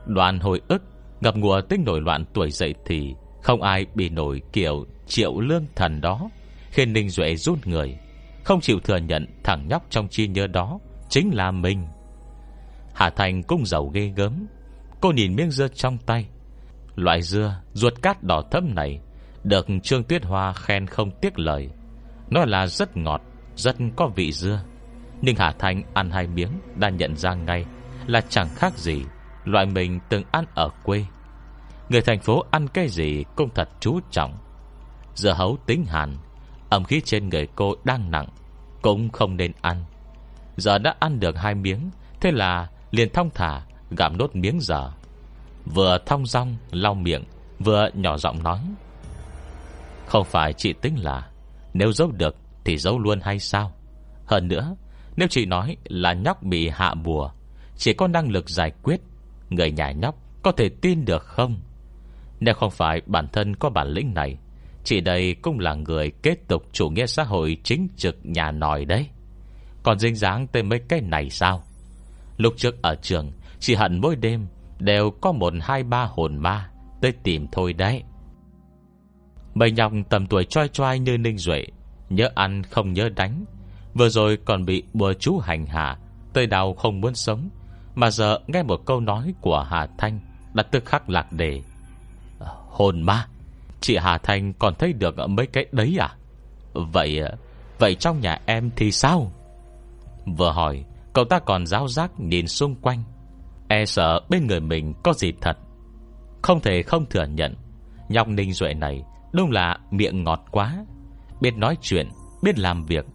Đoàn 0.06 0.40
hồi 0.40 0.62
ức, 0.68 0.84
Ngập 1.22 1.36
ngùa 1.36 1.62
tích 1.62 1.80
nổi 1.80 2.02
loạn 2.02 2.26
tuổi 2.34 2.52
dậy 2.52 2.76
thì 2.86 3.16
Không 3.44 3.62
ai 3.62 3.86
bị 3.96 4.10
nổi 4.10 4.42
kiểu 4.54 4.86
triệu 5.08 5.40
lương 5.40 5.66
thần 5.76 6.02
đó, 6.02 6.30
Khiến 6.72 6.94
Ninh 6.94 7.10
Duệ 7.10 7.36
rút 7.36 7.68
người. 7.68 7.98
Không 8.44 8.62
chịu 8.62 8.80
thừa 8.80 8.98
nhận 8.98 9.26
thằng 9.44 9.68
nhóc 9.68 9.86
trong 9.90 10.08
chi 10.08 10.28
nhớ 10.28 10.48
đó 10.48 10.80
Chính 11.10 11.36
là 11.36 11.52
mình. 11.52 11.88
Hà 12.94 13.10
Thành 13.10 13.44
cung 13.44 13.66
giàu 13.66 13.88
ghê 13.94 14.14
gớm. 14.16 14.48
Cô 15.02 15.12
nhìn 15.12 15.36
miếng 15.36 15.52
dưa 15.52 15.68
trong 15.68 15.98
tay. 15.98 16.28
Loại 16.96 17.22
dưa 17.22 17.62
ruột 17.74 18.02
cát 18.02 18.24
đỏ 18.24 18.42
thẫm 18.52 18.76
này 18.76 19.00
Được 19.44 19.68
Trương 19.84 20.04
Tuyết 20.04 20.26
Hoa 20.26 20.54
khen 20.54 20.88
không 20.88 21.12
tiếc 21.22 21.40
lời. 21.40 21.70
Nó 22.30 22.46
là 22.46 22.68
rất 22.68 22.98
ngọt, 22.98 23.22
Rất 23.56 23.76
có 23.96 24.08
vị 24.16 24.32
dưa. 24.32 24.64
Nhưng 25.22 25.36
Hà 25.36 25.52
Thành 25.52 25.84
ăn 25.94 26.12
hai 26.12 26.28
miếng 26.28 26.52
Đã 26.76 26.90
nhận 26.90 27.16
ra 27.16 27.34
ngay 27.34 27.66
Là 28.08 28.22
chẳng 28.22 28.50
khác 28.56 28.78
gì 28.78 29.02
Loại 29.46 29.66
mình 29.66 30.00
từng 30.10 30.24
ăn 30.32 30.46
ở 30.54 30.70
quê. 30.84 31.06
Người 31.90 32.02
thành 32.02 32.20
phố 32.20 32.44
ăn 32.52 32.68
cái 32.68 32.88
gì 32.88 33.24
Cũng 33.36 33.50
thật 33.56 33.70
chú 33.80 34.00
trọng. 34.12 34.38
Dưa 35.16 35.34
hấu 35.34 35.58
tính 35.66 35.86
hàn 35.86 36.18
Âm 36.72 36.84
khí 36.84 37.02
trên 37.06 37.30
người 37.30 37.48
cô 37.56 37.74
đang 37.84 38.12
nặng, 38.12 38.28
Cũng 38.82 39.10
không 39.10 39.38
nên 39.38 39.52
ăn. 39.62 39.86
Giờ 40.58 40.78
đã 40.78 40.96
ăn 41.00 41.20
được 41.20 41.38
hai 41.38 41.56
miếng, 41.56 41.90
Thế 42.22 42.32
là 42.32 42.70
liền 42.92 43.14
thong 43.14 43.30
thả, 43.30 43.62
Gặm 43.98 44.18
nốt 44.18 44.36
miếng 44.36 44.60
giờ. 44.62 44.92
Vừa 45.66 45.98
thong 46.06 46.26
rong 46.26 46.56
lau 46.72 46.94
miệng, 46.94 47.24
Vừa 47.60 47.90
nhỏ 47.94 48.18
giọng 48.18 48.44
nói. 48.44 48.60
Không 50.08 50.26
phải 50.26 50.54
chị 50.54 50.74
tính 50.74 51.04
là, 51.04 51.30
Nếu 51.74 51.92
giấu 51.92 52.12
được 52.12 52.36
thì 52.64 52.78
giấu 52.78 53.00
luôn 53.00 53.20
hay 53.22 53.40
sao? 53.40 53.72
Hơn 54.26 54.48
nữa, 54.48 54.76
Nếu 55.16 55.28
chị 55.28 55.46
nói 55.46 55.78
là 55.84 56.14
nhóc 56.14 56.44
bị 56.44 56.70
hạ 56.70 56.94
bùa, 56.94 57.32
Chỉ 57.78 57.94
có 57.94 58.08
năng 58.08 58.32
lực 58.32 58.50
giải 58.50 58.72
quyết, 58.84 59.02
Người 59.50 59.72
nhà 59.72 59.92
nhóc 59.92 60.16
có 60.44 60.52
thể 60.52 60.70
tin 60.70 61.06
được 61.06 61.24
không? 61.24 61.60
Nếu 62.40 62.54
không 62.54 62.72
phải 62.72 63.02
bản 63.06 63.28
thân 63.28 63.56
có 63.56 63.70
bản 63.70 63.88
lĩnh 63.88 64.14
này 64.14 64.38
Chị 64.84 65.02
đây 65.02 65.36
cũng 65.42 65.60
là 65.60 65.74
người 65.74 66.12
kết 66.12 66.48
tục 66.48 66.64
chủ 66.72 66.90
nghĩa 66.90 67.06
xã 67.06 67.24
hội 67.24 67.58
chính 67.64 67.88
trực 67.98 68.18
nhà 68.24 68.52
nòi 68.52 68.86
đấy. 68.86 69.08
Còn 69.84 70.00
dính 70.00 70.16
dáng 70.16 70.48
tới 70.48 70.64
mấy 70.64 70.80
cái 70.90 71.02
này 71.02 71.30
sao? 71.30 71.64
Lúc 72.38 72.54
trước 72.58 72.82
ở 72.82 72.96
trường, 72.96 73.32
Chị 73.60 73.76
hận 73.76 74.00
mỗi 74.02 74.16
đêm 74.16 74.48
Đều 74.80 75.12
có 75.12 75.32
một 75.32 75.54
hai 75.62 75.84
ba 75.84 76.04
hồn 76.12 76.38
ma 76.38 76.70
Tới 77.02 77.12
tìm 77.24 77.48
thôi 77.52 77.74
đấy. 77.74 78.04
Mấy 79.54 79.72
nhọc 79.72 79.92
tầm 80.10 80.28
tuổi 80.28 80.44
choi 80.44 80.68
choai 80.68 81.00
như 81.00 81.18
Ninh 81.18 81.38
Duệ, 81.38 81.66
Nhớ 82.10 82.30
ăn 82.36 82.64
không 82.64 82.94
nhớ 82.94 83.10
đánh. 83.10 83.46
Vừa 83.94 84.10
rồi 84.10 84.38
còn 84.46 84.66
bị 84.66 84.84
bùa 84.94 85.14
chú 85.14 85.38
hành 85.38 85.66
hạ, 85.66 85.98
Tới 86.34 86.48
đau 86.48 86.74
không 86.74 87.02
muốn 87.02 87.16
sống. 87.16 87.50
Mà 87.96 88.12
giờ 88.12 88.40
nghe 88.48 88.64
một 88.64 88.86
câu 88.86 89.00
nói 89.00 89.34
của 89.42 89.66
Hà 89.70 89.88
Thanh 89.98 90.20
Đã 90.54 90.64
tức 90.64 90.86
khắc 90.86 91.10
lạc 91.10 91.32
đề. 91.32 91.62
Ờ, 92.40 92.56
hồn 92.70 93.02
ma. 93.02 93.28
Chị 93.82 93.98
Hà 93.98 94.18
Thanh 94.18 94.54
còn 94.54 94.76
thấy 94.76 94.94
được 94.94 95.16
mấy 95.30 95.48
cái 95.48 95.66
đấy 95.72 95.98
à? 96.00 96.16
Vậy 96.74 97.22
Vậy 97.80 97.96
trong 97.96 98.22
nhà 98.22 98.40
em 98.46 98.70
thì 98.76 98.92
sao? 98.92 99.32
Vừa 100.26 100.52
hỏi 100.52 100.86
Cậu 101.14 101.26
ta 101.26 101.40
còn 101.40 101.66
giáo 101.66 101.88
giác 101.88 102.12
nhìn 102.20 102.48
xung 102.48 102.76
quanh. 102.76 103.04
E 103.68 103.86
sợ 103.86 104.20
bên 104.30 104.48
người 104.48 104.60
mình 104.60 104.94
có 105.04 105.14
gì 105.14 105.34
thật. 105.42 105.58
Không 106.42 106.60
thể 106.60 106.84
không 106.84 107.06
thừa 107.06 107.26
nhận 107.26 107.56
Nhọc 108.10 108.28
ninh 108.28 108.54
duệ 108.54 108.74
này 108.74 109.04
Đúng 109.34 109.52
là 109.52 109.78
miệng 109.92 110.24
ngọt 110.24 110.46
quá. 110.52 110.86
Biết 111.42 111.58
nói 111.58 111.78
chuyện, 111.82 112.10
biết 112.44 112.60
làm 112.60 112.86
việc 112.86 113.06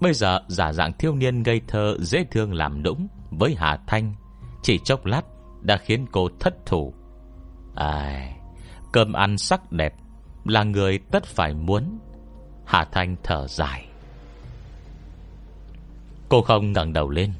Bây 0.00 0.12
giờ 0.12 0.40
giả 0.48 0.72
dạng 0.72 0.92
thiếu 0.98 1.14
niên 1.14 1.42
ngây 1.42 1.60
thơ 1.68 1.96
Dễ 2.00 2.24
thương 2.30 2.54
làm 2.54 2.82
nũng 2.82 3.08
Với 3.30 3.54
Hà 3.58 3.78
Thanh. 3.86 4.14
Chỉ 4.62 4.78
chốc 4.84 5.06
lát 5.06 5.22
đã 5.62 5.76
khiến 5.76 6.06
cô 6.12 6.28
thất 6.40 6.66
thủ. 6.66 6.94
Ai 7.74 8.36
Cơm 8.92 9.12
ăn 9.12 9.38
sắc 9.38 9.72
đẹp 9.72 9.94
là 10.48 10.64
người 10.64 10.98
tất 10.98 11.24
phải 11.24 11.54
muốn. 11.54 11.98
Hà 12.64 12.84
Thanh 12.84 13.16
thở 13.22 13.46
dài. 13.46 13.86
Cô 16.28 16.42
không 16.42 16.72
ngẩng 16.72 16.92
đầu 16.92 17.10
lên. 17.10 17.32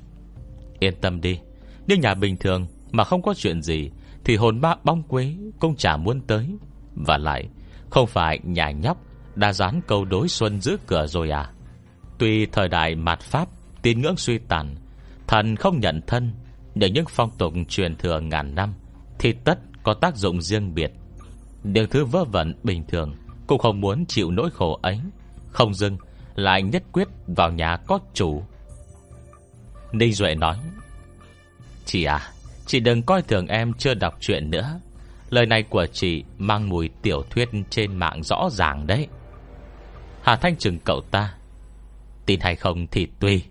Yên 0.79 0.95
tâm 1.01 1.21
đi 1.21 1.39
Nhưng 1.87 2.01
nhà 2.01 2.15
bình 2.15 2.37
thường 2.37 2.67
mà 2.93 3.05
không 3.05 3.23
có 3.23 3.35
chuyện 3.35 3.63
gì 3.63 3.91
Thì 4.25 4.37
hồn 4.37 4.61
ma 4.61 4.75
bong 4.85 5.03
quế 5.03 5.37
cũng 5.61 5.77
chả 5.77 5.97
muốn 5.97 6.21
tới. 6.21 6.57
Và 6.95 7.19
lại, 7.19 7.49
Không 7.91 8.07
phải 8.07 8.39
nhà 8.43 8.71
nhóc 8.71 8.99
Đã 9.35 9.53
dán 9.53 9.81
câu 9.87 10.05
đối 10.05 10.29
xuân 10.29 10.61
giữ 10.61 10.77
cửa 10.87 11.07
rồi 11.07 11.31
à? 11.31 11.51
Tuy 12.19 12.47
thời 12.47 12.69
đại 12.69 12.95
mạt 12.95 13.21
Pháp 13.21 13.49
Tín 13.83 14.01
ngưỡng 14.01 14.17
suy 14.17 14.39
tàn, 14.39 14.75
Thần 15.27 15.57
không 15.57 15.81
nhận 15.81 16.01
thân 16.07 16.33
Nhưng 16.75 16.93
những 16.93 17.05
phong 17.09 17.31
tục 17.39 17.53
truyền 17.69 17.97
thừa 17.97 18.21
ngàn 18.21 18.55
năm 18.55 18.75
Thì 19.19 19.33
tất 19.33 19.59
có 19.83 19.95
tác 19.95 20.17
dụng 20.17 20.43
riêng 20.43 20.75
biệt. 20.75 20.93
Điều 21.73 21.87
thứ 21.87 22.05
vớ 22.05 22.25
vẩn 22.25 22.55
bình 22.63 22.85
thường, 22.89 23.15
Cũng 23.47 23.59
không 23.59 23.81
muốn 23.81 24.05
chịu 24.07 24.31
nỗi 24.31 24.51
khổ 24.51 24.79
ấy. 24.83 25.01
Không 25.51 25.75
dưng, 25.75 25.99
lại 26.35 26.63
nhất 26.63 26.83
quyết 26.93 27.09
vào 27.27 27.53
nhà 27.53 27.77
có 27.87 27.99
chủ. 28.15 28.43
Ninh 29.93 30.13
Duệ 30.13 30.35
nói, 30.35 30.57
Chị 31.85 32.05
à 32.05 32.33
Chị 32.67 32.81
đừng 32.81 33.03
coi 33.03 33.23
thường 33.23 33.47
em 33.47 33.73
chưa 33.73 33.95
đọc 33.95 34.17
chuyện 34.21 34.51
nữa. 34.51 34.81
Lời 35.31 35.47
này 35.47 35.63
của 35.63 35.87
chị 35.87 36.25
Mang 36.39 36.69
mùi 36.69 36.91
tiểu 37.03 37.23
thuyết 37.31 37.49
trên 37.71 37.97
mạng 37.97 38.23
rõ 38.23 38.49
ràng 38.53 38.87
đấy. 38.87 39.09
Hà 40.23 40.37
Thanh 40.37 40.57
chừng 40.57 40.79
cậu 40.79 41.01
ta, 41.01 41.35
Tin 42.27 42.41
hay 42.41 42.57
không 42.57 42.87
thì 42.87 43.07
tùy 43.21 43.43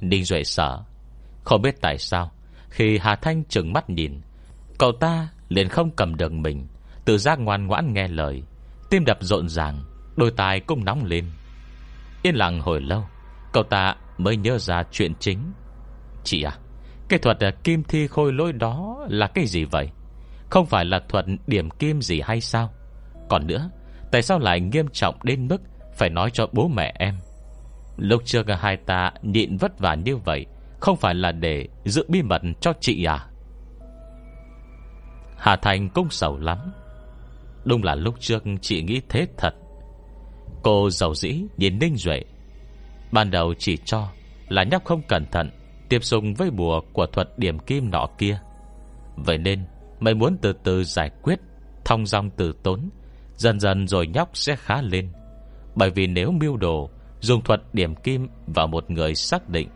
Ninh 0.00 0.24
Duệ 0.24 0.44
sợ, 0.44 0.82
Không 1.44 1.62
biết 1.62 1.80
tại 1.80 1.98
sao, 1.98 2.32
Khi 2.68 2.98
Hà 2.98 3.16
Thanh 3.16 3.44
chừng 3.44 3.72
mắt 3.72 3.90
nhìn, 3.90 4.20
Cậu 4.78 4.92
ta 5.00 5.28
liền 5.48 5.68
không 5.68 5.90
cầm 5.90 6.16
được 6.16 6.32
mình. 6.32 6.66
Tự 7.04 7.18
giác 7.18 7.38
ngoan 7.38 7.66
ngoãn 7.66 7.92
nghe 7.92 8.08
lời, 8.08 8.42
Tim 8.90 9.04
đập 9.04 9.18
rộn 9.20 9.48
ràng, 9.48 9.82
Đôi 10.16 10.30
tai 10.30 10.60
cũng 10.60 10.84
nóng 10.84 11.04
lên. 11.04 11.24
Yên 12.22 12.34
lặng 12.34 12.60
hồi 12.60 12.80
lâu, 12.80 13.04
Cậu 13.52 13.62
ta 13.62 13.94
mới 14.18 14.36
nhớ 14.36 14.58
ra 14.58 14.82
chuyện 14.92 15.12
chính. 15.20 15.52
Chị 16.24 16.42
à 16.42 16.52
Cái 17.08 17.18
thuật 17.18 17.38
kim 17.64 17.82
thi 17.82 18.06
khôi 18.06 18.32
lỗi 18.32 18.52
đó 18.52 19.06
Là 19.08 19.26
cái 19.26 19.46
gì 19.46 19.64
vậy? 19.64 19.90
Không 20.50 20.66
phải 20.66 20.84
là 20.84 21.00
thuật 21.08 21.24
điểm 21.46 21.70
kim 21.70 22.02
gì 22.02 22.20
hay 22.20 22.40
sao? 22.40 22.70
Còn 23.28 23.46
nữa, 23.46 23.70
Tại 24.12 24.22
sao 24.22 24.38
lại 24.38 24.60
nghiêm 24.60 24.88
trọng 24.92 25.14
đến 25.22 25.48
mức 25.48 25.62
Phải 25.94 26.10
nói 26.10 26.30
cho 26.30 26.46
bố 26.52 26.68
mẹ 26.68 26.94
em? 26.98 27.14
Lúc 27.96 28.22
trước 28.24 28.46
hai 28.60 28.76
ta 28.76 29.12
nhịn 29.22 29.56
vất 29.56 29.78
vả 29.78 29.94
như 29.94 30.16
vậy, 30.16 30.46
Không 30.80 30.96
phải 30.96 31.14
là 31.14 31.32
để 31.32 31.68
giữ 31.84 32.04
bí 32.08 32.22
mật 32.22 32.42
cho 32.60 32.72
chị 32.80 33.04
à? 33.04 33.26
Hà 35.36 35.56
Thành 35.56 35.88
cũng 35.88 36.10
sầu 36.10 36.38
lắm. 36.38 36.58
Đúng 37.64 37.82
là 37.82 37.94
lúc 37.94 38.14
trước 38.20 38.44
chị 38.60 38.82
nghĩ 38.82 39.00
thế 39.08 39.26
thật. 39.36 39.54
Cô 40.62 40.90
giàu 40.90 41.14
dĩ 41.14 41.42
nhìn 41.56 41.78
Ninh 41.78 41.96
Duệ. 41.96 42.22
Ban 43.12 43.30
đầu 43.30 43.54
chỉ 43.58 43.76
cho 43.76 44.08
Là 44.48 44.64
nhóc 44.64 44.84
không 44.84 45.02
cẩn 45.08 45.26
thận 45.26 45.50
Tiếp 45.88 46.04
xúc 46.04 46.24
với 46.38 46.50
bùa 46.50 46.80
của 46.92 47.06
thuật 47.06 47.38
điểm 47.38 47.58
kim 47.58 47.90
nọ 47.90 48.06
kia. 48.18 48.38
Vậy 49.16 49.38
nên 49.38 49.64
Mày 50.00 50.14
muốn 50.14 50.36
từ 50.42 50.52
từ 50.52 50.84
giải 50.84 51.10
quyết 51.22 51.40
Thông 51.84 52.06
dong 52.06 52.30
từ 52.30 52.52
tốn. 52.62 52.90
Dần 53.36 53.60
dần 53.60 53.88
rồi 53.88 54.06
nhóc 54.06 54.30
sẽ 54.34 54.56
khá 54.56 54.82
lên. 54.82 55.12
Bởi 55.74 55.90
vì 55.90 56.06
nếu 56.06 56.32
mưu 56.32 56.56
đồ 56.56 56.90
Dùng 57.20 57.42
thuật 57.42 57.60
điểm 57.72 57.94
kim 57.94 58.28
vào 58.46 58.66
một 58.66 58.90
người 58.90 59.14
xác 59.14 59.48
định 59.48 59.68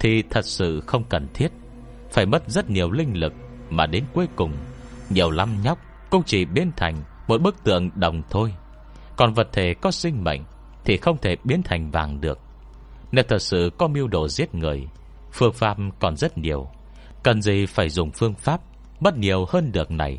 Thì 0.00 0.22
thật 0.30 0.44
sự 0.44 0.80
không 0.86 1.04
cần 1.04 1.28
thiết. 1.34 1.48
Phải 2.10 2.26
mất 2.26 2.42
rất 2.50 2.70
nhiều 2.70 2.90
linh 2.90 3.20
lực 3.20 3.32
Mà 3.70 3.86
đến 3.86 4.04
cuối 4.14 4.26
cùng 4.36 4.52
Nhiều 5.10 5.30
lắm 5.30 5.48
nhóc 5.64 5.78
cũng 6.10 6.22
chỉ 6.26 6.44
biến 6.44 6.70
thành 6.76 6.96
một 7.32 7.42
bức 7.42 7.64
tượng 7.64 7.90
đồng 7.94 8.22
thôi. 8.30 8.54
Còn 9.16 9.32
vật 9.34 9.48
thể 9.52 9.74
có 9.74 9.90
sinh 9.90 10.24
mệnh 10.24 10.42
Thì 10.84 10.96
không 10.96 11.16
thể 11.18 11.36
biến 11.44 11.62
thành 11.62 11.90
vàng 11.90 12.20
được. 12.20 12.38
Nếu 13.12 13.24
thật 13.28 13.38
sự 13.38 13.70
có 13.78 13.88
mưu 13.88 14.08
đồ 14.08 14.28
giết 14.28 14.54
người, 14.54 14.88
Phương 15.32 15.52
pháp 15.52 15.76
còn 16.00 16.16
rất 16.16 16.38
nhiều. 16.38 16.68
Cần 17.22 17.42
gì 17.42 17.66
phải 17.66 17.88
dùng 17.88 18.10
phương 18.10 18.34
pháp 18.34 18.60
Mất 19.00 19.16
nhiều 19.16 19.44
hơn 19.48 19.72
được 19.72 19.90
này? 19.90 20.18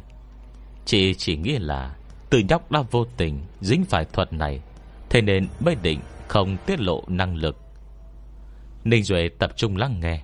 Chị 0.85 1.13
chỉ 1.13 1.37
nghĩ 1.37 1.57
là 1.57 1.95
Từ 2.29 2.39
nhóc 2.49 2.71
đã 2.71 2.81
vô 2.91 3.05
tình 3.17 3.41
dính 3.61 3.85
phải 3.85 4.05
thuật 4.05 4.33
này, 4.33 4.61
Thế 5.09 5.21
nên 5.21 5.47
mới 5.59 5.75
định 5.75 5.99
không 6.27 6.57
tiết 6.65 6.79
lộ 6.79 7.03
năng 7.07 7.35
lực. 7.35 7.57
Ninh 8.83 9.03
Duệ 9.03 9.29
tập 9.39 9.51
trung 9.55 9.77
lắng 9.77 9.99
nghe. 9.99 10.23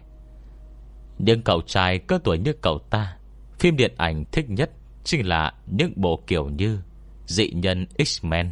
Những 1.18 1.42
cậu 1.42 1.62
trai 1.62 2.00
cơ 2.00 2.20
tuổi 2.24 2.38
như 2.38 2.54
cậu 2.54 2.80
ta, 2.80 3.18
Phim 3.60 3.76
điện 3.76 3.94
ảnh 3.98 4.24
thích 4.32 4.50
nhất 4.50 4.72
Chính 5.04 5.28
là 5.28 5.54
những 5.66 5.94
bộ 5.96 6.24
kiểu 6.28 6.50
như 6.50 6.80
Dị 7.26 7.52
nhân 7.52 7.86
X-Men. 7.98 8.50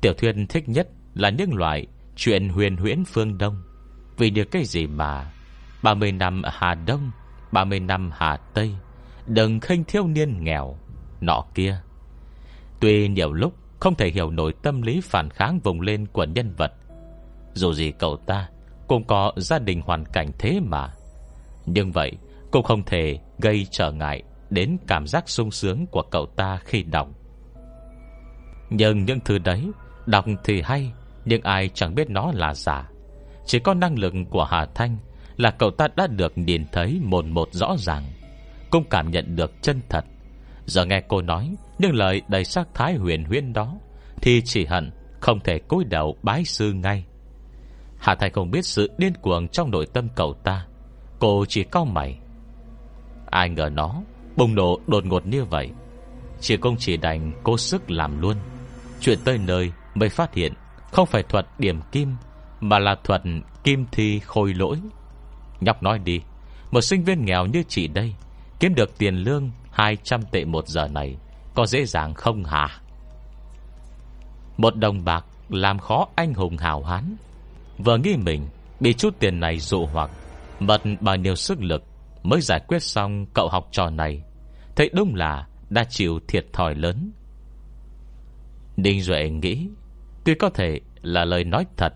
Tiểu 0.00 0.12
thuyết 0.14 0.34
thích 0.48 0.68
nhất 0.68 0.88
Là 1.14 1.30
những 1.30 1.54
loại 1.54 1.86
chuyện 2.16 2.48
huyền 2.48 2.76
huyễn 2.76 3.04
phương 3.04 3.38
Đông. 3.38 3.62
Vì 4.16 4.30
được 4.30 4.50
cái 4.50 4.64
gì 4.64 4.86
mà 4.86 5.32
30 5.82 6.12
năm 6.12 6.42
Hà 6.46 6.74
Đông 6.74 7.10
30 7.52 7.80
năm 7.80 8.10
Hà 8.14 8.36
Tây, 8.36 8.74
Đừng 9.26 9.60
khinh 9.60 9.84
thiếu 9.84 10.06
niên 10.06 10.44
nghèo 10.44 10.76
Nọ 11.20 11.44
kia. 11.54 11.80
Tuy 12.80 13.08
nhiều 13.08 13.32
lúc 13.32 13.54
không 13.80 13.94
thể 13.94 14.10
hiểu 14.10 14.30
nổi 14.30 14.54
tâm 14.62 14.82
lý 14.82 15.00
phản 15.00 15.30
kháng 15.30 15.60
vùng 15.64 15.80
lên 15.80 16.06
của 16.06 16.24
nhân 16.24 16.54
vật, 16.56 16.72
Dù 17.54 17.72
gì 17.72 17.92
cậu 17.98 18.16
ta 18.16 18.48
Cũng 18.88 19.04
có 19.04 19.32
gia 19.36 19.58
đình 19.58 19.80
hoàn 19.80 20.04
cảnh 20.04 20.30
thế 20.38 20.60
mà. 20.60 20.92
Nhưng 21.66 21.92
vậy 21.92 22.12
Cũng 22.50 22.62
không 22.62 22.82
thể 22.82 23.18
gây 23.38 23.66
trở 23.70 23.92
ngại 23.92 24.22
Đến 24.50 24.78
cảm 24.86 25.06
giác 25.06 25.28
sung 25.28 25.50
sướng 25.50 25.86
của 25.86 26.02
cậu 26.10 26.26
ta 26.26 26.58
khi 26.64 26.82
đọc. 26.82 27.08
Nhưng 28.70 29.04
những 29.04 29.20
thứ 29.24 29.38
đấy, 29.38 29.70
Đọc 30.06 30.24
thì 30.44 30.62
hay, 30.62 30.92
Nhưng 31.24 31.42
ai 31.42 31.70
chẳng 31.74 31.94
biết 31.94 32.10
nó 32.10 32.32
là 32.34 32.54
giả. 32.54 32.88
Chỉ 33.46 33.58
có 33.58 33.74
năng 33.74 33.98
lực 33.98 34.14
của 34.30 34.44
Hà 34.44 34.66
Thanh 34.74 34.96
Là 35.36 35.50
cậu 35.50 35.70
ta 35.70 35.88
đã 35.96 36.06
được 36.06 36.38
nhìn 36.38 36.64
thấy 36.72 37.00
Một 37.02 37.24
một 37.24 37.48
rõ 37.52 37.76
ràng, 37.78 38.04
Cũng 38.70 38.84
cảm 38.90 39.10
nhận 39.10 39.36
được 39.36 39.62
chân 39.62 39.80
thật. 39.88 40.04
Giờ 40.66 40.84
nghe 40.84 41.00
cô 41.08 41.22
nói 41.22 41.54
Những 41.78 41.94
lời 41.94 42.22
đầy 42.28 42.44
sắc 42.44 42.68
thái 42.74 42.94
huyền 42.94 43.24
huyên 43.24 43.52
đó, 43.52 43.78
Thì 44.22 44.42
chỉ 44.44 44.64
hận 44.64 44.90
không 45.20 45.40
thể 45.40 45.58
cúi 45.58 45.84
đầu 45.84 46.16
bái 46.22 46.44
sư 46.44 46.72
ngay. 46.72 47.04
Hà 47.98 48.14
Thành 48.14 48.32
không 48.32 48.50
biết 48.50 48.64
sự 48.64 48.90
điên 48.98 49.12
cuồng 49.22 49.48
Trong 49.48 49.70
nội 49.70 49.86
tâm 49.92 50.08
cậu 50.14 50.34
ta. 50.34 50.66
Cô 51.18 51.44
chỉ 51.48 51.64
cau 51.64 51.84
mày. 51.84 52.18
Ai 53.30 53.50
ngờ 53.50 53.70
nó 53.72 54.02
bùng 54.38 54.54
nổ 54.54 54.78
đột 54.86 55.06
ngột 55.06 55.26
như 55.26 55.44
vậy, 55.44 55.70
Chỉ 56.40 56.56
công 56.56 56.76
chỉ 56.78 56.96
đành 56.96 57.32
cố 57.42 57.58
sức 57.58 57.90
làm 57.90 58.20
luôn. 58.20 58.36
Chuyện 59.00 59.18
tới 59.24 59.38
nơi 59.38 59.72
mới 59.94 60.08
phát 60.08 60.34
hiện 60.34 60.52
Không 60.92 61.06
phải 61.06 61.22
thuật 61.22 61.46
điểm 61.58 61.80
kim, 61.92 62.16
Mà 62.60 62.78
là 62.78 62.96
thuật 63.04 63.22
kim 63.64 63.86
thi 63.92 64.18
khôi 64.18 64.54
lỗi. 64.54 64.76
Nhóc 65.60 65.82
nói 65.82 65.98
đi, 65.98 66.20
Một 66.70 66.80
sinh 66.80 67.04
viên 67.04 67.24
nghèo 67.24 67.46
như 67.46 67.62
chị 67.68 67.88
đây, 67.88 68.14
Kiếm 68.60 68.74
được 68.74 68.98
tiền 68.98 69.14
lương 69.14 69.50
200 69.70 70.22
tệ 70.32 70.44
một 70.44 70.68
giờ 70.68 70.88
này, 70.88 71.16
Có 71.54 71.66
dễ 71.66 71.84
dàng 71.84 72.14
không 72.14 72.44
hả? 72.44 72.68
Một 74.56 74.76
đồng 74.76 75.04
bạc 75.04 75.24
Làm 75.48 75.78
khó 75.78 76.08
anh 76.14 76.34
hùng 76.34 76.56
hào 76.56 76.82
hán. 76.82 77.16
Vừa 77.78 77.96
nghĩ 77.96 78.16
mình 78.16 78.48
Bị 78.80 78.92
chút 78.92 79.14
tiền 79.18 79.40
này 79.40 79.58
dụ 79.58 79.86
hoặc 79.86 80.10
Mật 80.60 80.82
bao 81.00 81.16
nhiêu 81.16 81.34
sức 81.34 81.62
lực 81.62 81.82
Mới 82.22 82.40
giải 82.40 82.60
quyết 82.68 82.82
xong 82.82 83.26
cậu 83.34 83.48
học 83.48 83.68
trò 83.72 83.90
này. 83.90 84.22
Thấy 84.78 84.90
đúng 84.94 85.14
là 85.14 85.46
đã 85.70 85.84
chịu 85.84 86.20
thiệt 86.28 86.46
thòi 86.52 86.74
lớn. 86.74 87.12
Đinh 88.76 89.02
Duệ 89.02 89.30
nghĩ, 89.30 89.68
Tuy 90.24 90.34
có 90.34 90.50
thể 90.50 90.80
là 91.02 91.24
lời 91.24 91.44
nói 91.44 91.66
thật, 91.76 91.94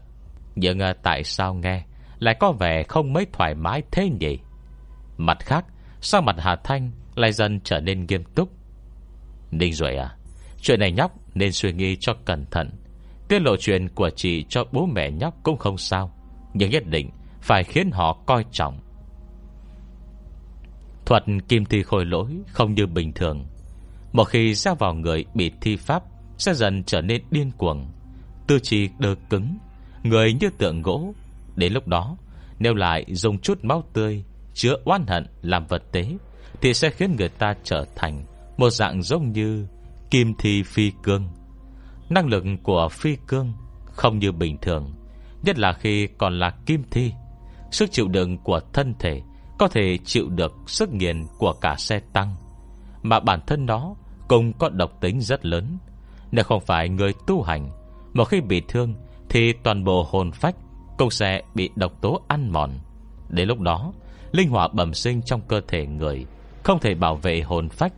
Nhưng 0.54 0.78
à, 0.78 0.94
tại 1.02 1.24
sao 1.24 1.54
nghe 1.54 1.84
Lại 2.18 2.36
có 2.40 2.52
vẻ 2.52 2.82
không 2.82 3.12
mấy 3.12 3.26
thoải 3.32 3.54
mái 3.54 3.82
thế 3.90 4.08
nhỉ? 4.20 4.38
Mặt 5.16 5.38
khác, 5.40 5.64
Sao 6.00 6.22
mặt 6.22 6.36
Hà 6.38 6.56
Thanh 6.56 6.90
lại 7.14 7.32
dần 7.32 7.60
trở 7.64 7.80
nên 7.80 8.06
nghiêm 8.06 8.24
túc? 8.24 8.52
Ninh 9.50 9.72
Duệ 9.72 9.96
à 9.96 10.16
Chuyện 10.60 10.80
này 10.80 10.92
nhóc 10.92 11.12
nên 11.34 11.52
suy 11.52 11.72
nghĩ 11.72 11.96
cho 12.00 12.14
cẩn 12.24 12.46
thận. 12.50 12.70
Tiết 13.28 13.38
lộ 13.42 13.56
chuyện 13.56 13.88
của 13.88 14.10
chị 14.10 14.44
cho 14.48 14.64
bố 14.72 14.86
mẹ 14.86 15.10
nhóc 15.10 15.34
cũng 15.42 15.58
không 15.58 15.78
sao, 15.78 16.14
Nhưng 16.54 16.70
nhất 16.70 16.86
định 16.86 17.10
Phải 17.40 17.64
khiến 17.64 17.90
họ 17.90 18.12
coi 18.26 18.44
trọng. 18.52 18.80
Thuật 21.12 21.24
kim 21.48 21.64
thi 21.64 21.82
khôi 21.82 22.04
lỗi 22.04 22.26
Không 22.48 22.74
như 22.74 22.86
bình 22.86 23.12
thường. 23.12 23.46
Một 24.12 24.24
khi 24.24 24.54
ra 24.54 24.74
vào 24.74 24.94
người 24.94 25.24
bị 25.34 25.50
thi 25.60 25.76
pháp, 25.76 26.02
Sẽ 26.38 26.54
dần 26.54 26.84
trở 26.84 27.00
nên 27.00 27.22
điên 27.30 27.50
cuồng. 27.56 27.90
Tư 28.46 28.58
trì 28.58 28.88
đơ 28.98 29.14
cứng, 29.30 29.58
Người 30.02 30.34
như 30.40 30.50
tượng 30.58 30.82
gỗ. 30.82 31.14
Đến 31.56 31.72
lúc 31.72 31.88
đó, 31.88 32.16
Nếu 32.58 32.74
lại 32.74 33.04
dùng 33.08 33.38
chút 33.38 33.64
máu 33.64 33.84
tươi, 33.92 34.24
Chứa 34.54 34.76
oan 34.84 35.06
hận 35.06 35.26
làm 35.42 35.66
vật 35.66 35.82
tế, 35.92 36.16
thì 36.60 36.74
sẽ 36.74 36.90
khiến 36.90 37.16
người 37.18 37.28
ta 37.28 37.54
trở 37.64 37.84
thành 37.96 38.24
Một 38.56 38.70
dạng 38.70 39.02
giống 39.02 39.32
như 39.32 39.66
Kim 40.10 40.34
thi 40.38 40.62
phi 40.62 40.92
cương. 41.02 41.28
Năng 42.08 42.26
lực 42.26 42.44
của 42.62 42.88
phi 42.88 43.16
cương 43.26 43.52
Không 43.86 44.18
như 44.18 44.32
bình 44.32 44.58
thường, 44.62 44.94
Nhất 45.42 45.58
là 45.58 45.72
khi 45.72 46.08
còn 46.18 46.38
là 46.38 46.50
kim 46.66 46.82
thi, 46.90 47.12
Sức 47.70 47.92
chịu 47.92 48.08
đựng 48.08 48.38
của 48.38 48.60
thân 48.72 48.94
thể 48.98 49.22
có 49.62 49.68
thể 49.68 49.98
chịu 50.04 50.28
được 50.28 50.54
sức 50.66 50.92
nghiền 50.92 51.26
của 51.38 51.52
cả 51.52 51.76
xe 51.78 52.00
tăng, 52.12 52.34
Mà 53.02 53.20
bản 53.20 53.40
thân 53.46 53.66
nó 53.66 53.94
Cũng 54.28 54.52
có 54.52 54.68
độc 54.68 55.00
tính 55.00 55.20
rất 55.20 55.46
lớn. 55.46 55.78
Nếu 56.30 56.44
không 56.44 56.60
phải 56.60 56.88
người 56.88 57.12
tu 57.26 57.42
hành, 57.42 57.70
Một 58.14 58.24
khi 58.24 58.40
bị 58.40 58.62
thương 58.68 58.94
Thì 59.28 59.52
toàn 59.52 59.84
bộ 59.84 60.06
hồn 60.10 60.32
phách 60.32 60.56
Cũng 60.98 61.10
sẽ 61.10 61.42
bị 61.54 61.70
độc 61.74 62.02
tố 62.02 62.20
ăn 62.28 62.50
mòn. 62.50 62.70
Đến 63.28 63.48
lúc 63.48 63.60
đó, 63.60 63.92
Linh 64.32 64.48
hỏa 64.48 64.68
bẩm 64.68 64.94
sinh 64.94 65.22
trong 65.22 65.40
cơ 65.48 65.60
thể 65.68 65.86
người 65.86 66.26
không 66.62 66.78
thể 66.78 66.94
bảo 66.94 67.16
vệ 67.16 67.40
hồn 67.40 67.68
phách, 67.68 67.92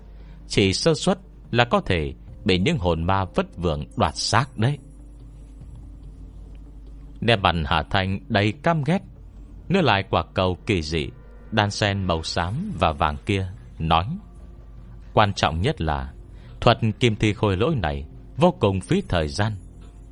Chỉ 0.49 0.73
sơ 0.73 0.95
suất 0.95 1.19
là 1.51 1.65
có 1.65 1.81
thể 1.81 2.15
Bị 2.45 2.59
những 2.59 2.79
hồn 2.79 3.03
ma 3.03 3.25
vất 3.25 3.57
vưởng 3.57 3.85
đoạt 3.97 4.17
xác 4.17 4.59
đấy. 4.59 4.79
Nè 7.21 7.37
bàn 7.37 7.65
Hà 7.67 7.83
Thanh 7.83 8.21
đầy 8.29 8.53
cam 8.53 8.85
ghét 8.85 9.03
Đưa 9.69 9.81
lại 9.81 10.05
quả 10.11 10.25
cầu 10.35 10.59
kỳ 10.67 10.83
dị. 10.83 11.11
Đan 11.55 11.71
sen 11.71 12.05
màu 12.05 12.23
xám 12.23 12.73
và 12.79 12.93
vàng 12.93 13.17
kia, 13.27 13.49
Nói, 13.79 14.07
Quan 15.13 15.33
trọng 15.35 15.61
nhất 15.61 15.81
là, 15.81 16.13
Thuật 16.61 16.79
kim 17.01 17.17
thi 17.17 17.33
khôi 17.33 17.57
lỗi 17.57 17.75
này 17.75 18.05
Vô 18.37 18.55
cùng 18.61 18.81
phí 18.81 19.03
thời 19.09 19.29
gian. 19.29 19.53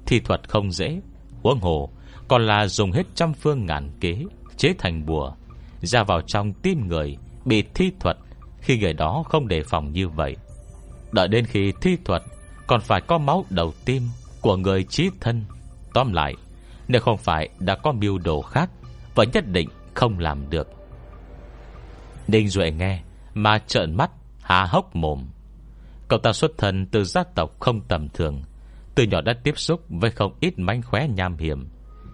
Thi 0.07 0.20
thuật 0.20 0.49
không 0.49 0.72
dễ, 0.72 1.01
Huống 1.43 1.61
hồ, 1.61 1.90
còn 2.28 2.47
là 2.47 2.66
dùng 2.66 2.93
hết 2.93 3.07
trăm 3.14 3.34
phương 3.34 3.66
ngàn 3.66 3.90
kế, 4.01 4.24
Chế 4.57 4.74
thành 4.78 5.07
bùa, 5.07 5.32
Ra 5.80 6.03
vào 6.03 6.20
trong 6.20 6.53
tim 6.53 6.88
người 6.88 7.16
Bị 7.45 7.64
thi 7.74 7.90
thuật. 8.01 8.16
Khi 8.61 8.78
người 8.78 8.93
đó 8.93 9.22
không 9.28 9.49
đề 9.49 9.62
phòng 9.62 9.93
như 9.93 10.09
vậy, 10.09 10.36
Đợi 11.12 11.28
đến 11.28 11.45
khi 11.45 11.72
thi 11.80 11.97
thuật 12.05 12.22
Còn 12.66 12.80
phải 12.80 13.01
có 13.01 13.18
máu 13.18 13.45
đầu 13.51 13.72
tim 13.84 14.03
Của 14.40 14.57
người 14.57 14.84
trí 14.84 15.11
thân. 15.20 15.45
Tóm 15.95 16.12
lại, 16.12 16.34
Nếu 16.88 17.01
không 17.01 17.18
phải 17.18 17.49
đã 17.59 17.76
có 17.76 17.93
mưu 17.93 18.18
đồ 18.18 18.43
khác 18.43 18.70
Và 19.14 19.24
nhất 19.32 19.45
định 19.49 19.68
không 19.95 20.18
làm 20.18 20.51
được. 20.51 20.82
Ninh 22.28 22.48
Duệ 22.48 22.70
nghe, 22.70 23.02
Mà 23.34 23.58
trợn 23.58 23.96
mắt, 23.96 24.10
há 24.42 24.64
hốc 24.64 24.96
mồm. 24.96 25.24
Cậu 26.08 26.18
ta 26.18 26.32
xuất 26.32 26.50
thân 26.58 26.86
từ 26.86 27.04
gia 27.04 27.24
tộc 27.34 27.60
không 27.60 27.80
tầm 27.80 28.08
thường, 28.08 28.42
Từ 28.94 29.04
nhỏ 29.04 29.20
đã 29.20 29.32
tiếp 29.44 29.58
xúc 29.58 29.80
Với 29.88 30.10
không 30.10 30.32
ít 30.40 30.58
manh 30.58 30.82
khóe 30.82 31.08
nham 31.08 31.36
hiểm. 31.36 31.68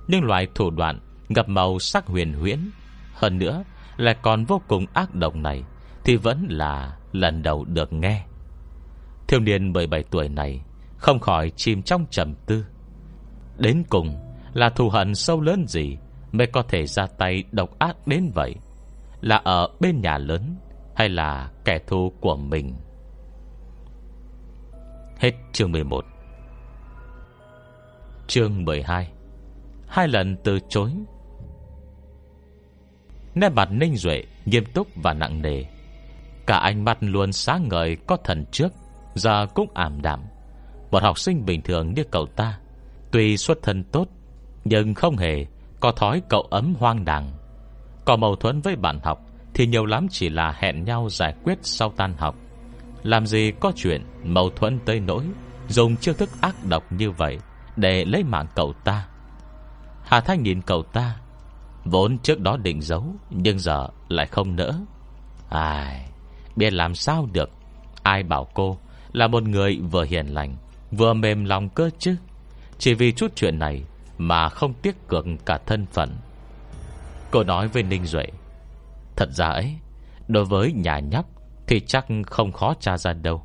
Nhưng 0.09 0.25
loại 0.25 0.47
thủ 0.55 0.71
đoạn 0.71 1.01
Ngập 1.29 1.49
màu 1.49 1.79
sắc 1.79 2.07
huyền 2.07 2.33
huyễn, 2.33 2.71
Hơn 3.15 3.39
nữa 3.39 3.65
Lại 3.97 4.17
còn 4.23 4.45
vô 4.45 4.61
cùng 4.69 4.87
ác 4.93 5.15
độc 5.15 5.37
này, 5.37 5.63
thì 6.05 6.17
vẫn 6.17 6.47
là 6.51 6.97
lần 7.13 7.43
đầu 7.43 7.65
được 7.65 7.93
nghe. 7.93 8.25
Thiếu 9.29 9.41
niên 9.41 9.73
17 9.73 10.03
tuổi 10.03 10.29
này 10.29 10.63
Không 10.97 11.19
khỏi 11.19 11.51
chìm 11.57 11.83
trong 11.83 12.07
trầm 12.11 12.35
tư. 12.47 12.65
Đến 13.59 13.85
cùng 13.89 14.17
Là 14.53 14.69
thù 14.69 14.89
hận 14.89 15.15
sâu 15.15 15.41
lớn 15.41 15.65
gì 15.67 15.97
Mới 16.33 16.47
có 16.47 16.63
thể 16.63 16.87
ra 16.87 17.07
tay 17.07 17.45
độc 17.53 17.79
ác 17.79 18.07
đến 18.07 18.31
vậy? 18.35 18.55
Là 19.21 19.37
ở 19.37 19.69
bên 19.81 20.01
nhà 20.01 20.19
lớn 20.19 20.57
Hay 20.95 21.09
là 21.09 21.51
kẻ 21.65 21.79
thù 21.87 22.13
của 22.21 22.37
mình? 22.37 22.75
Hết 25.19 25.33
chương 25.53 25.73
11 25.73 26.05
Chương 28.27 28.65
12 28.65 29.13
Hai 29.89 30.09
lần 30.09 30.37
từ 30.45 30.59
chối. 30.69 30.93
Nét 33.35 33.49
mặt 33.49 33.69
Ninh 33.73 33.97
Duệ 33.97 34.25
Nghiêm 34.45 34.65
túc 34.65 34.87
và 34.95 35.15
nặng 35.15 35.43
nề. 35.43 35.65
Cả 36.47 36.57
ánh 36.57 36.85
mắt 36.85 36.99
luôn 37.01 37.33
sáng 37.33 37.69
ngời 37.69 37.97
có 38.07 38.17
thần 38.17 38.45
trước, 38.53 38.73
Giờ 39.15 39.47
cũng 39.55 39.69
ảm 39.75 40.03
đạm. 40.03 40.21
Một 40.91 41.03
học 41.03 41.19
sinh 41.19 41.45
bình 41.45 41.63
thường 41.63 41.95
như 41.95 42.05
cậu 42.11 42.27
ta, 42.27 42.59
Tuy 43.11 43.37
xuất 43.37 43.59
thân 43.63 43.85
tốt, 43.85 44.09
Nhưng 44.65 44.95
không 44.95 45.17
hề 45.17 45.47
Có 45.81 45.93
thói 45.93 46.23
cậu 46.29 46.43
ấm 46.43 46.75
hoang 46.79 47.05
đàng. 47.05 47.38
Có 48.09 48.17
mâu 48.17 48.37
thuẫn 48.37 48.61
với 48.61 48.77
bạn 48.77 49.01
học, 49.03 49.21
Thì 49.55 49.67
nhiều 49.67 49.87
lắm 49.87 50.07
chỉ 50.11 50.29
là 50.29 50.57
hẹn 50.59 50.85
nhau 50.85 51.09
giải 51.11 51.35
quyết 51.45 51.59
sau 51.63 51.93
tan 51.97 52.15
học. 52.19 52.37
Làm 53.03 53.27
gì 53.27 53.53
có 53.61 53.73
chuyện 53.77 54.05
Mâu 54.25 54.51
thuẫn 54.51 54.79
tới 54.85 55.01
nỗi, 55.01 55.25
Dùng 55.69 55.97
chiêu 55.97 56.15
thức 56.15 56.29
ác 56.41 56.57
độc 56.69 56.93
như 56.93 57.11
vậy 57.11 57.39
Để 57.77 58.05
lấy 58.05 58.25
mạng 58.25 58.47
cậu 58.55 58.73
ta. 58.85 59.07
Hà 60.03 60.21
Thanh 60.21 60.43
nhìn 60.43 60.63
cậu 60.63 60.83
ta, 60.83 61.17
Vốn 61.85 62.19
trước 62.19 62.41
đó 62.41 62.57
định 62.57 62.81
giấu, 62.81 63.05
Nhưng 63.31 63.59
giờ 63.59 63.89
lại 64.09 64.27
không 64.27 64.57
nỡ. 64.57 64.73
Ai, 65.49 66.09
Biết 66.57 66.73
làm 66.73 66.95
sao 66.95 67.29
được? 67.33 67.51
Ai 68.03 68.23
bảo 68.23 68.49
cô 68.55 68.79
là 69.13 69.27
một 69.27 69.43
người 69.43 69.79
vừa 69.91 70.05
hiền 70.05 70.27
lành, 70.27 70.57
Vừa 70.91 71.15
mềm 71.15 71.45
lòng 71.45 71.69
cơ 71.69 71.91
chứ? 71.99 72.17
Chỉ 72.79 72.95
vì 72.95 73.13
chút 73.13 73.33
chuyện 73.37 73.59
này 73.59 73.85
Mà 74.19 74.49
không 74.49 74.75
tiếc 74.75 75.09
cược 75.09 75.25
cả 75.47 75.59
thân 75.67 75.87
phận. 75.87 76.11
Cô 77.31 77.45
nói 77.45 77.69
với 77.69 77.83
Ninh 77.83 78.07
Duệ. 78.07 78.25
Thật 79.17 79.29
ra 79.33 79.47
ấy, 79.47 79.75
Đối 80.29 80.45
với 80.45 80.73
nhà 80.73 80.99
nhóc 80.99 81.27
Thì 81.67 81.81
chắc 81.81 82.07
không 82.27 82.53
khó 82.53 82.75
tra 82.81 82.99
ra 82.99 83.13
đâu. 83.13 83.45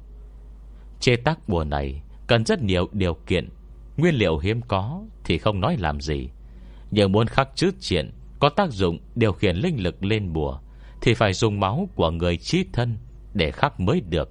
Chế 1.00 1.16
tác 1.16 1.50
bùa 1.50 1.64
này 1.64 2.02
Cần 2.28 2.46
rất 2.46 2.62
nhiều 2.62 2.90
điều 2.92 3.14
kiện. 3.14 3.50
Nguyên 3.98 4.16
liệu 4.16 4.38
hiếm 4.38 4.62
có 4.62 5.02
Thì 5.24 5.38
không 5.38 5.62
nói 5.62 5.78
làm 5.80 6.02
gì. 6.02 6.30
Nhưng 6.92 7.12
muốn 7.12 7.28
khắc 7.28 7.50
chữ 7.56 7.72
triện 7.80 8.12
Có 8.40 8.50
tác 8.50 8.72
dụng 8.72 9.00
điều 9.16 9.34
khiển 9.34 9.56
linh 9.56 9.84
lực 9.84 10.04
lên 10.04 10.34
bùa 10.34 10.60
Thì 11.02 11.14
phải 11.14 11.34
dùng 11.34 11.60
máu 11.60 11.90
của 11.96 12.12
người 12.12 12.38
trí 12.38 12.66
thân 12.74 12.98
Để 13.34 13.52
khắc 13.52 13.80
mới 13.80 14.02
được. 14.02 14.30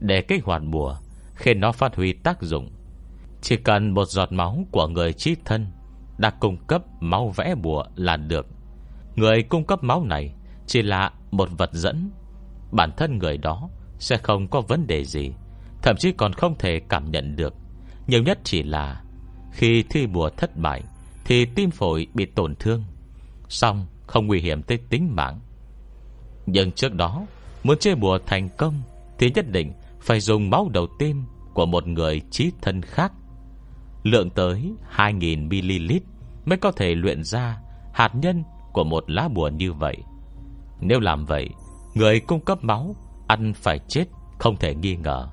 Để 0.00 0.22
kích 0.22 0.44
hoạt 0.44 0.62
bùa 0.64 0.96
Khi 1.34 1.54
nó 1.54 1.72
phát 1.72 1.96
huy 1.96 2.12
tác 2.12 2.42
dụng, 2.42 2.70
Chỉ 3.42 3.56
cần 3.56 3.90
một 3.90 4.04
giọt 4.04 4.32
máu 4.32 4.64
của 4.70 4.88
người 4.88 5.12
trí 5.12 5.36
thân 5.44 5.66
Đã 6.18 6.30
cung 6.30 6.56
cấp 6.66 6.82
máu 7.00 7.28
vẽ 7.36 7.54
bùa 7.54 7.84
là 7.96 8.16
được. 8.16 8.46
Người 9.18 9.42
cung 9.42 9.64
cấp 9.64 9.84
máu 9.84 10.04
này 10.04 10.34
Chỉ 10.66 10.82
là 10.82 11.12
một 11.30 11.48
vật 11.58 11.70
dẫn. 11.72 12.10
Bản 12.70 12.90
thân 12.96 13.18
người 13.18 13.38
đó 13.38 13.68
Sẽ 13.98 14.16
không 14.16 14.48
có 14.48 14.60
vấn 14.60 14.86
đề 14.86 15.04
gì, 15.04 15.32
Thậm 15.82 15.96
chí 15.96 16.12
còn 16.12 16.32
không 16.32 16.54
thể 16.58 16.80
cảm 16.88 17.10
nhận 17.10 17.36
được. 17.36 17.54
Nhiều 18.06 18.22
nhất 18.22 18.38
chỉ 18.44 18.62
là 18.62 19.02
Khi 19.52 19.84
thi 19.90 20.06
bùa 20.06 20.30
thất 20.36 20.56
bại 20.56 20.82
Thì 21.24 21.44
tim 21.44 21.70
phổi 21.70 22.06
bị 22.14 22.26
tổn 22.26 22.54
thương, 22.54 22.84
Xong 23.48 23.86
không 24.06 24.26
nguy 24.26 24.40
hiểm 24.40 24.62
tới 24.62 24.78
tính 24.90 25.16
mạng. 25.16 25.40
Nhưng 26.46 26.72
trước 26.72 26.94
đó, 26.94 27.26
Muốn 27.64 27.76
chơi 27.80 27.94
bùa 27.94 28.18
thành 28.26 28.48
công 28.58 28.82
Thì 29.18 29.30
nhất 29.34 29.50
định 29.50 29.72
phải 30.00 30.20
dùng 30.20 30.50
máu 30.50 30.68
đầu 30.72 30.86
tim 30.98 31.24
Của 31.54 31.66
một 31.66 31.86
người 31.86 32.20
trí 32.30 32.52
thân 32.62 32.82
khác, 32.82 33.12
Lượng 34.02 34.30
tới 34.30 34.72
2.000ml 34.96 36.00
Mới 36.44 36.58
có 36.58 36.72
thể 36.72 36.94
luyện 36.94 37.24
ra 37.24 37.60
Hạt 37.92 38.14
nhân 38.14 38.44
của 38.72 38.84
một 38.84 39.10
lá 39.10 39.28
bùa 39.28 39.48
như 39.48 39.72
vậy. 39.72 39.96
Nếu 40.80 41.00
làm 41.00 41.24
vậy, 41.24 41.48
Người 41.94 42.20
cung 42.20 42.40
cấp 42.40 42.64
máu, 42.64 42.94
Ăn 43.26 43.52
phải 43.54 43.78
chết, 43.88 44.04
không 44.38 44.56
thể 44.56 44.74
nghi 44.74 44.96
ngờ. 44.96 45.28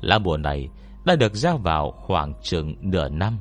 Lá 0.00 0.18
bùa 0.18 0.36
này 0.36 0.68
đã 1.04 1.16
được 1.16 1.34
gieo 1.34 1.56
vào 1.56 1.90
khoảng 1.90 2.32
chừng 2.42 2.74
nửa 2.80 3.08
năm. 3.08 3.38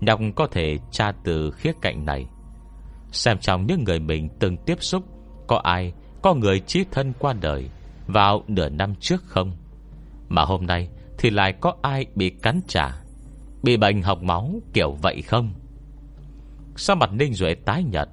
Nhọc 0.00 0.20
có 0.36 0.46
thể 0.46 0.78
tra 0.90 1.12
từ 1.24 1.50
khía 1.50 1.72
cạnh 1.82 2.04
này. 2.04 2.26
Xem 3.12 3.38
trong 3.38 3.66
những 3.66 3.84
người 3.84 3.98
mình 3.98 4.28
từng 4.38 4.56
tiếp 4.56 4.76
xúc, 4.80 5.02
Có 5.46 5.56
ai 5.56 5.92
Có 6.22 6.34
người 6.34 6.60
trí 6.60 6.84
thân 6.90 7.12
qua 7.18 7.32
đời 7.32 7.68
Vào 8.06 8.42
nửa 8.46 8.68
năm 8.68 8.94
trước 9.00 9.22
không? 9.26 9.52
Mà 10.28 10.44
hôm 10.44 10.66
nay 10.66 10.88
thì 11.18 11.30
lại 11.30 11.52
có 11.60 11.74
ai 11.82 12.06
bị 12.14 12.30
cắn 12.30 12.60
trả, 12.68 12.90
Bị 13.62 13.76
bệnh 13.76 14.02
học 14.02 14.22
máu 14.22 14.50
kiểu 14.72 14.92
vậy 15.02 15.22
không? 15.22 15.54
Sao 16.76 16.96
mặt 16.96 17.10
Ninh 17.12 17.34
Duệ 17.34 17.54
tái 17.54 17.84
nhật 17.84 18.08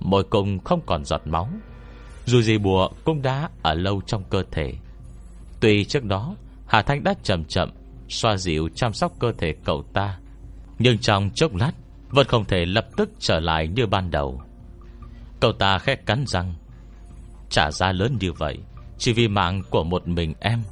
Môi 0.00 0.24
cung 0.24 0.58
không 0.58 0.80
còn 0.86 1.04
giọt 1.04 1.22
máu. 1.24 1.48
Dù 2.24 2.42
gì 2.42 2.58
bùa 2.58 2.88
cũng 3.04 3.22
đã 3.22 3.48
ở 3.62 3.74
lâu 3.74 4.00
trong 4.06 4.24
cơ 4.30 4.42
thể. 4.50 4.74
Tuy 5.60 5.84
trước 5.84 6.04
đó, 6.04 6.34
Hà 6.66 6.82
Thanh 6.82 7.04
đã 7.04 7.14
chậm 7.22 7.44
chậm 7.44 7.70
Xoa 8.08 8.36
dịu 8.36 8.68
chăm 8.74 8.92
sóc 8.92 9.12
cơ 9.18 9.32
thể 9.38 9.54
cậu 9.64 9.82
ta. 9.92 10.18
Nhưng 10.78 10.98
trong 10.98 11.30
chốc 11.34 11.54
lát, 11.54 11.72
Vẫn 12.10 12.26
không 12.26 12.44
thể 12.44 12.66
lập 12.66 12.86
tức 12.96 13.10
trở 13.18 13.40
lại 13.40 13.68
như 13.68 13.86
ban 13.86 14.10
đầu. 14.10 14.42
Cậu 15.40 15.52
ta 15.52 15.78
khẽ 15.78 15.94
cắn 15.94 16.24
răng. 16.26 16.54
Trả 17.50 17.70
giá 17.70 17.92
lớn 17.92 18.16
như 18.20 18.32
vậy, 18.32 18.58
Chỉ 18.98 19.12
vì 19.12 19.28
mạng 19.28 19.62
của 19.70 19.84
một 19.84 20.08
mình 20.08 20.34
em. 20.40 20.62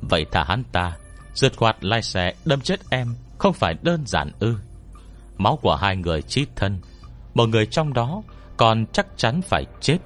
Vậy 0.00 0.26
thả 0.32 0.44
hắn 0.44 0.62
ta 0.72 0.96
Rượt 1.34 1.56
khoát 1.56 1.84
lai 1.84 2.02
xe 2.02 2.34
đâm 2.44 2.60
chết 2.60 2.80
em 2.90 3.08
Không 3.38 3.52
phải 3.52 3.74
đơn 3.82 4.06
giản 4.06 4.30
ư. 4.38 4.54
Máu 5.38 5.58
của 5.62 5.76
hai 5.76 5.96
người 5.96 6.22
chí 6.22 6.46
thân, 6.56 6.80
Một 7.34 7.48
người 7.48 7.66
trong 7.66 7.92
đó 7.92 8.22
con 8.56 8.86
chắc 8.92 9.06
chắn 9.16 9.42
phải 9.42 9.64
chết. 9.80 9.98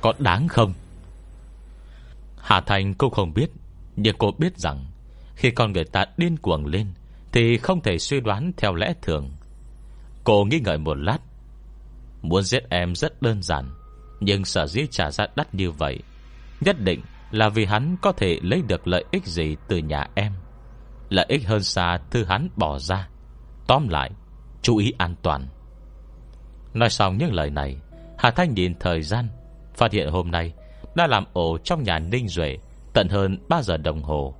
Có 0.00 0.12
đáng 0.18 0.48
không? 0.48 0.72
Hà 2.36 2.60
Thành 2.60 2.94
cũng 2.94 3.10
không 3.10 3.34
biết, 3.34 3.50
Nhưng 3.96 4.16
cô 4.18 4.30
biết 4.38 4.58
rằng 4.58 4.86
Khi 5.34 5.50
con 5.50 5.72
người 5.72 5.84
ta 5.84 6.04
điên 6.16 6.36
cuồng 6.36 6.66
lên 6.66 6.92
Thì 7.32 7.56
không 7.56 7.80
thể 7.80 7.98
suy 7.98 8.20
đoán 8.20 8.52
theo 8.56 8.74
lẽ 8.74 8.94
thường. 9.02 9.30
Cô 10.24 10.44
nghĩ 10.44 10.60
ngợi 10.64 10.78
một 10.78 10.94
lát, 10.94 11.18
Muốn 12.22 12.42
giết 12.42 12.62
em 12.70 12.94
rất 12.94 13.22
đơn 13.22 13.42
giản, 13.42 13.70
Nhưng 14.20 14.44
sở 14.44 14.66
dĩ 14.66 14.86
trả 14.90 15.10
giá 15.10 15.26
đắt 15.36 15.54
như 15.54 15.70
vậy 15.70 15.98
Nhất 16.60 16.80
định 16.80 17.00
là 17.30 17.48
vì 17.48 17.64
hắn 17.64 17.96
có 18.02 18.12
thể 18.12 18.38
lấy 18.42 18.62
được 18.62 18.88
lợi 18.88 19.04
ích 19.10 19.26
gì 19.26 19.56
từ 19.68 19.78
nhà 19.78 20.06
em. 20.14 20.32
Lợi 21.08 21.26
ích 21.28 21.46
hơn 21.46 21.62
xa 21.62 21.98
thư 22.10 22.24
hắn 22.24 22.48
bỏ 22.56 22.78
ra. 22.78 23.08
Tóm 23.66 23.88
lại, 23.88 24.10
Chú 24.62 24.76
ý 24.76 24.92
an 24.98 25.14
toàn. 25.22 25.46
Nói 26.74 26.90
xong 26.90 27.18
những 27.18 27.32
lời 27.32 27.50
này, 27.50 27.76
Hà 28.18 28.30
Thanh 28.30 28.54
nhìn 28.54 28.74
thời 28.80 29.02
gian, 29.02 29.28
Phát 29.74 29.92
hiện 29.92 30.10
hôm 30.10 30.30
nay 30.30 30.52
Đã 30.94 31.06
làm 31.06 31.24
ổ 31.32 31.58
trong 31.58 31.82
nhà 31.82 31.98
Ninh 31.98 32.28
Duệ 32.28 32.56
Tận 32.92 33.08
hơn 33.08 33.38
3 33.48 33.62
giờ 33.62 33.76
đồng 33.76 34.02
hồ. 34.02 34.34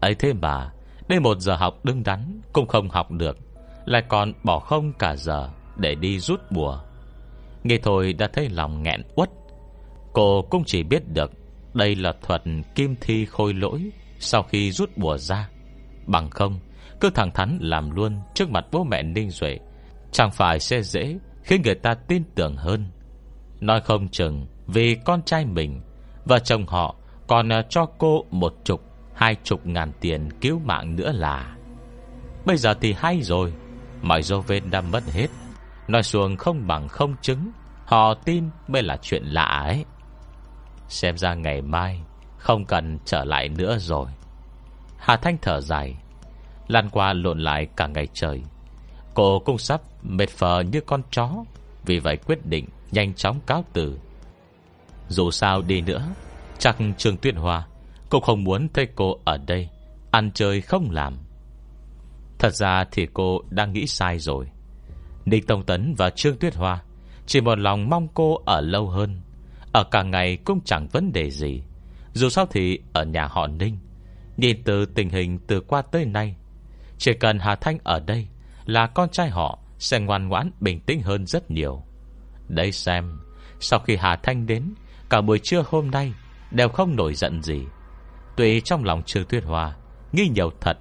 Ấy 0.00 0.14
thế 0.14 0.32
mà, 0.32 0.70
Đến 1.08 1.22
một 1.22 1.40
giờ 1.40 1.56
học 1.56 1.84
đứng 1.84 2.02
đắn 2.02 2.40
Cũng 2.52 2.66
không 2.66 2.88
học 2.88 3.10
được, 3.10 3.38
Lại 3.84 4.02
còn 4.08 4.32
bỏ 4.44 4.58
không 4.58 4.92
cả 4.98 5.16
giờ 5.16 5.48
Để 5.76 5.94
đi 5.94 6.18
rút 6.18 6.40
bùa. 6.50 6.80
Nghe 7.64 7.78
thôi 7.82 8.12
đã 8.12 8.28
thấy 8.32 8.48
lòng 8.48 8.82
nghẹn 8.82 9.02
uất. 9.14 9.30
Cô 10.12 10.42
cũng 10.50 10.64
chỉ 10.64 10.82
biết 10.82 11.08
được 11.08 11.32
Đây 11.74 11.94
là 11.94 12.12
thuật 12.22 12.42
kim 12.74 12.94
thi 13.00 13.26
khôi 13.26 13.54
lỗi 13.54 13.90
Sau 14.18 14.42
khi 14.42 14.72
rút 14.72 14.90
bùa 14.96 15.18
ra. 15.18 15.48
Bằng 16.06 16.30
không, 16.30 16.58
Cứ 17.00 17.10
thẳng 17.10 17.30
thắn 17.34 17.58
làm 17.60 17.90
luôn 17.90 18.20
Trước 18.34 18.50
mặt 18.50 18.64
bố 18.72 18.84
mẹ 18.84 19.02
Ninh 19.02 19.30
Duệ, 19.30 19.58
Chẳng 20.12 20.30
phải 20.30 20.60
sẽ 20.60 20.82
dễ 20.82 21.18
Khiến 21.48 21.62
người 21.62 21.74
ta 21.74 21.94
tin 21.94 22.24
tưởng 22.34 22.56
hơn. 22.56 22.84
Nói 23.60 23.80
không 23.80 24.08
chừng 24.08 24.46
Vì 24.66 24.96
con 25.04 25.22
trai 25.22 25.44
mình 25.44 25.80
Và 26.24 26.38
chồng 26.38 26.66
họ 26.66 26.94
còn 27.26 27.52
à, 27.52 27.62
cho 27.68 27.86
cô 27.98 28.24
một 28.30 28.54
chục, 28.64 28.82
Hai 29.14 29.36
chục 29.44 29.66
ngàn 29.66 29.92
tiền 30.00 30.28
cứu 30.40 30.58
mạng 30.58 30.96
nữa 30.96 31.12
là. 31.12 31.56
Bây 32.44 32.56
giờ 32.56 32.74
thì 32.74 32.92
hay 32.92 33.22
rồi, 33.22 33.52
Mọi 34.02 34.22
dấu 34.22 34.40
vết 34.40 34.60
đã 34.70 34.80
mất 34.80 35.02
hết. 35.12 35.26
Nói 35.88 36.02
xuồng 36.02 36.36
không 36.36 36.66
bằng 36.66 36.88
không 36.88 37.14
chứng, 37.22 37.50
Họ 37.84 38.14
tin 38.14 38.44
mới 38.68 38.82
là 38.82 38.96
chuyện 39.02 39.24
lạ 39.24 39.64
ấy. 39.66 39.84
Xem 40.88 41.16
ra 41.16 41.34
ngày 41.34 41.62
mai 41.62 42.00
Không 42.38 42.64
cần 42.64 42.98
trở 43.04 43.24
lại 43.24 43.48
nữa 43.48 43.78
rồi. 43.78 44.08
Hà 44.98 45.16
Thanh 45.16 45.36
thở 45.42 45.60
dài 45.60 45.96
Lan 46.68 46.90
qua 46.90 47.12
lộn 47.12 47.38
lại 47.38 47.68
cả 47.76 47.86
ngày 47.86 48.08
trời. 48.12 48.42
Cô 49.18 49.38
cũng 49.38 49.58
sắp 49.58 49.80
mệt 50.02 50.28
phờ 50.28 50.60
như 50.60 50.80
con 50.80 51.02
chó, 51.10 51.44
Vì 51.84 51.98
vậy 51.98 52.16
quyết 52.16 52.46
định 52.46 52.64
Nhanh 52.90 53.14
chóng 53.14 53.40
cáo 53.46 53.64
từ. 53.72 53.98
Dù 55.08 55.30
sao 55.30 55.62
đi 55.62 55.80
nữa, 55.80 56.08
Chắc 56.58 56.76
Trương 56.98 57.16
Tuyết 57.16 57.34
Hoa 57.34 57.66
Cũng 58.10 58.22
không 58.22 58.44
muốn 58.44 58.68
thấy 58.74 58.88
cô 58.94 59.18
ở 59.24 59.38
đây 59.46 59.68
Ăn 60.10 60.30
chơi 60.34 60.60
không 60.60 60.90
làm. 60.90 61.18
Thật 62.38 62.54
ra 62.54 62.84
thì 62.92 63.06
cô 63.14 63.40
đang 63.50 63.72
nghĩ 63.72 63.86
sai 63.86 64.18
rồi. 64.18 64.46
Ninh 65.24 65.46
Tông 65.46 65.64
Tấn 65.64 65.94
và 65.98 66.10
Trương 66.10 66.38
Tuyết 66.38 66.54
Hoa 66.54 66.82
Chỉ 67.26 67.40
một 67.40 67.58
lòng 67.58 67.88
mong 67.90 68.08
cô 68.14 68.40
ở 68.44 68.60
lâu 68.60 68.88
hơn. 68.88 69.20
Ở 69.72 69.84
cả 69.90 70.02
ngày 70.02 70.36
cũng 70.36 70.60
chẳng 70.64 70.88
vấn 70.88 71.12
đề 71.12 71.30
gì. 71.30 71.62
Dù 72.12 72.28
sao 72.28 72.46
thì 72.50 72.78
ở 72.92 73.04
nhà 73.04 73.26
họ 73.30 73.46
Ninh, 73.46 73.78
Nhìn 74.36 74.62
từ 74.64 74.86
tình 74.86 75.10
hình 75.10 75.38
từ 75.46 75.60
qua 75.60 75.82
tới 75.82 76.04
nay, 76.04 76.36
Chỉ 76.98 77.12
cần 77.20 77.38
Hà 77.38 77.54
Thanh 77.54 77.78
ở 77.84 78.00
đây 78.00 78.28
là 78.68 78.86
con 78.86 79.08
trai 79.08 79.30
họ 79.30 79.58
Sẽ 79.78 80.00
ngoan 80.00 80.28
ngoãn 80.28 80.50
bình 80.60 80.80
tĩnh 80.80 81.02
hơn 81.02 81.26
rất 81.26 81.50
nhiều. 81.50 81.82
Đây 82.48 82.72
xem 82.72 83.18
Sau 83.60 83.80
khi 83.80 83.96
Hà 83.96 84.16
Thanh 84.16 84.46
đến 84.46 84.74
Cả 85.10 85.20
buổi 85.20 85.38
trưa 85.38 85.62
hôm 85.66 85.90
nay 85.90 86.12
Đều 86.50 86.68
không 86.68 86.96
nổi 86.96 87.14
giận 87.14 87.42
gì. 87.42 87.62
Tuy 88.36 88.60
trong 88.60 88.84
lòng 88.84 89.02
Trương 89.02 89.24
Tuyết 89.24 89.44
hòa, 89.44 89.76
Nghi 90.12 90.28
nhiều 90.28 90.50
thật 90.60 90.78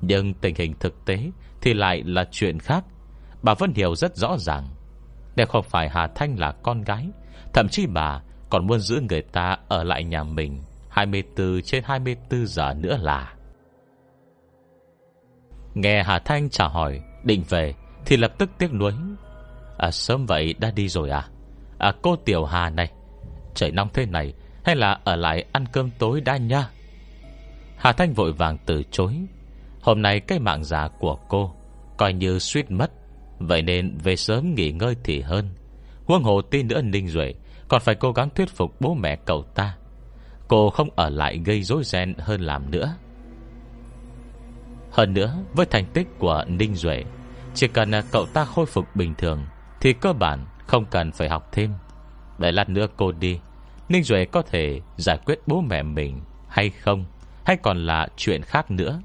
Nhưng 0.00 0.34
tình 0.34 0.54
hình 0.54 0.74
thực 0.80 1.04
tế 1.04 1.30
Thì 1.60 1.74
lại 1.74 2.02
là 2.06 2.24
chuyện 2.30 2.58
khác. 2.58 2.84
Bà 3.42 3.54
Vân 3.54 3.74
Hiểu 3.74 3.94
rất 3.94 4.16
rõ 4.16 4.36
ràng 4.38 4.68
Nếu 5.36 5.46
không 5.46 5.64
phải 5.68 5.88
Hà 5.88 6.06
Thanh 6.06 6.38
là 6.38 6.52
con 6.52 6.82
gái 6.82 7.08
Thậm 7.54 7.68
chí 7.68 7.86
bà 7.86 8.22
còn 8.50 8.66
muốn 8.66 8.80
giữ 8.80 9.00
người 9.08 9.22
ta 9.22 9.56
Ở 9.68 9.84
lại 9.84 10.04
nhà 10.04 10.24
mình 10.24 10.62
24 10.88 11.62
trên 11.62 11.84
24 11.86 12.46
giờ 12.46 12.74
nữa 12.74 12.96
là. 13.00 13.34
Nghe 15.74 16.02
Hà 16.02 16.18
Thanh 16.18 16.50
trả 16.50 16.68
hỏi 16.68 17.02
Định 17.22 17.44
về, 17.48 17.74
Thì 18.06 18.16
lập 18.16 18.32
tức 18.38 18.50
tiếc 18.58 18.72
nuối. 18.72 18.92
À 19.78 19.90
sớm 19.90 20.26
vậy 20.26 20.54
đã 20.58 20.70
đi 20.70 20.88
rồi 20.88 21.10
à? 21.10 21.28
À 21.78 21.92
cô 22.02 22.16
Tiểu 22.16 22.44
Hà 22.44 22.70
này, 22.70 22.90
Trời 23.54 23.70
nóng 23.70 23.88
thế 23.94 24.06
này, 24.06 24.34
Hay 24.64 24.76
là 24.76 24.98
ở 25.04 25.16
lại 25.16 25.44
ăn 25.52 25.64
cơm 25.72 25.90
tối 25.98 26.20
đã 26.20 26.36
nha? 26.36 26.68
Hà 27.76 27.92
Thanh 27.92 28.12
vội 28.12 28.32
vàng 28.32 28.58
từ 28.66 28.82
chối. 28.90 29.14
Hôm 29.80 30.02
nay 30.02 30.20
cái 30.20 30.38
mạng 30.38 30.64
già 30.64 30.88
của 30.88 31.16
cô 31.28 31.54
Coi 31.96 32.12
như 32.12 32.38
suýt 32.38 32.70
mất, 32.70 32.90
Vậy 33.38 33.62
nên 33.62 33.98
về 33.98 34.16
sớm 34.16 34.54
nghỉ 34.54 34.72
ngơi 34.72 34.96
thì 35.04 35.20
hơn. 35.20 35.48
Huông 36.04 36.22
hồ 36.22 36.42
tin 36.42 36.68
nữa 36.68 36.82
Ninh 36.82 37.08
Duệ 37.08 37.34
Còn 37.68 37.80
phải 37.80 37.94
cố 37.94 38.12
gắng 38.12 38.30
thuyết 38.30 38.48
phục 38.50 38.80
bố 38.80 38.94
mẹ 38.94 39.16
cậu 39.16 39.42
ta. 39.42 39.76
Cô 40.48 40.70
không 40.70 40.88
ở 40.96 41.08
lại 41.08 41.40
gây 41.44 41.62
rối 41.62 41.84
ren 41.84 42.14
hơn 42.18 42.40
làm 42.40 42.70
nữa. 42.70 42.94
Hơn 44.98 45.14
nữa, 45.14 45.34
Với 45.54 45.66
thành 45.66 45.86
tích 45.94 46.06
của 46.18 46.44
Ninh 46.48 46.74
Duệ, 46.74 47.04
Chỉ 47.54 47.68
cần 47.68 47.90
cậu 48.10 48.26
ta 48.26 48.44
khôi 48.44 48.66
phục 48.66 48.84
bình 48.94 49.14
thường, 49.18 49.46
Thì 49.80 49.92
cơ 49.92 50.12
bản 50.12 50.46
không 50.66 50.84
cần 50.90 51.12
phải 51.12 51.28
học 51.28 51.48
thêm. 51.52 51.72
Để 52.38 52.52
lát 52.52 52.68
nữa 52.68 52.86
cô 52.96 53.12
đi, 53.12 53.38
Ninh 53.88 54.02
Duệ 54.02 54.24
có 54.24 54.42
thể 54.42 54.80
giải 54.96 55.18
quyết 55.24 55.38
bố 55.46 55.60
mẹ 55.60 55.82
mình 55.82 56.20
Hay 56.48 56.70
không? 56.70 57.04
Hay 57.44 57.56
còn 57.62 57.86
là 57.86 58.08
chuyện 58.16 58.42
khác 58.42 58.70
nữa? 58.70 59.00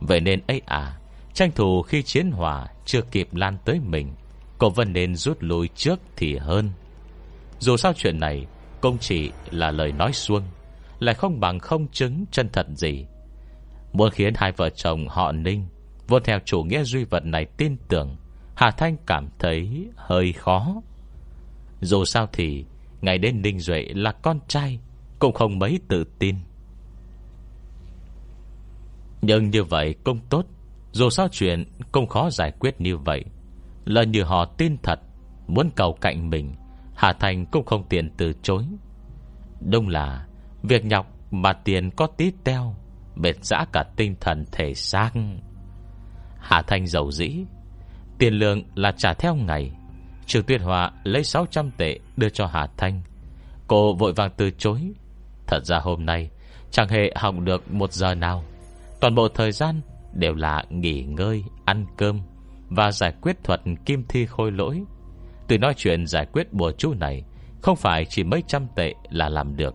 Vậy 0.00 0.20
nên 0.20 0.40
ấy 0.46 0.62
à 0.66 0.98
Tranh 1.34 1.50
thủ 1.52 1.82
khi 1.82 2.02
chiến 2.02 2.30
hỏa 2.30 2.66
Chưa 2.84 3.00
kịp 3.02 3.28
lan 3.34 3.58
tới 3.64 3.80
mình 3.80 4.12
Cô 4.58 4.70
vẫn 4.70 4.92
nên 4.92 5.14
rút 5.16 5.36
lui 5.40 5.68
trước 5.74 6.00
thì 6.16 6.36
hơn. 6.36 6.70
Dù 7.58 7.76
sao 7.76 7.92
chuyện 7.96 8.20
này 8.20 8.46
Cũng 8.80 8.98
chỉ 8.98 9.30
là 9.50 9.70
lời 9.70 9.92
nói 9.92 10.12
xuông, 10.12 10.42
Lại 10.98 11.14
không 11.14 11.40
bằng 11.40 11.58
không 11.58 11.88
chứng 11.88 12.24
chân 12.30 12.48
thật 12.52 12.66
gì. 12.74 13.06
Muốn 13.98 14.10
khiến 14.10 14.34
hai 14.36 14.52
vợ 14.52 14.70
chồng 14.70 15.08
họ 15.08 15.32
Ninh 15.32 15.66
Vốn 16.08 16.22
theo 16.24 16.38
chủ 16.44 16.62
nghĩa 16.62 16.82
duy 16.82 17.04
vật 17.04 17.24
này 17.24 17.44
tin 17.44 17.76
tưởng, 17.88 18.16
Hà 18.54 18.70
Thanh 18.70 18.96
cảm 19.06 19.28
thấy 19.38 19.88
hơi 19.96 20.32
khó. 20.32 20.74
Dù 21.80 22.04
sao 22.04 22.28
thì, 22.32 22.64
Ngày 23.00 23.18
đến 23.18 23.42
Ninh 23.42 23.60
Duệ 23.60 23.86
là 23.94 24.12
con 24.12 24.40
trai, 24.48 24.78
Cũng 25.18 25.32
không 25.32 25.58
mấy 25.58 25.80
tự 25.88 26.04
tin. 26.18 26.36
Nhưng 29.22 29.50
như 29.50 29.64
vậy 29.64 29.94
cũng 30.04 30.20
tốt, 30.30 30.46
Dù 30.92 31.10
sao 31.10 31.28
chuyện 31.32 31.64
cũng 31.92 32.06
khó 32.06 32.30
giải 32.30 32.52
quyết 32.58 32.80
như 32.80 32.96
vậy. 32.96 33.24
Là 33.84 34.02
như 34.02 34.22
họ 34.22 34.44
tin 34.44 34.76
thật, 34.82 35.00
Muốn 35.46 35.70
cầu 35.76 35.98
cạnh 36.00 36.30
mình, 36.30 36.54
Hà 36.94 37.12
Thành 37.12 37.46
cũng 37.46 37.64
không 37.66 37.88
tiện 37.88 38.10
từ 38.16 38.32
chối. 38.42 38.64
Đông 39.60 39.88
là, 39.88 40.26
Việc 40.62 40.84
nhọc 40.84 41.06
mà 41.30 41.52
tiền 41.52 41.90
có 41.90 42.06
tí 42.06 42.32
teo 42.44 42.74
Mệt 43.18 43.44
dã 43.44 43.64
cả 43.72 43.84
tinh 43.96 44.14
thần 44.20 44.44
thể 44.52 44.74
xác. 44.74 45.10
Hà 46.38 46.62
Thanh 46.62 46.86
giàu 46.86 47.10
dĩ, 47.10 47.44
Tiền 48.18 48.34
lương 48.34 48.62
là 48.74 48.92
trả 48.92 49.14
theo 49.14 49.34
ngày. 49.34 49.72
Trường 50.26 50.44
Tuyết 50.44 50.60
Hòa 50.60 50.90
lấy 51.04 51.24
600 51.24 51.70
tệ 51.70 51.98
Đưa 52.16 52.28
cho 52.28 52.46
Hà 52.46 52.66
Thanh. 52.76 53.02
Cô 53.66 53.94
vội 53.94 54.12
vàng 54.12 54.30
từ 54.36 54.50
chối. 54.50 54.80
Thật 55.46 55.64
ra 55.64 55.78
hôm 55.78 56.06
nay, 56.06 56.30
Chẳng 56.70 56.88
hề 56.88 57.12
học 57.16 57.34
được 57.38 57.72
một 57.72 57.92
giờ 57.92 58.14
nào. 58.14 58.44
Toàn 59.00 59.14
bộ 59.14 59.28
thời 59.28 59.52
gian 59.52 59.80
đều 60.12 60.34
là 60.34 60.64
nghỉ 60.70 61.02
ngơi, 61.02 61.44
Ăn 61.64 61.86
cơm 61.96 62.20
Và 62.68 62.92
giải 62.92 63.12
quyết 63.20 63.44
thuật 63.44 63.60
kim 63.84 64.04
thi 64.08 64.26
khôi 64.26 64.52
lỗi. 64.52 64.82
Từ 65.48 65.58
nói 65.58 65.74
chuyện 65.76 66.06
giải 66.06 66.26
quyết 66.32 66.52
bùa 66.52 66.72
chú 66.78 66.94
này 66.94 67.22
Không 67.62 67.76
phải 67.76 68.04
chỉ 68.08 68.24
mấy 68.24 68.42
trăm 68.46 68.66
tệ 68.76 68.94
là 69.10 69.28
làm 69.28 69.56
được, 69.56 69.74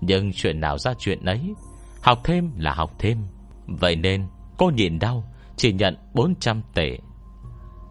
Nhưng 0.00 0.32
chuyện 0.32 0.60
nào 0.60 0.78
ra 0.78 0.94
chuyện 0.98 1.24
ấy 1.24 1.54
Học 2.02 2.20
thêm 2.24 2.50
là 2.56 2.74
học 2.74 2.92
thêm. 2.98 3.18
Vậy 3.66 3.96
nên, 3.96 4.26
cô 4.58 4.70
nhịn 4.70 4.98
đau, 4.98 5.24
Chỉ 5.56 5.72
nhận 5.72 5.96
400 6.14 6.62
tệ. 6.74 6.98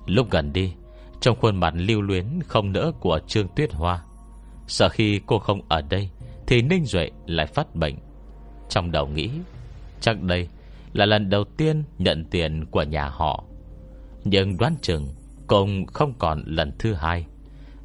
Lúc 0.06 0.30
gần 0.32 0.54
đi, 0.54 0.74
Trong 1.22 1.38
khuôn 1.42 1.56
mặt 1.56 1.74
lưu 1.76 2.02
luyến 2.02 2.26
không 2.48 2.72
nỡ 2.72 2.92
của 3.00 3.20
Trương 3.28 3.48
Tuyết 3.48 3.74
Hoa, 3.74 4.02
Sợ 4.68 4.90
khi 4.90 5.22
cô 5.26 5.40
không 5.40 5.62
ở 5.68 5.82
đây 5.82 6.10
Thì 6.48 6.62
Ninh 6.62 6.86
Duệ 6.86 7.10
lại 7.26 7.46
phát 7.46 7.76
bệnh. 7.76 7.96
Trong 8.70 8.92
đầu 8.92 9.08
nghĩ, 9.08 9.30
Chắc 10.00 10.22
đây 10.22 10.48
là 10.94 11.06
lần 11.06 11.30
đầu 11.30 11.44
tiên 11.44 11.84
nhận 11.98 12.26
tiền 12.26 12.66
của 12.66 12.84
nhà 12.84 13.10
họ. 13.10 13.44
Nhưng 14.24 14.58
đoán 14.58 14.76
chừng 14.82 15.10
Cũng 15.48 15.86
không 15.86 16.14
còn 16.20 16.44
lần 16.46 16.72
thứ 16.80 16.94
hai. 16.94 17.26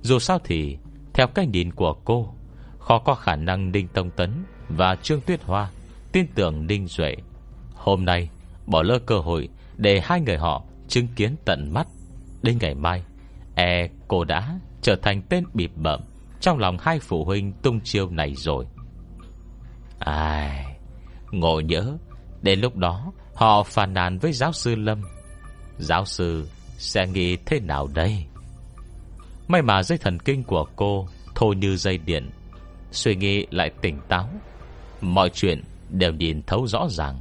Dù 0.02 0.18
sao 0.18 0.38
thì, 0.44 0.78
Theo 1.14 1.26
cách 1.26 1.48
nhìn 1.48 1.72
của 1.72 1.94
cô, 2.04 2.34
Khó 2.78 2.98
có 2.98 3.14
khả 3.14 3.36
năng 3.36 3.72
Ninh 3.72 3.88
Tông 3.88 4.10
Tấn 4.10 4.30
Và 4.68 4.96
Trương 4.96 5.20
Tuyết 5.20 5.42
Hoa 5.42 5.70
Tin 6.16 6.26
tưởng 6.34 6.66
Ninh 6.66 6.86
Duệ. 6.86 7.16
Hôm 7.74 8.04
nay, 8.04 8.28
bỏ 8.66 8.82
lỡ 8.82 8.98
cơ 9.06 9.18
hội 9.18 9.48
Để 9.76 10.00
hai 10.04 10.20
người 10.20 10.36
họ 10.36 10.64
chứng 10.88 11.06
kiến 11.16 11.36
tận 11.44 11.70
mắt. 11.74 11.86
Đến 12.42 12.58
ngày 12.60 12.74
mai 12.74 13.02
E 13.54 13.88
cô 14.08 14.24
đã 14.24 14.58
trở 14.82 14.96
thành 14.96 15.22
tên 15.22 15.44
bịp 15.54 15.70
bợm 15.76 16.00
Trong 16.40 16.58
lòng 16.58 16.76
hai 16.80 16.98
phụ 17.00 17.24
huynh 17.24 17.52
tung 17.52 17.80
chiêu 17.80 18.10
này 18.10 18.34
rồi. 18.34 18.66
Ai, 19.98 20.76
Ngộ 21.30 21.60
nhớ 21.60 21.96
Đến 22.42 22.60
lúc 22.60 22.76
đó 22.76 23.12
Họ 23.34 23.62
phàn 23.62 23.94
nàn 23.94 24.18
với 24.18 24.32
giáo 24.32 24.52
sư 24.52 24.74
Lâm. 24.74 25.02
Giáo 25.78 26.04
sư 26.04 26.48
sẽ 26.78 27.06
nghĩ 27.06 27.36
thế 27.36 27.60
nào 27.60 27.88
đây? 27.94 28.24
May 29.48 29.62
mà 29.62 29.82
dây 29.82 29.98
thần 29.98 30.18
kinh 30.18 30.44
của 30.44 30.66
cô 30.76 31.08
Thô 31.34 31.52
như 31.52 31.76
dây 31.76 31.98
điện, 31.98 32.30
Suy 32.92 33.16
nghĩ 33.16 33.46
lại 33.50 33.70
tỉnh 33.80 34.00
táo. 34.08 34.28
Mọi 35.00 35.30
chuyện 35.30 35.62
đều 35.90 36.12
nhìn 36.12 36.42
thấu 36.42 36.66
rõ 36.66 36.88
ràng. 36.90 37.20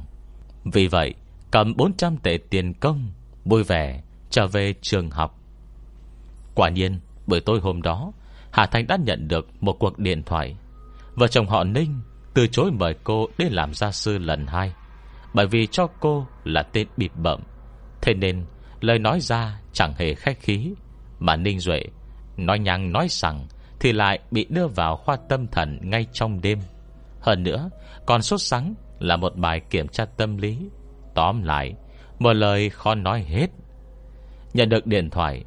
Vì 0.64 0.86
vậy, 0.86 1.14
Cầm 1.50 1.76
400 1.76 2.16
tệ 2.16 2.38
tiền 2.50 2.74
công, 2.74 3.10
Vui 3.44 3.62
vẻ, 3.62 4.02
trở 4.30 4.46
về 4.46 4.74
trường 4.82 5.10
học. 5.10 5.38
Quả 6.54 6.68
nhiên, 6.68 7.00
Buổi 7.26 7.40
tối 7.40 7.60
hôm 7.62 7.82
đó, 7.82 8.12
Hà 8.50 8.66
Thanh 8.66 8.86
đã 8.86 8.98
nhận 9.04 9.28
được 9.28 9.48
một 9.60 9.72
cuộc 9.72 9.98
điện 9.98 10.22
thoại. 10.22 10.56
Vợ 11.14 11.28
chồng 11.28 11.46
họ 11.46 11.64
Ninh 11.64 12.00
Từ 12.34 12.46
chối 12.46 12.70
mời 12.70 12.94
cô 13.04 13.26
đến 13.38 13.52
làm 13.52 13.74
gia 13.74 13.90
sư 13.90 14.18
lần 14.18 14.46
hai, 14.46 14.72
Bởi 15.34 15.46
vì 15.46 15.66
cho 15.66 15.86
cô 16.00 16.26
là 16.44 16.62
tên 16.62 16.88
bịp 16.96 17.12
bậm 17.16 17.40
Thế 18.02 18.14
nên, 18.14 18.44
Lời 18.80 18.98
nói 18.98 19.20
ra 19.20 19.60
chẳng 19.72 19.94
hề 19.98 20.14
khách 20.14 20.40
khí, 20.40 20.74
Mà 21.18 21.36
Ninh 21.36 21.60
Duệ 21.60 21.82
Nói 22.36 22.58
nhăng 22.58 22.92
nói 22.92 23.06
rằng 23.10 23.46
Thì 23.80 23.92
lại 23.92 24.18
bị 24.30 24.46
đưa 24.48 24.66
vào 24.66 24.96
khoa 24.96 25.16
tâm 25.28 25.46
thần 25.46 25.78
ngay 25.82 26.06
trong 26.12 26.40
đêm. 26.40 26.58
Hơn 27.20 27.42
nữa, 27.42 27.70
Còn 28.06 28.22
sốt 28.22 28.40
sắng 28.40 28.74
là 28.98 29.16
một 29.16 29.36
bài 29.36 29.60
kiểm 29.70 29.88
tra 29.88 30.04
tâm 30.04 30.36
lý. 30.36 30.58
Tóm 31.14 31.42
lại, 31.42 31.74
Một 32.18 32.32
lời 32.32 32.70
khó 32.70 32.94
nói 32.94 33.22
hết. 33.22 33.46
Nhận 34.54 34.68
được 34.68 34.86
điện 34.86 35.10
thoại, 35.10 35.44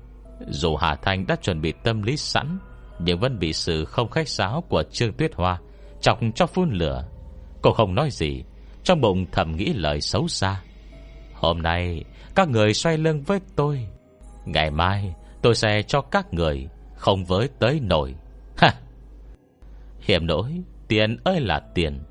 Dù 0.47 0.75
Hà 0.75 0.95
Thanh 0.95 1.27
đã 1.27 1.35
chuẩn 1.35 1.61
bị 1.61 1.73
tâm 1.83 2.01
lý 2.01 2.17
sẵn, 2.17 2.59
Nhưng 2.99 3.19
vẫn 3.19 3.39
bị 3.39 3.53
sự 3.53 3.85
không 3.85 4.09
khách 4.09 4.27
sáo 4.27 4.63
Của 4.69 4.83
Trương 4.91 5.13
Tuyết 5.13 5.35
Hoa 5.35 5.59
Chọc 6.01 6.19
cho 6.35 6.45
phun 6.45 6.71
lửa. 6.71 7.05
Cô 7.61 7.71
không 7.71 7.95
nói 7.95 8.09
gì, 8.11 8.43
Trong 8.83 9.01
bụng 9.01 9.25
thầm 9.31 9.55
nghĩ 9.55 9.73
lời 9.73 10.01
xấu 10.01 10.27
xa. 10.27 10.61
Hôm 11.33 11.61
nay, 11.61 12.03
các 12.35 12.49
người 12.49 12.73
xoay 12.73 12.97
lưng 12.97 13.23
với 13.23 13.39
tôi. 13.55 13.87
Ngày 14.45 14.71
mai, 14.71 15.13
tôi 15.41 15.55
sẽ 15.55 15.81
cho 15.81 16.01
các 16.01 16.33
người, 16.33 16.67
Không 16.95 17.25
với 17.25 17.49
tới 17.59 17.79
nổi. 17.79 18.15
Ha! 18.57 18.73
Hiểm 19.99 20.27
nỗi 20.27 20.61
Tiền 20.89 21.17
ơi 21.23 21.41
là 21.41 21.59
tiền. 21.59 22.03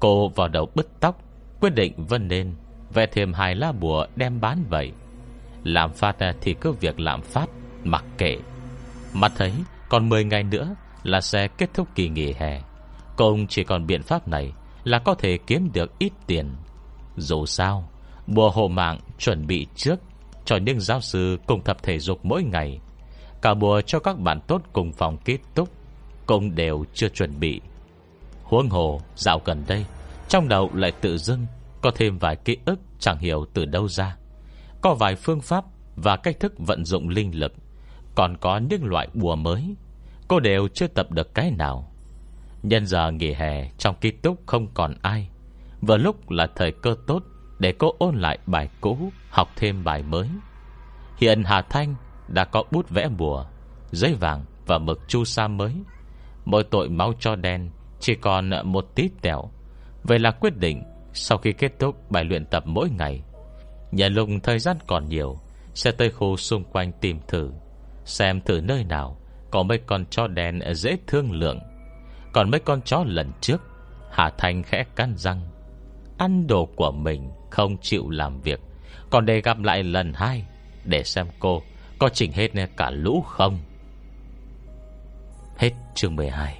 Cô 0.00 0.28
vào 0.28 0.48
đầu 0.48 0.68
bứt 0.74 1.00
tóc, 1.00 1.22
Quyết 1.60 1.74
định 1.74 2.06
vân 2.06 2.28
nên 2.28 2.54
Vẽ 2.94 3.06
thêm 3.12 3.32
hai 3.32 3.54
lá 3.54 3.72
bùa 3.72 4.06
đem 4.16 4.40
bán 4.40 4.64
vậy. 4.68 4.92
Làm 5.64 5.92
phát 5.92 6.18
à, 6.18 6.34
thì 6.40 6.54
cứ 6.60 6.72
việc 6.72 7.00
làm 7.00 7.22
phát, 7.22 7.46
Mặc 7.84 8.04
kệ. 8.18 8.36
Mà 9.14 9.28
thấy 9.28 9.52
còn 9.88 10.08
10 10.08 10.24
ngày 10.24 10.42
nữa 10.42 10.74
Là 11.02 11.20
sẽ 11.20 11.48
kết 11.48 11.70
thúc 11.74 11.88
kỳ 11.94 12.08
nghỉ 12.08 12.32
hè. 12.32 12.60
Công 13.16 13.46
chỉ 13.46 13.64
còn 13.64 13.86
biện 13.86 14.02
pháp 14.02 14.28
này 14.28 14.52
Là 14.84 14.98
có 14.98 15.14
thể 15.14 15.38
kiếm 15.46 15.70
được 15.72 15.98
ít 15.98 16.12
tiền. 16.26 16.50
Dù 17.16 17.46
sao, 17.46 17.88
Bùa 18.26 18.50
hộ 18.50 18.68
mạng 18.68 18.98
chuẩn 19.18 19.46
bị 19.46 19.66
trước 19.74 20.00
Cho 20.44 20.56
những 20.56 20.80
giáo 20.80 21.00
sư 21.00 21.38
cùng 21.46 21.62
tập 21.62 21.76
thể 21.82 21.98
dục 21.98 22.24
mỗi 22.24 22.42
ngày. 22.42 22.80
Cả 23.42 23.54
bùa 23.54 23.80
cho 23.80 23.98
các 23.98 24.18
bạn 24.18 24.40
tốt 24.46 24.62
cùng 24.72 24.92
phòng 24.92 25.16
kết 25.24 25.38
thúc 25.54 25.68
Cũng 26.26 26.54
đều 26.54 26.84
chưa 26.94 27.08
chuẩn 27.08 27.40
bị. 27.40 27.60
Huống 28.50 28.68
hồ 28.68 29.00
dạo 29.14 29.40
gần 29.44 29.64
đây, 29.68 29.84
Trong 30.28 30.48
đầu 30.48 30.70
lại 30.74 30.92
tự 31.00 31.18
dưng 31.18 31.46
Có 31.82 31.90
thêm 31.94 32.18
vài 32.18 32.36
ký 32.36 32.56
ức 32.64 32.80
chẳng 32.98 33.18
hiểu 33.18 33.46
từ 33.54 33.64
đâu 33.64 33.88
ra. 33.88 34.16
Có 34.80 34.94
vài 34.94 35.16
phương 35.16 35.40
pháp 35.40 35.64
Và 35.96 36.16
cách 36.16 36.40
thức 36.40 36.54
vận 36.58 36.84
dụng 36.84 37.08
linh 37.08 37.38
lực, 37.38 37.52
Còn 38.14 38.36
có 38.36 38.58
những 38.58 38.84
loại 38.84 39.08
bùa 39.14 39.36
mới, 39.36 39.74
Cô 40.28 40.40
đều 40.40 40.68
chưa 40.68 40.86
tập 40.86 41.10
được 41.10 41.34
cái 41.34 41.50
nào. 41.50 41.92
Nhân 42.62 42.86
giờ 42.86 43.10
nghỉ 43.10 43.32
hè 43.32 43.70
Trong 43.78 43.96
ký 44.00 44.10
túc 44.10 44.46
không 44.46 44.66
còn 44.74 44.94
ai, 45.02 45.28
Vừa 45.80 45.96
lúc 45.96 46.30
là 46.30 46.46
thời 46.56 46.72
cơ 46.72 46.96
tốt 47.06 47.22
Để 47.58 47.72
cô 47.72 47.94
ôn 47.98 48.16
lại 48.16 48.38
bài 48.46 48.68
cũ, 48.80 48.98
Học 49.30 49.48
thêm 49.56 49.84
bài 49.84 50.02
mới. 50.02 50.28
Hiện 51.16 51.44
Hà 51.44 51.62
Thanh 51.62 51.94
đã 52.28 52.44
có 52.44 52.64
bút 52.70 52.90
vẽ 52.90 53.08
bùa, 53.08 53.46
Giấy 53.90 54.14
vàng 54.14 54.44
và 54.66 54.78
mực 54.78 55.08
chu 55.08 55.24
sa 55.24 55.48
mới, 55.48 55.74
Mỗi 56.44 56.64
tội 56.64 56.88
máu 56.88 57.12
cho 57.20 57.36
đen 57.36 57.70
chỉ 58.00 58.14
còn 58.14 58.50
một 58.64 58.94
tí 58.94 59.10
tẹo. 59.22 59.50
Vậy 60.02 60.18
là 60.18 60.30
quyết 60.30 60.56
định, 60.56 60.82
Sau 61.12 61.38
khi 61.38 61.52
kết 61.52 61.72
thúc 61.78 62.10
bài 62.10 62.24
luyện 62.24 62.44
tập 62.44 62.62
mỗi 62.66 62.90
ngày, 62.90 63.22
Nhà 63.92 64.08
lùng 64.08 64.40
thời 64.40 64.58
gian 64.58 64.76
còn 64.86 65.08
nhiều, 65.08 65.38
Sẽ 65.74 65.92
tới 65.92 66.10
khu 66.10 66.36
xung 66.36 66.64
quanh 66.64 66.92
tìm 67.00 67.20
thử, 67.28 67.50
Xem 68.04 68.40
thử 68.40 68.60
nơi 68.60 68.84
nào 68.84 69.18
Có 69.50 69.62
mấy 69.62 69.78
con 69.86 70.04
chó 70.10 70.26
đen 70.26 70.60
dễ 70.72 70.96
thương 71.06 71.32
lượng. 71.32 71.60
Còn 72.32 72.50
mấy 72.50 72.60
con 72.60 72.80
chó 72.82 73.04
lần 73.06 73.32
trước, 73.40 73.62
Hà 74.10 74.30
Thành 74.38 74.62
khẽ 74.62 74.84
cắn 74.96 75.14
răng. 75.16 75.40
Ăn 76.18 76.46
đồ 76.46 76.68
của 76.76 76.90
mình 76.92 77.30
Không 77.50 77.76
chịu 77.80 78.10
làm 78.10 78.40
việc, 78.40 78.60
Còn 79.10 79.26
để 79.26 79.40
gặp 79.40 79.58
lại 79.62 79.82
lần 79.82 80.12
hai, 80.12 80.44
Để 80.84 81.04
xem 81.04 81.26
cô 81.38 81.62
có 81.98 82.08
chỉnh 82.08 82.32
hết 82.32 82.48
cả 82.76 82.90
lũ 82.90 83.24
không. 83.26 83.58
Hết 85.58 85.72
chương 85.94 86.16
12 86.16 86.59